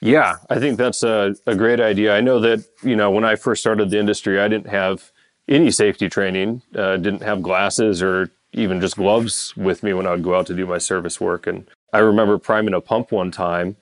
Yeah, 0.00 0.36
I 0.48 0.58
think 0.58 0.78
that's 0.78 1.02
a, 1.02 1.34
a 1.46 1.54
great 1.54 1.80
idea. 1.80 2.16
I 2.16 2.20
know 2.20 2.40
that, 2.40 2.64
you 2.82 2.96
know, 2.96 3.10
when 3.10 3.24
I 3.24 3.36
first 3.36 3.60
started 3.60 3.90
the 3.90 3.98
industry, 3.98 4.40
I 4.40 4.48
didn't 4.48 4.68
have 4.68 5.12
any 5.46 5.70
safety 5.70 6.08
training, 6.08 6.62
uh, 6.74 6.96
didn't 6.96 7.22
have 7.22 7.42
glasses 7.42 8.02
or 8.02 8.30
even 8.52 8.80
just 8.80 8.96
gloves 8.96 9.54
with 9.56 9.82
me 9.82 9.92
when 9.92 10.06
I 10.06 10.12
would 10.12 10.22
go 10.22 10.34
out 10.34 10.46
to 10.46 10.54
do 10.54 10.66
my 10.66 10.78
service 10.78 11.20
work. 11.20 11.46
And 11.46 11.68
I 11.92 11.98
remember 11.98 12.38
priming 12.38 12.74
a 12.74 12.80
pump 12.80 13.12
one 13.12 13.30
time 13.30 13.76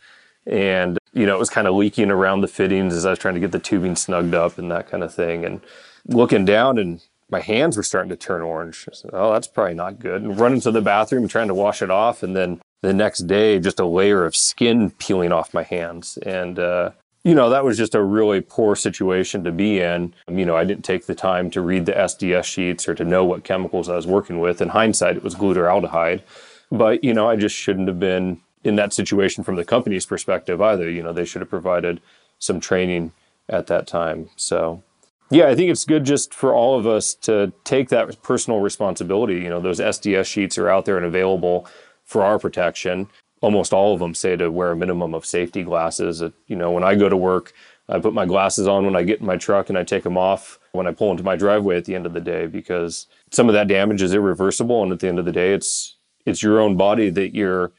and, 0.44 0.98
you 1.12 1.24
know, 1.24 1.36
it 1.36 1.38
was 1.38 1.50
kind 1.50 1.68
of 1.68 1.74
leaking 1.74 2.10
around 2.10 2.40
the 2.40 2.48
fittings 2.48 2.94
as 2.94 3.06
I 3.06 3.10
was 3.10 3.18
trying 3.18 3.34
to 3.34 3.40
get 3.40 3.52
the 3.52 3.58
tubing 3.58 3.94
snugged 3.94 4.34
up 4.34 4.58
and 4.58 4.70
that 4.70 4.90
kind 4.90 5.04
of 5.04 5.14
thing. 5.14 5.44
And 5.44 5.60
looking 6.06 6.44
down 6.44 6.78
and 6.78 7.00
my 7.30 7.40
hands 7.40 7.76
were 7.76 7.82
starting 7.82 8.10
to 8.10 8.16
turn 8.16 8.40
orange. 8.42 8.88
Said, 8.92 9.10
oh, 9.12 9.32
that's 9.32 9.46
probably 9.46 9.74
not 9.74 9.98
good. 10.00 10.22
And 10.22 10.40
running 10.40 10.62
to 10.62 10.70
the 10.70 10.80
bathroom 10.80 11.28
trying 11.28 11.48
to 11.48 11.54
wash 11.54 11.82
it 11.82 11.90
off. 11.90 12.22
And 12.22 12.34
then 12.34 12.60
the 12.80 12.92
next 12.92 13.26
day, 13.26 13.58
just 13.58 13.80
a 13.80 13.86
layer 13.86 14.24
of 14.24 14.36
skin 14.36 14.90
peeling 14.90 15.32
off 15.32 15.54
my 15.54 15.62
hands. 15.62 16.16
And, 16.18 16.58
uh, 16.58 16.90
you 17.24 17.34
know, 17.34 17.50
that 17.50 17.64
was 17.64 17.76
just 17.76 17.94
a 17.94 18.02
really 18.02 18.40
poor 18.40 18.76
situation 18.76 19.44
to 19.44 19.52
be 19.52 19.80
in. 19.80 20.14
You 20.28 20.46
know, 20.46 20.56
I 20.56 20.64
didn't 20.64 20.84
take 20.84 21.06
the 21.06 21.14
time 21.14 21.50
to 21.50 21.60
read 21.60 21.86
the 21.86 21.92
SDS 21.92 22.44
sheets 22.44 22.88
or 22.88 22.94
to 22.94 23.04
know 23.04 23.24
what 23.24 23.44
chemicals 23.44 23.88
I 23.88 23.96
was 23.96 24.06
working 24.06 24.38
with. 24.38 24.60
In 24.60 24.68
hindsight, 24.68 25.16
it 25.16 25.24
was 25.24 25.34
glutaraldehyde. 25.34 26.22
But, 26.70 27.02
you 27.02 27.12
know, 27.12 27.28
I 27.28 27.36
just 27.36 27.56
shouldn't 27.56 27.88
have 27.88 27.98
been 27.98 28.40
in 28.62 28.76
that 28.76 28.92
situation 28.92 29.42
from 29.42 29.56
the 29.56 29.64
company's 29.64 30.06
perspective 30.06 30.60
either. 30.60 30.88
You 30.88 31.02
know, 31.02 31.12
they 31.12 31.24
should 31.24 31.42
have 31.42 31.50
provided 31.50 32.00
some 32.38 32.60
training 32.60 33.12
at 33.48 33.66
that 33.66 33.86
time. 33.86 34.30
So, 34.36 34.82
yeah, 35.30 35.48
I 35.48 35.54
think 35.54 35.70
it's 35.70 35.84
good 35.84 36.04
just 36.04 36.32
for 36.32 36.54
all 36.54 36.78
of 36.78 36.86
us 36.86 37.14
to 37.14 37.52
take 37.64 37.88
that 37.90 38.22
personal 38.22 38.60
responsibility. 38.60 39.34
You 39.34 39.50
know, 39.50 39.60
those 39.60 39.80
SDS 39.80 40.26
sheets 40.26 40.56
are 40.56 40.68
out 40.68 40.84
there 40.84 40.96
and 40.96 41.04
available 41.04 41.66
for 42.08 42.24
our 42.24 42.38
protection. 42.38 43.06
Almost 43.40 43.72
all 43.72 43.94
of 43.94 44.00
them 44.00 44.14
say 44.14 44.34
to 44.34 44.50
wear 44.50 44.72
a 44.72 44.76
minimum 44.76 45.14
of 45.14 45.24
safety 45.24 45.62
glasses. 45.62 46.22
You 46.48 46.56
know, 46.56 46.72
when 46.72 46.82
I 46.82 46.96
go 46.96 47.08
to 47.08 47.16
work, 47.16 47.52
I 47.88 48.00
put 48.00 48.14
my 48.14 48.26
glasses 48.26 48.66
on 48.66 48.84
when 48.84 48.96
I 48.96 49.02
get 49.02 49.20
in 49.20 49.26
my 49.26 49.36
truck 49.36 49.68
and 49.68 49.78
I 49.78 49.84
take 49.84 50.02
them 50.02 50.16
off 50.16 50.58
when 50.72 50.86
I 50.86 50.92
pull 50.92 51.10
into 51.10 51.22
my 51.22 51.36
driveway 51.36 51.76
at 51.76 51.84
the 51.84 51.94
end 51.94 52.06
of 52.06 52.14
the 52.14 52.20
day 52.20 52.46
because 52.46 53.06
some 53.30 53.48
of 53.48 53.52
that 53.52 53.68
damage 53.68 54.02
is 54.02 54.14
irreversible. 54.14 54.82
And 54.82 54.90
at 54.90 55.00
the 55.00 55.08
end 55.08 55.18
of 55.18 55.26
the 55.26 55.32
day, 55.32 55.52
it's 55.52 55.96
it's 56.26 56.42
your 56.42 56.60
own 56.60 56.76
body 56.76 57.10
that 57.10 57.34
you're 57.34 57.72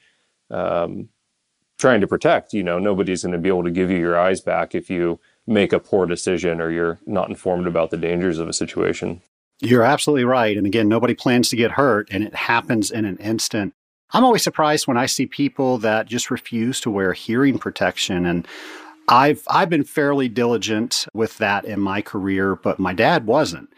um, 0.50 1.10
trying 1.78 2.02
to 2.02 2.08
protect. 2.08 2.54
You 2.54 2.64
know, 2.64 2.80
nobody's 2.80 3.24
going 3.24 3.34
to 3.34 3.40
be 3.40 3.50
able 3.50 3.64
to 3.64 3.72
give 3.72 3.90
you 3.90 3.98
your 3.98 4.18
eyes 4.18 4.42
back 4.42 4.76
if 4.76 4.90
you 4.90 5.20
make 5.48 5.74
a 5.74 5.80
poor 5.80 6.06
decision 6.06 6.62
or 6.62 6.70
you're 6.70 7.00
not 7.06 7.30
informed 7.30 7.68
about 7.68 7.90
the 7.90 7.98
dangers 7.98 8.38
of 8.38 8.48
a 8.48 8.54
situation. 8.54 9.22
You're 9.60 9.84
absolutely 9.84 10.24
right. 10.24 10.56
And 10.56 10.66
again, 10.66 10.88
nobody 10.88 11.14
plans 11.14 11.50
to 11.50 11.56
get 11.58 11.72
hurt, 11.72 12.08
and 12.12 12.24
it 12.24 12.34
happens 12.34 12.92
in 12.92 13.04
an 13.06 13.18
instant. 13.18 13.74
I'm 14.12 14.24
always 14.24 14.44
surprised 14.44 14.88
when 14.88 14.98
I 14.98 15.06
see 15.06 15.26
people 15.26 15.78
that 15.80 16.08
just 16.08 16.32
refuse 16.32 16.82
to 16.82 16.92
wear 16.92 17.14
hearing 17.14 17.60
protection. 17.60 18.26
And 18.26 18.48
I've 19.08 19.44
I've 19.50 19.70
been 19.70 19.84
fairly 19.84 20.30
diligent 20.30 21.08
with 21.14 21.38
that 21.38 21.66
in 21.66 21.80
my 21.80 22.02
career, 22.02 22.56
but 22.56 22.80
my 22.80 22.94
dad 22.94 23.26
wasn't 23.26 23.70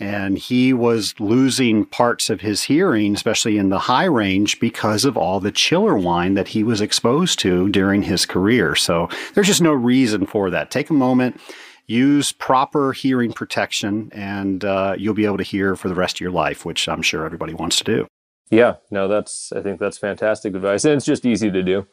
and 0.00 0.38
he 0.38 0.72
was 0.72 1.14
losing 1.18 1.84
parts 1.84 2.30
of 2.30 2.40
his 2.40 2.62
hearing, 2.62 3.14
especially 3.14 3.58
in 3.58 3.68
the 3.68 3.78
high 3.78 4.04
range, 4.04 4.60
because 4.60 5.04
of 5.04 5.16
all 5.16 5.40
the 5.40 5.50
chiller 5.50 5.96
whine 5.96 6.34
that 6.34 6.48
he 6.48 6.62
was 6.62 6.80
exposed 6.80 7.38
to 7.40 7.68
during 7.70 8.02
his 8.02 8.24
career. 8.24 8.74
So 8.74 9.08
there's 9.34 9.48
just 9.48 9.62
no 9.62 9.72
reason 9.72 10.26
for 10.26 10.50
that. 10.50 10.70
Take 10.70 10.90
a 10.90 10.94
moment, 10.94 11.40
use 11.86 12.30
proper 12.30 12.92
hearing 12.92 13.32
protection, 13.32 14.10
and 14.12 14.64
uh, 14.64 14.94
you'll 14.96 15.14
be 15.14 15.26
able 15.26 15.38
to 15.38 15.42
hear 15.42 15.74
for 15.74 15.88
the 15.88 15.94
rest 15.94 16.16
of 16.16 16.20
your 16.20 16.30
life, 16.30 16.64
which 16.64 16.88
I'm 16.88 17.02
sure 17.02 17.24
everybody 17.24 17.54
wants 17.54 17.78
to 17.78 17.84
do. 17.84 18.06
Yeah, 18.50 18.76
no, 18.90 19.08
that's 19.08 19.52
I 19.52 19.60
think 19.60 19.78
that's 19.78 19.98
fantastic 19.98 20.54
advice, 20.54 20.84
and 20.84 20.94
it's 20.94 21.04
just 21.04 21.26
easy 21.26 21.50
to 21.50 21.62
do. 21.62 21.86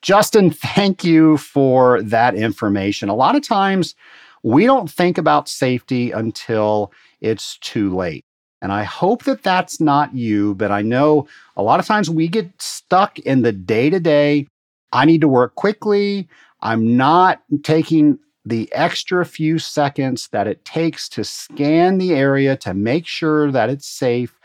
Justin, 0.00 0.50
thank 0.50 1.04
you 1.04 1.36
for 1.36 2.02
that 2.02 2.34
information. 2.34 3.08
A 3.08 3.14
lot 3.14 3.36
of 3.36 3.42
times 3.42 3.94
we 4.42 4.64
don't 4.64 4.90
think 4.90 5.18
about 5.18 5.48
safety 5.48 6.10
until 6.10 6.92
it's 7.20 7.58
too 7.58 7.94
late. 7.94 8.24
And 8.60 8.72
I 8.72 8.84
hope 8.84 9.24
that 9.24 9.42
that's 9.42 9.80
not 9.80 10.14
you, 10.14 10.54
but 10.54 10.70
I 10.70 10.82
know 10.82 11.26
a 11.56 11.62
lot 11.62 11.80
of 11.80 11.86
times 11.86 12.08
we 12.08 12.28
get 12.28 12.50
stuck 12.60 13.18
in 13.20 13.42
the 13.42 13.52
day 13.52 13.90
to 13.90 13.98
day. 14.00 14.46
I 14.92 15.04
need 15.04 15.20
to 15.22 15.28
work 15.28 15.56
quickly. 15.56 16.28
I'm 16.60 16.96
not 16.96 17.42
taking 17.64 18.18
the 18.44 18.72
extra 18.72 19.24
few 19.24 19.58
seconds 19.58 20.28
that 20.32 20.46
it 20.46 20.64
takes 20.64 21.08
to 21.10 21.24
scan 21.24 21.98
the 21.98 22.14
area 22.14 22.56
to 22.58 22.74
make 22.74 23.06
sure 23.06 23.50
that 23.52 23.68
it's 23.70 23.86
safe, 23.86 24.38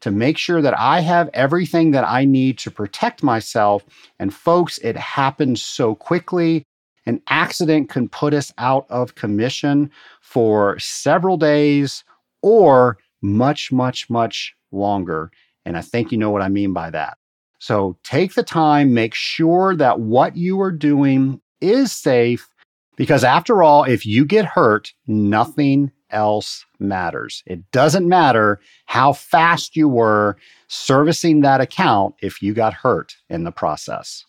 to 0.00 0.10
make 0.10 0.36
sure 0.36 0.60
that 0.60 0.78
I 0.78 1.00
have 1.00 1.30
everything 1.32 1.92
that 1.92 2.04
I 2.04 2.24
need 2.24 2.58
to 2.58 2.70
protect 2.70 3.22
myself. 3.22 3.84
And 4.18 4.34
folks, 4.34 4.78
it 4.78 4.96
happens 4.96 5.62
so 5.62 5.94
quickly. 5.94 6.64
An 7.06 7.20
accident 7.28 7.88
can 7.88 8.08
put 8.08 8.34
us 8.34 8.52
out 8.58 8.86
of 8.90 9.14
commission 9.14 9.90
for 10.20 10.78
several 10.78 11.36
days 11.36 12.04
or 12.42 12.98
much, 13.22 13.72
much, 13.72 14.08
much 14.10 14.54
longer. 14.72 15.30
And 15.64 15.76
I 15.76 15.80
think 15.80 16.12
you 16.12 16.18
know 16.18 16.30
what 16.30 16.42
I 16.42 16.48
mean 16.48 16.72
by 16.72 16.90
that. 16.90 17.16
So 17.58 17.96
take 18.04 18.34
the 18.34 18.42
time, 18.42 18.92
make 18.92 19.14
sure 19.14 19.74
that 19.76 20.00
what 20.00 20.36
you 20.36 20.60
are 20.60 20.72
doing 20.72 21.40
is 21.62 21.92
safe, 21.92 22.48
because 22.96 23.24
after 23.24 23.62
all, 23.62 23.84
if 23.84 24.04
you 24.04 24.26
get 24.26 24.44
hurt, 24.44 24.92
nothing 25.06 25.90
else 26.14 26.64
matters. 26.78 27.42
It 27.46 27.70
doesn't 27.72 28.08
matter 28.08 28.60
how 28.86 29.12
fast 29.12 29.76
you 29.76 29.88
were 29.88 30.36
servicing 30.68 31.40
that 31.40 31.60
account 31.60 32.14
if 32.22 32.40
you 32.40 32.54
got 32.54 32.72
hurt 32.72 33.16
in 33.28 33.44
the 33.44 33.52
process. 33.52 34.24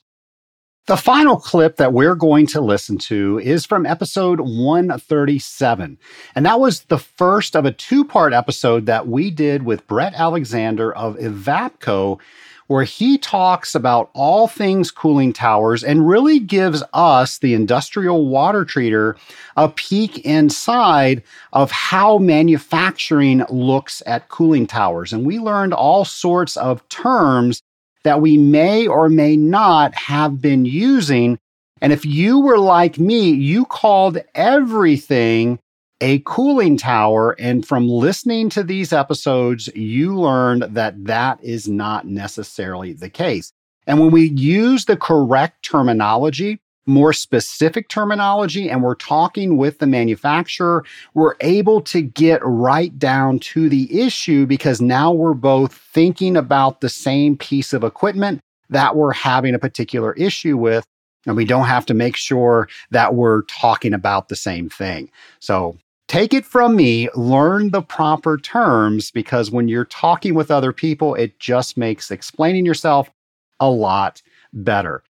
The 0.87 0.97
final 0.97 1.37
clip 1.37 1.77
that 1.77 1.93
we're 1.93 2.13
going 2.13 2.45
to 2.47 2.61
listen 2.61 2.99
to 2.99 3.39
is 3.39 3.65
from 3.65 3.87
episode 3.87 4.39
137. 4.39 5.97
And 6.35 6.45
that 6.45 6.59
was 6.59 6.81
the 6.81 6.99
first 6.99 7.55
of 7.55 7.65
a 7.65 7.71
two 7.71 8.05
part 8.05 8.33
episode 8.33 8.85
that 8.85 9.07
we 9.07 9.31
did 9.31 9.63
with 9.63 9.87
Brett 9.87 10.13
Alexander 10.13 10.93
of 10.93 11.15
Evapco, 11.17 12.19
where 12.67 12.83
he 12.83 13.17
talks 13.17 13.75
about 13.75 14.09
all 14.13 14.47
things 14.47 14.89
cooling 14.89 15.31
towers 15.31 15.83
and 15.83 16.07
really 16.07 16.39
gives 16.39 16.81
us, 16.93 17.37
the 17.37 17.53
industrial 17.53 18.27
water 18.27 18.65
treater, 18.65 19.15
a 19.55 19.69
peek 19.69 20.19
inside 20.19 21.21
of 21.53 21.69
how 21.71 22.17
manufacturing 22.17 23.43
looks 23.49 24.01
at 24.05 24.29
cooling 24.29 24.65
towers. 24.65 25.13
And 25.13 25.25
we 25.25 25.37
learned 25.37 25.73
all 25.73 26.05
sorts 26.05 26.57
of 26.57 26.87
terms 26.89 27.61
that 28.03 28.21
we 28.21 28.37
may 28.37 28.87
or 28.87 29.09
may 29.09 29.35
not 29.35 29.93
have 29.95 30.41
been 30.41 30.65
using. 30.65 31.37
And 31.81 31.93
if 31.93 32.05
you 32.05 32.39
were 32.39 32.59
like 32.59 32.97
me, 32.97 33.29
you 33.29 33.65
called 33.65 34.17
everything 34.33 35.59
a 36.01 36.19
cooling 36.19 36.77
tower. 36.77 37.31
And 37.39 37.65
from 37.65 37.87
listening 37.87 38.49
to 38.49 38.63
these 38.63 38.91
episodes, 38.91 39.69
you 39.75 40.15
learned 40.15 40.63
that 40.63 41.05
that 41.05 41.43
is 41.43 41.67
not 41.67 42.05
necessarily 42.05 42.93
the 42.93 43.09
case. 43.09 43.51
And 43.87 43.99
when 43.99 44.11
we 44.11 44.29
use 44.29 44.85
the 44.85 44.97
correct 44.97 45.63
terminology, 45.63 46.59
more 46.87 47.13
specific 47.13 47.89
terminology 47.89 48.69
and 48.69 48.83
we're 48.83 48.95
talking 48.95 49.57
with 49.57 49.79
the 49.79 49.87
manufacturer, 49.87 50.85
we're 51.13 51.35
able 51.41 51.81
to 51.81 52.01
get 52.01 52.39
right 52.43 52.97
down 52.99 53.39
to 53.39 53.69
the 53.69 54.01
issue 54.01 54.45
because 54.45 54.81
now 54.81 55.11
we're 55.11 55.33
both 55.33 55.73
thinking 55.73 56.37
about 56.37 56.81
the 56.81 56.89
same 56.89 57.37
piece 57.37 57.73
of 57.73 57.83
equipment 57.83 58.39
that 58.69 58.95
we're 58.95 59.13
having 59.13 59.55
a 59.55 59.59
particular 59.59 60.13
issue 60.13 60.57
with. 60.57 60.83
And 61.25 61.35
we 61.35 61.45
don't 61.45 61.65
have 61.65 61.87
to 61.87 61.95
make 61.95 62.15
sure 62.15 62.69
that 62.91 63.15
we're 63.15 63.41
talking 63.43 63.93
about 63.93 64.29
the 64.29 64.35
same 64.35 64.69
thing. 64.69 65.09
So 65.39 65.77
take 66.07 66.33
it 66.33 66.45
from 66.45 66.75
me, 66.75 67.09
learn 67.15 67.71
the 67.71 67.81
proper 67.81 68.37
terms 68.37 69.11
because 69.11 69.51
when 69.51 69.67
you're 69.67 69.85
talking 69.85 70.33
with 70.33 70.51
other 70.51 70.71
people, 70.71 71.15
it 71.15 71.39
just 71.39 71.77
makes 71.77 72.11
explaining 72.11 72.65
yourself 72.65 73.09
a 73.59 73.69
lot 73.69 74.21
better. 74.53 75.03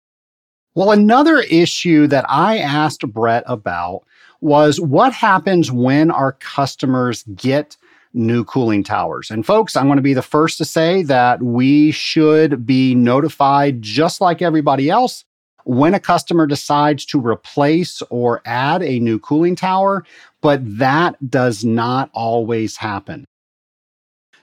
Well, 0.75 0.91
another 0.91 1.39
issue 1.39 2.07
that 2.07 2.25
I 2.27 2.57
asked 2.57 3.07
Brett 3.07 3.43
about 3.45 4.03
was 4.41 4.79
what 4.79 5.13
happens 5.13 5.71
when 5.71 6.11
our 6.11 6.33
customers 6.33 7.23
get 7.35 7.77
new 8.13 8.43
cooling 8.43 8.83
towers. 8.83 9.31
And 9.31 9.45
folks, 9.45 9.75
I'm 9.75 9.87
going 9.87 9.97
to 9.97 10.03
be 10.03 10.13
the 10.13 10.21
first 10.21 10.57
to 10.59 10.65
say 10.65 11.03
that 11.03 11.41
we 11.41 11.91
should 11.91 12.65
be 12.65 12.93
notified 12.93 13.81
just 13.81 14.21
like 14.21 14.41
everybody 14.41 14.89
else 14.89 15.25
when 15.65 15.93
a 15.93 15.99
customer 15.99 16.47
decides 16.47 17.05
to 17.05 17.19
replace 17.19 18.01
or 18.09 18.41
add 18.45 18.81
a 18.81 18.99
new 18.99 19.19
cooling 19.19 19.55
tower, 19.55 20.05
but 20.41 20.61
that 20.77 21.29
does 21.29 21.63
not 21.63 22.09
always 22.13 22.77
happen. 22.77 23.25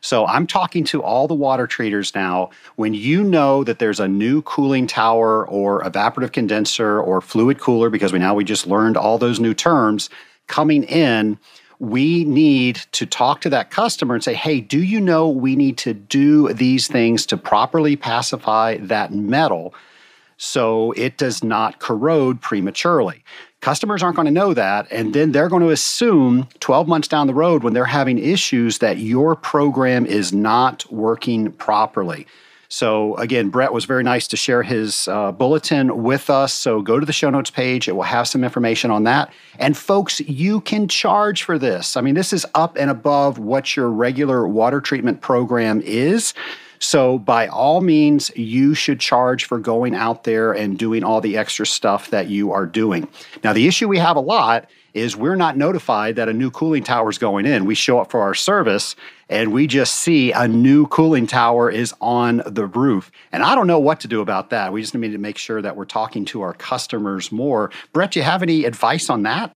So 0.01 0.27
I'm 0.27 0.47
talking 0.47 0.85
to 0.85 1.03
all 1.03 1.29
the 1.29 1.35
water 1.35 1.67
treaters 1.67 2.15
now. 2.15 2.51
When 2.77 2.95
you 2.95 3.23
know 3.23 3.65
that 3.65 3.79
there's 3.79 4.01
a 4.01 4.09
new 4.09 4.41
cooling 4.43 4.87
tower 4.87 5.47
or 5.47 5.83
evaporative 5.83 6.33
condenser 6.33 7.01
or 7.01 7.21
fluid 7.21 7.61
cooler, 7.61 7.91
because 7.91 8.13
we 8.13 8.19
now 8.19 8.35
we 8.35 8.45
just 8.45 8.67
learned 8.67 8.97
all 8.97 9.19
those 9.19 9.41
new 9.41 9.53
terms 9.53 10.09
coming 10.47 10.85
in, 10.85 11.39
we 11.79 12.25
need 12.25 12.77
to 12.93 13.07
talk 13.07 13.41
to 13.43 13.51
that 13.51 13.71
customer 13.71 14.15
and 14.15 14.25
say, 14.25 14.35
hey, 14.35 14.61
do 14.61 14.83
you 14.83 15.01
know 15.01 15.29
we 15.29 15.57
need 15.57 15.79
to 15.79 15.95
do 15.95 16.53
these 16.53 16.89
things 16.89 17.27
to 17.27 17.37
properly 17.37 17.97
passivate 17.97 18.89
that 18.89 19.13
metal 19.13 19.75
so 20.43 20.93
it 20.93 21.19
does 21.19 21.45
not 21.45 21.81
corrode 21.81 22.41
prematurely? 22.41 23.23
Customers 23.61 24.03
aren't 24.03 24.17
going 24.17 24.25
to 24.25 24.33
know 24.33 24.55
that. 24.55 24.91
And 24.91 25.13
then 25.13 25.33
they're 25.33 25.51
going 25.51 25.63
to 25.63 25.69
assume 25.69 26.49
12 26.61 26.89
months 26.89 27.09
down 27.09 27.27
the 27.27 27.35
road 27.35 27.63
when 27.63 27.75
they're 27.75 27.85
having 27.85 28.19
issues 28.19 28.79
that 28.79 28.97
your 28.97 29.37
program 29.37 30.07
is 30.07 30.33
not 30.33 30.91
working 30.91 31.53
properly. 31.53 32.27
So, 32.73 33.17
again, 33.17 33.51
Brett 33.51 33.73
was 33.73 33.85
very 33.85 34.05
nice 34.05 34.29
to 34.29 34.37
share 34.37 34.63
his 34.63 35.09
uh, 35.09 35.33
bulletin 35.33 36.05
with 36.05 36.31
us. 36.31 36.55
So, 36.55 36.81
go 36.81 37.01
to 37.01 37.05
the 37.05 37.13
show 37.13 37.29
notes 37.29 37.51
page. 37.51 37.89
It 37.89 37.97
will 37.97 38.05
have 38.05 38.29
some 38.29 38.45
information 38.45 38.93
on 38.93 39.03
that. 39.05 39.33
And, 39.59 39.77
folks, 39.77 40.21
you 40.21 40.61
can 40.61 40.87
charge 40.87 41.43
for 41.43 41.59
this. 41.59 41.97
I 41.97 42.01
mean, 42.01 42.15
this 42.15 42.33
is 42.33 42.47
up 42.55 42.77
and 42.79 42.89
above 42.89 43.39
what 43.39 43.77
your 43.77 43.91
regular 43.91 44.47
water 44.47 44.81
treatment 44.81 45.21
program 45.21 45.83
is. 45.85 46.33
So, 46.81 47.19
by 47.19 47.47
all 47.47 47.83
means, 47.83 48.31
you 48.37 48.75
should 48.75 49.01
charge 49.01 49.45
for 49.45 49.59
going 49.59 49.95
out 49.95 50.25
there 50.25 50.53
and 50.53 50.79
doing 50.79 51.05
all 51.05 51.21
the 51.21 51.37
extra 51.37 51.67
stuff 51.67 52.09
that 52.11 52.29
you 52.29 52.53
are 52.53 52.65
doing. 52.65 53.07
Now, 53.45 53.53
the 53.53 53.67
issue 53.67 53.87
we 53.87 53.99
have 53.99 54.17
a 54.17 54.21
lot 54.21 54.69
is 54.95 55.17
we're 55.17 55.37
not 55.37 55.57
notified 55.57 56.17
that 56.17 56.29
a 56.29 56.33
new 56.33 56.51
cooling 56.51 56.83
tower 56.83 57.11
is 57.11 57.19
going 57.19 57.47
in. 57.47 57.65
We 57.65 57.75
show 57.75 58.01
up 58.01 58.11
for 58.11 58.21
our 58.23 58.35
service 58.35 58.97
and 59.29 59.53
we 59.53 59.67
just 59.67 59.97
see 59.97 60.33
a 60.33 60.49
new 60.49 60.87
cooling 60.87 61.27
tower 61.27 61.71
is 61.71 61.95
on 62.01 62.43
the 62.47 62.67
roof. 62.67 63.13
And 63.31 63.43
I 63.43 63.55
don't 63.55 63.67
know 63.67 63.79
what 63.79 64.01
to 64.01 64.09
do 64.09 64.21
about 64.21 64.51
that. 64.51 64.73
We 64.73 64.81
just 64.81 64.95
need 64.95 65.13
to 65.13 65.19
make 65.19 65.39
sure 65.39 65.63
that 65.63 65.77
we're 65.77 65.85
talking 65.85 66.25
to 66.27 66.43
our 66.43 66.55
customers 66.55 67.31
more. 67.31 67.71
Brett, 67.93 68.13
do 68.13 68.21
you 68.21 68.25
have 68.25 68.43
any 68.43 68.65
advice 68.65 69.09
on 69.09 69.23
that? 69.23 69.53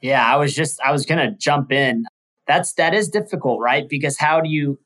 Yeah, 0.00 0.26
I 0.26 0.36
was 0.36 0.54
just 0.54 0.80
I 0.84 0.90
was 0.90 1.04
going 1.04 1.18
to 1.18 1.36
jump 1.36 1.70
in. 1.70 2.04
That's 2.46 2.72
that 2.74 2.94
is 2.94 3.08
difficult, 3.08 3.60
right? 3.60 3.88
Because 3.88 4.18
how 4.18 4.40
do 4.40 4.48
you 4.48 4.78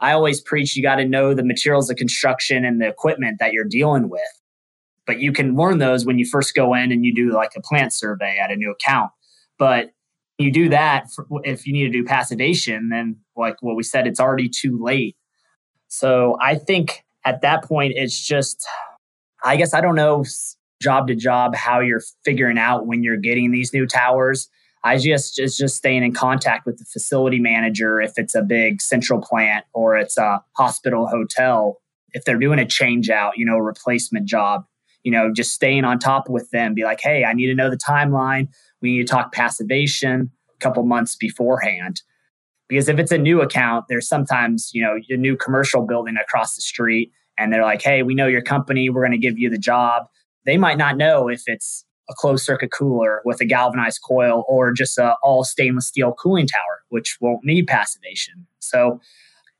I 0.00 0.12
always 0.12 0.40
preach 0.40 0.76
you 0.76 0.82
got 0.82 0.96
to 0.96 1.04
know 1.04 1.34
the 1.34 1.44
materials 1.44 1.90
of 1.90 1.96
construction 1.96 2.64
and 2.64 2.80
the 2.80 2.88
equipment 2.88 3.38
that 3.40 3.52
you're 3.52 3.64
dealing 3.64 4.08
with. 4.08 4.20
But 5.06 5.20
you 5.20 5.32
can 5.32 5.56
learn 5.56 5.78
those 5.78 6.04
when 6.04 6.18
you 6.18 6.26
first 6.26 6.54
go 6.54 6.74
in 6.74 6.92
and 6.92 7.04
you 7.04 7.14
do 7.14 7.32
like 7.32 7.52
a 7.56 7.62
plant 7.62 7.92
survey 7.92 8.38
at 8.38 8.50
a 8.50 8.56
new 8.56 8.70
account. 8.70 9.10
But 9.58 9.90
you 10.38 10.52
do 10.52 10.68
that 10.68 11.10
for, 11.10 11.26
if 11.44 11.66
you 11.66 11.72
need 11.72 11.84
to 11.84 11.90
do 11.90 12.04
passivation, 12.04 12.90
then 12.90 13.16
like 13.36 13.56
what 13.60 13.74
we 13.74 13.82
said, 13.82 14.06
it's 14.06 14.20
already 14.20 14.48
too 14.48 14.78
late. 14.80 15.16
So 15.88 16.36
I 16.40 16.54
think 16.54 17.04
at 17.24 17.40
that 17.40 17.64
point, 17.64 17.94
it's 17.96 18.24
just, 18.24 18.64
I 19.44 19.56
guess 19.56 19.74
I 19.74 19.80
don't 19.80 19.96
know 19.96 20.24
job 20.80 21.08
to 21.08 21.14
job 21.16 21.56
how 21.56 21.80
you're 21.80 22.02
figuring 22.24 22.58
out 22.58 22.86
when 22.86 23.02
you're 23.02 23.16
getting 23.16 23.50
these 23.50 23.72
new 23.72 23.86
towers. 23.86 24.48
I 24.84 24.98
just 24.98 25.40
is 25.40 25.56
just 25.56 25.76
staying 25.76 26.04
in 26.04 26.12
contact 26.12 26.66
with 26.66 26.78
the 26.78 26.84
facility 26.84 27.40
manager 27.40 28.00
if 28.00 28.12
it's 28.16 28.34
a 28.34 28.42
big 28.42 28.80
central 28.80 29.20
plant 29.20 29.64
or 29.72 29.96
it's 29.96 30.16
a 30.16 30.42
hospital 30.56 31.06
hotel. 31.06 31.80
If 32.12 32.24
they're 32.24 32.38
doing 32.38 32.58
a 32.58 32.66
change 32.66 33.10
out, 33.10 33.36
you 33.36 33.44
know, 33.44 33.56
a 33.56 33.62
replacement 33.62 34.26
job, 34.26 34.64
you 35.02 35.12
know, 35.12 35.32
just 35.32 35.52
staying 35.52 35.84
on 35.84 35.98
top 35.98 36.28
with 36.28 36.50
them, 36.50 36.74
be 36.74 36.84
like, 36.84 37.00
hey, 37.02 37.24
I 37.24 37.32
need 37.32 37.46
to 37.46 37.54
know 37.54 37.70
the 37.70 37.76
timeline. 37.76 38.48
We 38.80 38.92
need 38.92 39.06
to 39.06 39.12
talk 39.12 39.32
passivation 39.32 40.30
a 40.54 40.58
couple 40.58 40.84
months 40.84 41.16
beforehand. 41.16 42.02
Because 42.68 42.88
if 42.88 42.98
it's 42.98 43.12
a 43.12 43.18
new 43.18 43.40
account, 43.40 43.86
there's 43.88 44.08
sometimes, 44.08 44.70
you 44.72 44.82
know, 44.82 44.96
a 45.08 45.16
new 45.16 45.36
commercial 45.36 45.86
building 45.86 46.16
across 46.20 46.54
the 46.54 46.62
street 46.62 47.10
and 47.38 47.52
they're 47.52 47.62
like, 47.62 47.82
hey, 47.82 48.02
we 48.02 48.14
know 48.14 48.26
your 48.26 48.42
company. 48.42 48.90
We're 48.90 49.02
going 49.02 49.12
to 49.12 49.26
give 49.26 49.38
you 49.38 49.48
the 49.48 49.58
job. 49.58 50.06
They 50.44 50.56
might 50.56 50.76
not 50.76 50.96
know 50.96 51.28
if 51.28 51.42
it's 51.46 51.84
a 52.10 52.14
closed 52.14 52.44
circuit 52.44 52.70
cooler 52.72 53.20
with 53.24 53.40
a 53.40 53.44
galvanized 53.44 54.00
coil 54.06 54.44
or 54.48 54.72
just 54.72 54.98
a 54.98 55.14
all 55.22 55.44
stainless 55.44 55.86
steel 55.86 56.12
cooling 56.12 56.46
tower, 56.46 56.82
which 56.88 57.18
won't 57.20 57.44
need 57.44 57.66
passivation. 57.66 58.46
So 58.60 59.00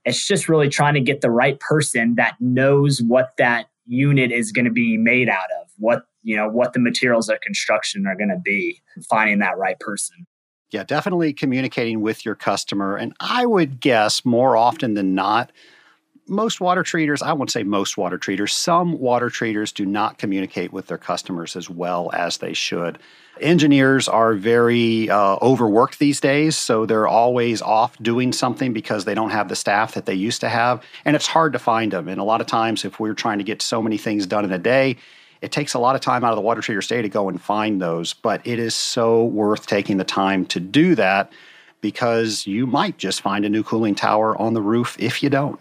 it's 0.05 0.27
just 0.27 0.49
really 0.49 0.69
trying 0.69 0.95
to 0.95 1.01
get 1.01 1.21
the 1.21 1.31
right 1.31 1.59
person 1.61 2.15
that 2.15 2.37
knows 2.41 3.03
what 3.03 3.35
that 3.39 3.67
unit 3.87 4.33
is 4.33 4.53
going 4.53 4.65
to 4.65 4.71
be 4.71 4.97
made 4.97 5.29
out 5.29 5.51
of, 5.61 5.71
what 5.77 6.05
you 6.23 6.37
know, 6.37 6.49
what 6.49 6.73
the 6.73 6.81
materials 6.81 7.29
of 7.29 7.41
construction 7.41 8.07
are 8.07 8.17
going 8.17 8.29
to 8.29 8.41
be, 8.43 8.83
finding 9.09 9.39
that 9.39 9.57
right 9.57 9.79
person. 9.81 10.27
Yeah, 10.71 10.85
definitely 10.85 11.33
communicating 11.33 12.03
with 12.03 12.25
your 12.27 12.35
customer. 12.35 12.97
And 12.97 13.15
I 13.21 13.47
would 13.47 13.81
guess 13.81 14.25
more 14.25 14.57
often 14.57 14.95
than 14.95 15.15
not, 15.15 15.51
most 16.29 16.61
water 16.61 16.83
treaters, 16.83 17.23
I 17.23 17.33
won't 17.33 17.51
say 17.51 17.63
most 17.63 17.97
water 17.97 18.19
treaters, 18.19 18.53
some 18.53 18.99
water 18.99 19.31
treaters 19.31 19.73
do 19.73 19.87
not 19.87 20.19
communicate 20.19 20.73
with 20.73 20.87
their 20.87 20.99
customers 20.99 21.57
as 21.57 21.69
well 21.71 22.11
as 22.13 22.39
they 22.39 22.53
should. 22.53 22.99
Engineers 23.41 24.09
are 24.09 24.35
very 24.35 25.09
uh, 25.09 25.37
overworked 25.41 25.99
these 25.99 26.21
days, 26.21 26.57
so 26.57 26.87
they're 26.87 27.07
always 27.07 27.63
off 27.63 27.97
doing 27.99 28.33
something 28.33 28.73
because 28.73 29.05
they 29.05 29.15
don't 29.15 29.31
have 29.31 29.49
the 29.49 29.57
staff 29.57 29.95
that 29.95 30.07
they 30.07 30.15
used 30.15 30.41
to 30.41 30.49
have. 30.49 30.83
And 31.05 31.15
it's 31.15 31.29
hard 31.29 31.53
to 31.53 31.59
find 31.59 31.93
them. 31.93 32.09
And 32.09 32.21
a 32.21 32.25
lot 32.25 32.41
of 32.41 32.47
times, 32.47 32.85
if 32.85 32.99
we're 32.99 33.15
trying 33.15 33.39
to 33.39 33.45
get 33.45 33.63
so 33.63 33.81
many 33.81 33.97
things 33.97 34.27
done 34.27 34.45
in 34.45 34.53
a 34.53 34.59
day, 34.59 34.97
it 35.41 35.53
takes 35.53 35.75
a 35.75 35.79
lot 35.79 35.95
of 35.95 36.01
time 36.01 36.25
out 36.25 36.33
of 36.33 36.37
the 36.37 36.43
water 36.43 36.61
treater's 36.61 36.89
day 36.89 37.01
to 37.01 37.09
go 37.09 37.29
and 37.29 37.41
find 37.41 37.81
those, 37.81 38.13
but 38.13 38.45
it 38.45 38.59
is 38.59 38.75
so 38.75 39.25
worth 39.25 39.67
taking 39.67 39.97
the 39.97 40.05
time 40.05 40.45
to 40.47 40.59
do 40.59 40.95
that 40.97 41.33
because 41.81 42.47
you 42.47 42.67
might 42.67 42.99
just 42.99 43.21
find 43.21 43.45
a 43.45 43.49
new 43.49 43.63
cooling 43.63 43.95
tower 43.95 44.37
on 44.37 44.55
the 44.55 44.63
roof 44.63 44.97
if 44.99 45.23
you 45.23 45.31
don't. 45.31 45.61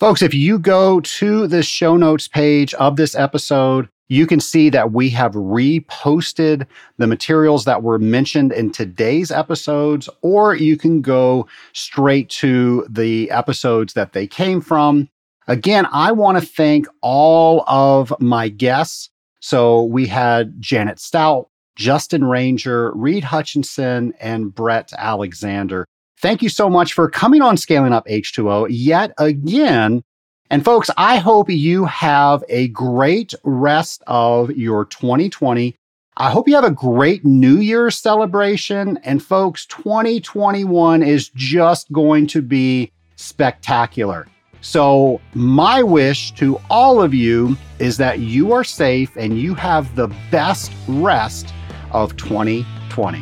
Folks, 0.00 0.22
if 0.22 0.32
you 0.32 0.58
go 0.58 1.00
to 1.00 1.46
the 1.46 1.62
show 1.62 1.98
notes 1.98 2.26
page 2.26 2.72
of 2.72 2.96
this 2.96 3.14
episode, 3.14 3.86
you 4.08 4.26
can 4.26 4.40
see 4.40 4.70
that 4.70 4.92
we 4.92 5.10
have 5.10 5.32
reposted 5.32 6.66
the 6.96 7.06
materials 7.06 7.66
that 7.66 7.82
were 7.82 7.98
mentioned 7.98 8.50
in 8.50 8.72
today's 8.72 9.30
episodes, 9.30 10.08
or 10.22 10.54
you 10.54 10.78
can 10.78 11.02
go 11.02 11.46
straight 11.74 12.30
to 12.30 12.86
the 12.88 13.30
episodes 13.30 13.92
that 13.92 14.14
they 14.14 14.26
came 14.26 14.62
from. 14.62 15.06
Again, 15.48 15.86
I 15.92 16.12
want 16.12 16.40
to 16.40 16.46
thank 16.46 16.86
all 17.02 17.62
of 17.68 18.10
my 18.20 18.48
guests. 18.48 19.10
So 19.40 19.82
we 19.82 20.06
had 20.06 20.58
Janet 20.62 20.98
Stout, 20.98 21.50
Justin 21.76 22.24
Ranger, 22.24 22.90
Reed 22.94 23.24
Hutchinson, 23.24 24.14
and 24.18 24.54
Brett 24.54 24.94
Alexander. 24.96 25.84
Thank 26.20 26.42
you 26.42 26.50
so 26.50 26.68
much 26.68 26.92
for 26.92 27.08
coming 27.08 27.40
on 27.40 27.56
Scaling 27.56 27.94
Up 27.94 28.06
H2O 28.06 28.66
yet 28.68 29.12
again. 29.16 30.02
And 30.50 30.62
folks, 30.62 30.90
I 30.98 31.16
hope 31.16 31.48
you 31.48 31.86
have 31.86 32.44
a 32.50 32.68
great 32.68 33.32
rest 33.42 34.02
of 34.06 34.50
your 34.50 34.84
2020. 34.84 35.74
I 36.18 36.30
hope 36.30 36.46
you 36.46 36.56
have 36.56 36.64
a 36.64 36.70
great 36.70 37.24
New 37.24 37.56
Year's 37.56 37.96
celebration. 37.96 38.98
And 38.98 39.22
folks, 39.22 39.64
2021 39.64 41.02
is 41.02 41.30
just 41.30 41.90
going 41.90 42.26
to 42.26 42.42
be 42.42 42.92
spectacular. 43.16 44.26
So, 44.60 45.22
my 45.32 45.82
wish 45.82 46.32
to 46.32 46.60
all 46.68 47.00
of 47.00 47.14
you 47.14 47.56
is 47.78 47.96
that 47.96 48.18
you 48.18 48.52
are 48.52 48.64
safe 48.64 49.16
and 49.16 49.40
you 49.40 49.54
have 49.54 49.96
the 49.96 50.08
best 50.30 50.70
rest 50.86 51.54
of 51.92 52.14
2020. 52.18 53.20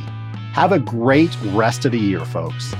Have 0.52 0.72
a 0.72 0.80
great 0.80 1.30
rest 1.52 1.84
of 1.84 1.92
the 1.92 2.00
year, 2.00 2.24
folks. 2.24 2.74